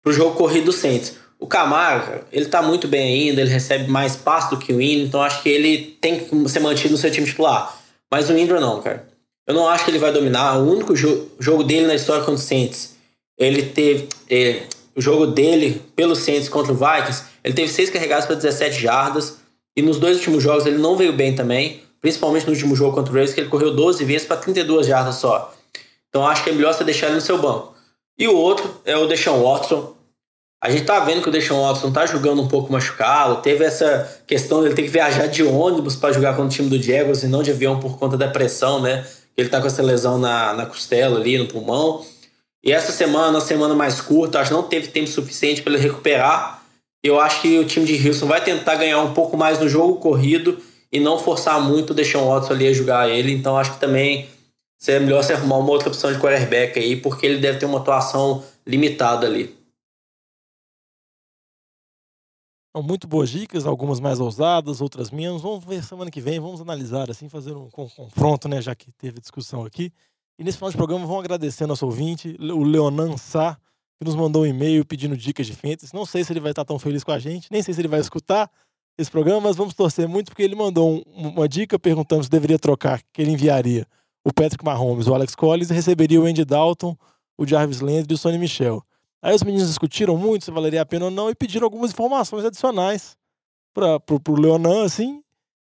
o 0.06 0.12
jogo 0.12 0.36
corrido 0.36 0.66
do 0.66 0.72
Saints. 0.72 1.16
O 1.38 1.48
Camargo, 1.48 2.26
ele 2.32 2.46
tá 2.46 2.62
muito 2.62 2.88
bem 2.88 3.28
ainda, 3.30 3.42
ele 3.42 3.50
recebe 3.50 3.90
mais 3.90 4.16
passo 4.16 4.52
do 4.52 4.58
que 4.58 4.74
o 4.74 4.82
Indra, 4.82 5.08
então 5.08 5.22
acho 5.22 5.42
que 5.42 5.50
ele 5.50 5.98
tem 6.02 6.20
que 6.20 6.50
ser 6.50 6.60
mantido 6.60 6.92
no 6.92 6.98
seu 6.98 7.12
time 7.12 7.26
titular. 7.26 7.78
Mas 8.12 8.30
o 8.30 8.38
Indra 8.38 8.60
não, 8.60 8.82
cara. 8.82 9.08
Eu 9.48 9.54
não 9.54 9.68
acho 9.68 9.84
que 9.84 9.92
ele 9.92 10.00
vai 10.00 10.12
dominar. 10.12 10.58
O 10.58 10.72
único 10.72 10.96
jo 10.96 11.30
jogo 11.40 11.64
dele 11.64 11.88
na 11.88 11.96
história 11.96 12.24
contra 12.24 12.40
o 12.40 12.44
Saints, 12.44 12.96
ele 13.38 13.64
teve. 13.64 14.08
É, 14.30 14.64
o 15.00 15.02
jogo 15.02 15.28
dele 15.28 15.82
pelo 15.96 16.14
Saints 16.14 16.50
contra 16.50 16.74
o 16.74 16.76
Vikings, 16.76 17.24
ele 17.42 17.54
teve 17.54 17.70
seis 17.70 17.90
carregados 17.90 18.26
para 18.26 18.36
17 18.36 18.82
jardas. 18.82 19.38
E 19.74 19.82
nos 19.82 19.98
dois 19.98 20.18
últimos 20.18 20.44
jogos 20.44 20.66
ele 20.66 20.78
não 20.78 20.98
veio 20.98 21.14
bem 21.14 21.34
também. 21.34 21.82
Principalmente 22.02 22.46
no 22.46 22.52
último 22.52 22.76
jogo 22.76 22.96
contra 22.96 23.10
o 23.10 23.16
Ravens, 23.16 23.34
que 23.34 23.40
ele 23.40 23.48
correu 23.48 23.74
12 23.74 24.04
vezes 24.04 24.28
para 24.28 24.36
32 24.36 24.88
jardas 24.88 25.16
só. 25.16 25.54
Então 26.10 26.28
acho 26.28 26.44
que 26.44 26.50
é 26.50 26.54
melhor 26.54 26.74
você 26.74 26.84
deixar 26.84 27.08
ele 27.08 27.16
no 27.16 27.22
seu 27.22 27.38
banco. 27.38 27.74
E 28.18 28.28
o 28.28 28.36
outro 28.36 28.82
é 28.84 28.98
o 28.98 29.08
Deshaun 29.08 29.42
Watson. 29.42 29.96
A 30.62 30.70
gente 30.70 30.84
tá 30.84 31.00
vendo 31.00 31.22
que 31.22 31.30
o 31.30 31.32
Deshaun 31.32 31.62
Watson 31.62 31.94
tá 31.94 32.06
jogando 32.06 32.42
um 32.42 32.50
pouco 32.50 32.70
machucado. 32.70 33.42
Teve 33.42 33.64
essa 33.64 34.22
questão 34.28 34.62
dele 34.62 34.76
ter 34.76 34.84
que 34.84 34.90
viajar 34.90 35.28
de 35.28 35.44
ônibus 35.44 35.96
para 35.96 36.12
jogar 36.12 36.32
contra 36.32 36.48
o 36.48 36.50
time 36.50 36.70
do 36.70 36.82
Jaguars 36.82 37.24
e 37.24 37.28
não 37.28 37.42
de 37.42 37.52
avião 37.52 37.80
por 37.80 37.98
conta 37.98 38.18
da 38.18 38.28
pressão, 38.28 38.82
né? 38.82 39.08
Ele 39.38 39.48
tá 39.48 39.62
com 39.62 39.68
essa 39.68 39.82
lesão 39.82 40.18
na, 40.18 40.54
na 40.54 40.66
costela 40.66 41.18
ali, 41.18 41.38
no 41.38 41.48
pulmão. 41.48 42.04
E 42.64 42.72
essa 42.72 42.92
semana, 42.92 43.38
uma 43.38 43.42
semana 43.42 43.74
mais 43.74 44.02
curta, 44.02 44.40
acho 44.40 44.50
que 44.50 44.56
não 44.56 44.68
teve 44.68 44.90
tempo 44.90 45.08
suficiente 45.08 45.62
para 45.62 45.74
ele 45.74 45.82
recuperar. 45.82 46.64
Eu 47.02 47.20
acho 47.20 47.42
que 47.42 47.58
o 47.58 47.66
time 47.66 47.86
de 47.86 48.08
Houston 48.08 48.26
vai 48.28 48.44
tentar 48.44 48.76
ganhar 48.76 49.02
um 49.02 49.14
pouco 49.14 49.38
mais 49.38 49.60
no 49.60 49.70
jogo 49.70 50.00
corrido 50.00 50.62
e 50.92 51.00
não 51.00 51.18
forçar 51.18 51.62
muito 51.62 51.92
o 51.92 51.94
Deshaun 51.94 52.28
Watson 52.28 52.54
ali 52.54 52.68
a 52.68 52.74
jogar 52.74 53.10
ele. 53.10 53.32
Então 53.32 53.58
acho 53.58 53.74
que 53.74 53.80
também 53.80 54.28
seria 54.78 55.00
melhor 55.00 55.24
você 55.24 55.34
arrumar 55.34 55.58
uma 55.58 55.70
outra 55.70 55.88
opção 55.88 56.12
de 56.12 56.20
quarterback 56.20 56.78
aí, 56.78 56.96
porque 56.98 57.26
ele 57.26 57.40
deve 57.40 57.60
ter 57.60 57.66
uma 57.66 57.80
atuação 57.80 58.44
limitada 58.68 59.26
ali. 59.26 59.58
São 62.76 62.84
muito 62.84 63.08
boas 63.08 63.30
dicas, 63.30 63.66
algumas 63.66 64.00
mais 64.00 64.20
ousadas, 64.20 64.80
outras 64.80 65.10
menos. 65.10 65.42
Vamos 65.42 65.66
ver 65.66 65.84
semana 65.84 66.12
que 66.12 66.22
vem, 66.22 66.40
vamos 66.40 66.62
analisar, 66.62 67.10
assim, 67.10 67.28
fazer 67.28 67.54
um 67.54 67.70
confronto, 67.70 68.48
né, 68.48 68.62
já 68.62 68.76
que 68.76 68.92
teve 68.92 69.20
discussão 69.20 69.66
aqui. 69.66 69.92
E 70.40 70.44
nesse 70.44 70.58
final 70.58 70.72
de 70.72 70.78
programa, 70.78 71.06
vamos 71.06 71.20
agradecer 71.20 71.66
nosso 71.66 71.86
ouvinte, 71.86 72.38
o 72.40 72.64
Leonan 72.64 73.18
Sá, 73.18 73.58
que 74.00 74.06
nos 74.06 74.16
mandou 74.16 74.44
um 74.44 74.46
e-mail 74.46 74.86
pedindo 74.86 75.18
dicas 75.18 75.46
de 75.46 75.54
fantasy. 75.54 75.94
Não 75.94 76.06
sei 76.06 76.24
se 76.24 76.32
ele 76.32 76.40
vai 76.40 76.54
estar 76.54 76.64
tão 76.64 76.80
feliz 76.80 77.04
com 77.04 77.12
a 77.12 77.20
gente, 77.20 77.52
nem 77.52 77.62
sei 77.62 77.74
se 77.74 77.82
ele 77.82 77.90
vai 77.90 78.00
escutar 78.00 78.50
esse 78.98 79.12
programa, 79.12 79.42
mas 79.42 79.58
vamos 79.58 79.74
torcer 79.74 80.08
muito 80.08 80.28
porque 80.28 80.42
ele 80.42 80.56
mandou 80.56 81.04
um, 81.06 81.28
uma 81.28 81.46
dica 81.46 81.78
perguntando 81.78 82.24
se 82.24 82.30
deveria 82.30 82.58
trocar, 82.58 83.02
que 83.12 83.22
ele 83.22 83.32
enviaria 83.32 83.86
o 84.26 84.32
Patrick 84.32 84.64
Mahomes, 84.64 85.08
o 85.08 85.14
Alex 85.14 85.36
Collins 85.36 85.72
e 85.72 85.74
receberia 85.74 86.22
o 86.22 86.26
Andy 86.26 86.46
Dalton, 86.46 86.96
o 87.38 87.46
Jarvis 87.46 87.82
Landry 87.82 88.08
e 88.12 88.14
o 88.14 88.18
Sonny 88.18 88.38
Michel. 88.38 88.82
Aí 89.22 89.36
os 89.36 89.44
meninos 89.44 89.68
discutiram 89.68 90.16
muito 90.16 90.46
se 90.46 90.52
valeria 90.52 90.82
a 90.82 90.86
pena 90.86 91.06
ou 91.06 91.12
não 91.12 91.30
e 91.30 91.36
pediram 91.36 91.66
algumas 91.66 91.92
informações 91.92 92.46
adicionais 92.46 93.18
para 93.74 94.00
pro 94.00 94.40
Leonan, 94.40 94.86
assim. 94.86 95.22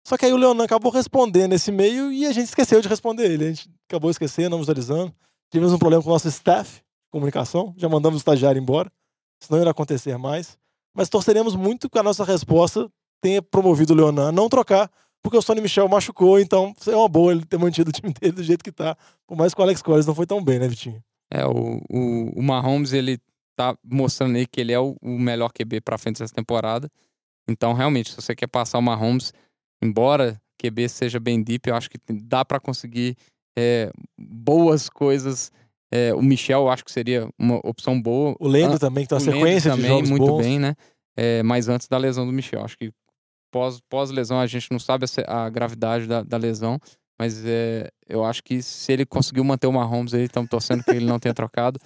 Só 0.08 0.18
que 0.18 0.26
aí 0.26 0.34
o 0.34 0.38
Leonan 0.38 0.64
acabou 0.64 0.92
respondendo 0.92 1.54
esse 1.54 1.70
e-mail 1.70 2.12
e 2.12 2.26
a 2.26 2.32
gente 2.32 2.48
esqueceu 2.48 2.82
de 2.82 2.88
responder 2.88 3.32
ele. 3.32 3.46
A 3.46 3.48
gente 3.50 3.70
acabou 3.88 4.10
esquecendo, 4.10 4.52
não 4.52 4.60
visualizando. 4.60 5.14
Tivemos 5.52 5.74
um 5.74 5.78
problema 5.78 6.04
com 6.04 6.10
o 6.10 6.14
nosso 6.14 6.28
staff 6.28 6.82
comunicação, 7.12 7.74
já 7.78 7.90
mandamos 7.90 8.18
o 8.18 8.22
estagiário 8.22 8.60
embora, 8.60 8.90
senão 9.40 9.62
irá 9.62 9.72
acontecer 9.72 10.18
mais. 10.18 10.58
Mas 10.96 11.10
torceremos 11.10 11.56
muito 11.56 11.90
que 11.90 12.00
a 12.00 12.04
nossa 12.04 12.24
resposta 12.24 12.90
tenha 13.22 13.42
promovido 13.42 13.94
o 13.94 13.96
Leonan 13.96 14.32
não 14.32 14.50
trocar, 14.50 14.90
porque 15.22 15.38
o 15.38 15.42
Sonny 15.42 15.62
Michel 15.62 15.88
machucou, 15.88 16.40
então 16.40 16.74
é 16.88 16.96
uma 16.96 17.08
boa 17.08 17.32
ele 17.32 17.46
ter 17.46 17.60
mantido 17.60 17.90
o 17.90 17.94
time 17.94 18.12
dele 18.14 18.32
do 18.32 18.44
jeito 18.44 18.64
que 18.64 18.72
tá. 18.72 18.98
Por 19.28 19.38
mais 19.38 19.54
que 19.54 19.60
o 19.60 19.64
Alex 19.64 19.82
Collins 19.82 20.06
não 20.06 20.16
foi 20.16 20.26
tão 20.26 20.44
bem, 20.44 20.58
né, 20.58 20.68
Vitinho? 20.68 21.04
É, 21.30 21.46
o, 21.46 21.82
o, 21.90 22.40
o 22.40 22.42
Mahomes, 22.42 22.94
ele 22.94 23.20
tá 23.56 23.78
mostrando 23.84 24.36
aí 24.36 24.48
que 24.48 24.60
ele 24.60 24.74
é 24.74 24.80
o, 24.80 24.96
o 25.02 25.20
melhor 25.20 25.52
QB 25.52 25.82
para 25.82 25.98
frente 25.98 26.20
dessa 26.20 26.34
temporada. 26.34 26.90
Então, 27.48 27.74
realmente, 27.74 28.10
se 28.10 28.16
você 28.16 28.36
quer 28.36 28.48
passar 28.48 28.80
o 28.80 28.82
Mahomes, 28.82 29.34
embora 29.82 30.40
QB 30.62 30.88
seja 30.90 31.20
bem 31.20 31.42
deep, 31.42 31.68
eu 31.70 31.76
acho 31.76 31.90
que 31.90 31.98
dá 32.10 32.46
para 32.46 32.60
conseguir 32.60 33.16
é, 33.58 33.92
boas 34.18 34.90
coisas 34.90 35.52
É, 35.94 36.14
o 36.14 36.22
Michel 36.22 36.62
eu 36.62 36.70
acho 36.70 36.86
que 36.86 36.92
seria 36.92 37.28
uma 37.38 37.58
opção 37.68 38.02
boa. 38.02 38.34
O 38.40 38.48
Lendo 38.48 38.76
An- 38.76 38.80
também, 38.80 39.04
que 39.04 39.10
tem 39.10 39.18
uma 39.18 39.22
o 39.22 39.26
Lendo 39.26 39.36
sequência 39.40 39.72
de 39.72 39.76
também, 39.76 39.92
jogos 39.92 40.10
muito 40.10 40.26
bons. 40.26 40.38
bem, 40.38 40.58
né? 40.58 40.74
É, 41.18 41.44
mas 41.44 41.68
antes 41.68 41.88
da 41.90 41.98
lesão 41.98 42.26
do 42.26 42.32
Michel. 42.32 42.64
Acho 42.64 42.78
que 42.78 42.94
pós, 43.52 43.82
pós-lesão 43.90 44.40
a 44.40 44.48
gente 44.48 44.72
não 44.72 44.80
sabe 44.80 45.06
a, 45.28 45.44
a 45.46 45.50
gravidade 45.50 46.08
da, 46.08 46.24
da 46.24 46.38
lesão, 46.38 46.80
mas 47.20 47.44
é, 47.46 47.90
eu 48.08 48.24
acho 48.24 48.42
que 48.42 48.62
se 48.64 48.90
ele 48.94 49.06
conseguiu 49.06 49.44
manter 49.44 49.68
o 49.68 49.74
Mahomes 49.74 50.14
aí, 50.14 50.24
estamos 50.24 50.50
torcendo 50.50 50.82
que 50.82 50.92
ele 50.92 51.06
não 51.06 51.20
tenha 51.20 51.34
trocado, 51.34 51.78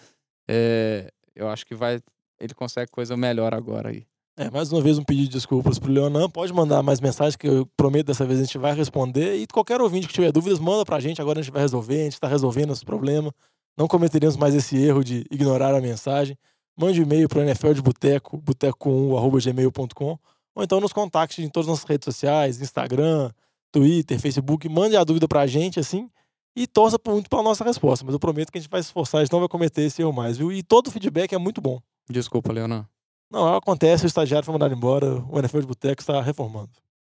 é, 0.48 1.10
eu 1.36 1.50
acho 1.50 1.66
que 1.66 1.74
vai, 1.74 2.00
ele 2.40 2.54
consegue 2.54 2.92
coisa 2.92 3.18
melhor 3.18 3.56
agora 3.56 3.90
aí. 3.90 4.06
É, 4.38 4.50
mais 4.52 4.70
uma 4.70 4.82
vez 4.82 4.98
um 4.98 5.04
pedido 5.04 5.28
de 5.28 5.34
desculpas 5.34 5.80
pro 5.80 5.90
Leonan. 5.92 6.30
Pode 6.30 6.52
mandar 6.52 6.84
mais 6.84 7.00
mensagens 7.00 7.38
que 7.38 7.48
eu 7.48 7.66
prometo 7.78 8.08
dessa 8.08 8.26
vez 8.26 8.40
a 8.40 8.44
gente 8.44 8.58
vai 8.58 8.74
responder. 8.74 9.38
E 9.38 9.48
qualquer 9.48 9.80
ouvinte 9.80 10.08
que 10.08 10.14
tiver 10.14 10.32
dúvidas, 10.32 10.60
manda 10.60 10.84
pra 10.84 11.00
gente. 11.00 11.22
Agora 11.22 11.40
a 11.40 11.42
gente 11.42 11.54
vai 11.54 11.62
resolver, 11.62 12.02
a 12.02 12.04
gente 12.04 12.20
tá 12.20 12.28
resolvendo 12.28 12.74
esse 12.74 12.84
problema. 12.84 13.34
Não 13.78 13.88
cometeremos 13.88 14.36
mais 14.36 14.54
esse 14.54 14.78
erro 14.78 15.04
de 15.06 15.26
ignorar 15.32 15.74
a 15.74 15.80
mensagem. 15.80 16.38
Mande 16.78 17.00
um 17.00 17.04
e-mail 17.04 17.30
pro 17.30 17.42
NFL 17.42 17.74
de 17.74 17.82
Boteco, 17.82 18.38
boteco1.gmail.com 18.42 20.20
ou 20.56 20.64
então 20.64 20.80
nos 20.80 20.94
contacte 20.94 21.42
em 21.42 21.50
todas 21.50 21.68
as 21.68 21.72
nossas 21.72 21.86
redes 21.86 22.06
sociais, 22.06 22.62
Instagram, 22.62 23.30
Twitter, 23.72 24.20
Facebook. 24.20 24.68
Mande 24.68 24.96
a 24.96 25.04
dúvida 25.04 25.28
pra 25.28 25.46
gente, 25.48 25.80
assim, 25.80 26.10
e 26.56 26.66
torça 26.66 26.98
muito 27.08 27.30
pela 27.30 27.44
nossa 27.44 27.64
resposta. 27.64 28.06
Mas 28.06 28.14
eu 28.14 28.20
prometo 28.20 28.52
que 28.52 28.58
a 28.58 28.62
gente 28.62 28.70
vai 28.70 28.82
se 28.82 28.88
esforçar, 28.88 29.20
a 29.20 29.24
gente 29.24 29.34
não 29.34 29.40
vai 29.40 29.50
cometer 29.50 29.82
esse 29.82 30.02
erro 30.02 30.14
mais, 30.14 30.38
viu? 30.38 30.52
E 30.52 30.64
todo 30.64 30.88
o 30.88 30.92
feedback 30.92 31.34
é 31.34 31.38
muito 31.38 31.62
bom. 31.62 31.80
Desculpa, 32.10 32.54
Leonan. 32.54 32.88
Não, 33.32 33.56
acontece, 33.56 34.06
o 34.06 34.08
estagiário 34.08 34.46
foi 34.46 34.54
mandado 34.54 34.74
embora, 34.74 35.24
o 35.30 35.38
NFL 35.40 35.60
de 35.62 35.68
Boteco 35.68 36.02
está 36.02 36.22
reformando. 36.22 36.70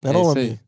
Não 0.03 0.11
é, 0.11 0.13
É 0.13 0.17
não, 0.17 0.29
isso 0.29 0.37
aí. 0.37 0.59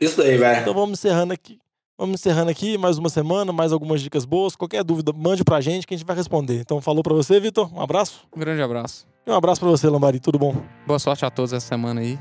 Isso 0.00 0.22
aí, 0.22 0.36
velho. 0.36 0.60
Então 0.62 0.74
vamos 0.74 0.98
encerrando 0.98 1.32
aqui. 1.32 1.58
Vamos 1.98 2.18
encerrando 2.18 2.50
aqui, 2.50 2.78
mais 2.78 2.96
uma 2.96 3.10
semana, 3.10 3.52
mais 3.52 3.72
algumas 3.72 4.00
dicas 4.00 4.24
boas. 4.24 4.56
Qualquer 4.56 4.82
dúvida, 4.82 5.12
mande 5.12 5.44
pra 5.44 5.60
gente 5.60 5.86
que 5.86 5.92
a 5.92 5.96
gente 5.98 6.06
vai 6.06 6.16
responder. 6.16 6.58
Então 6.60 6.80
falou 6.80 7.02
pra 7.02 7.12
você, 7.12 7.38
Vitor. 7.38 7.70
Um 7.74 7.80
abraço. 7.82 8.26
Um 8.34 8.40
grande 8.40 8.62
abraço. 8.62 9.06
E 9.26 9.30
um 9.30 9.34
abraço 9.34 9.60
pra 9.60 9.68
você, 9.68 9.86
Lambari. 9.86 10.18
Tudo 10.18 10.38
bom? 10.38 10.56
Boa 10.86 10.98
sorte 10.98 11.26
a 11.26 11.30
todos 11.30 11.52
essa 11.52 11.66
semana 11.66 12.00
aí. 12.00 12.18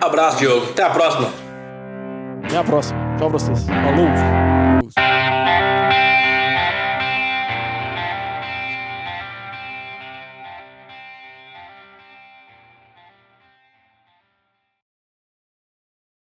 Abraço, 0.00 0.38
Diogo. 0.38 0.70
Até 0.70 0.84
a 0.84 0.90
próxima. 0.90 1.28
Até 2.44 2.56
a 2.56 2.62
próxima. 2.62 2.98
Tchau 3.18 3.28
pra 3.28 3.38
vocês. 3.38 3.66
Falou. 3.66 4.06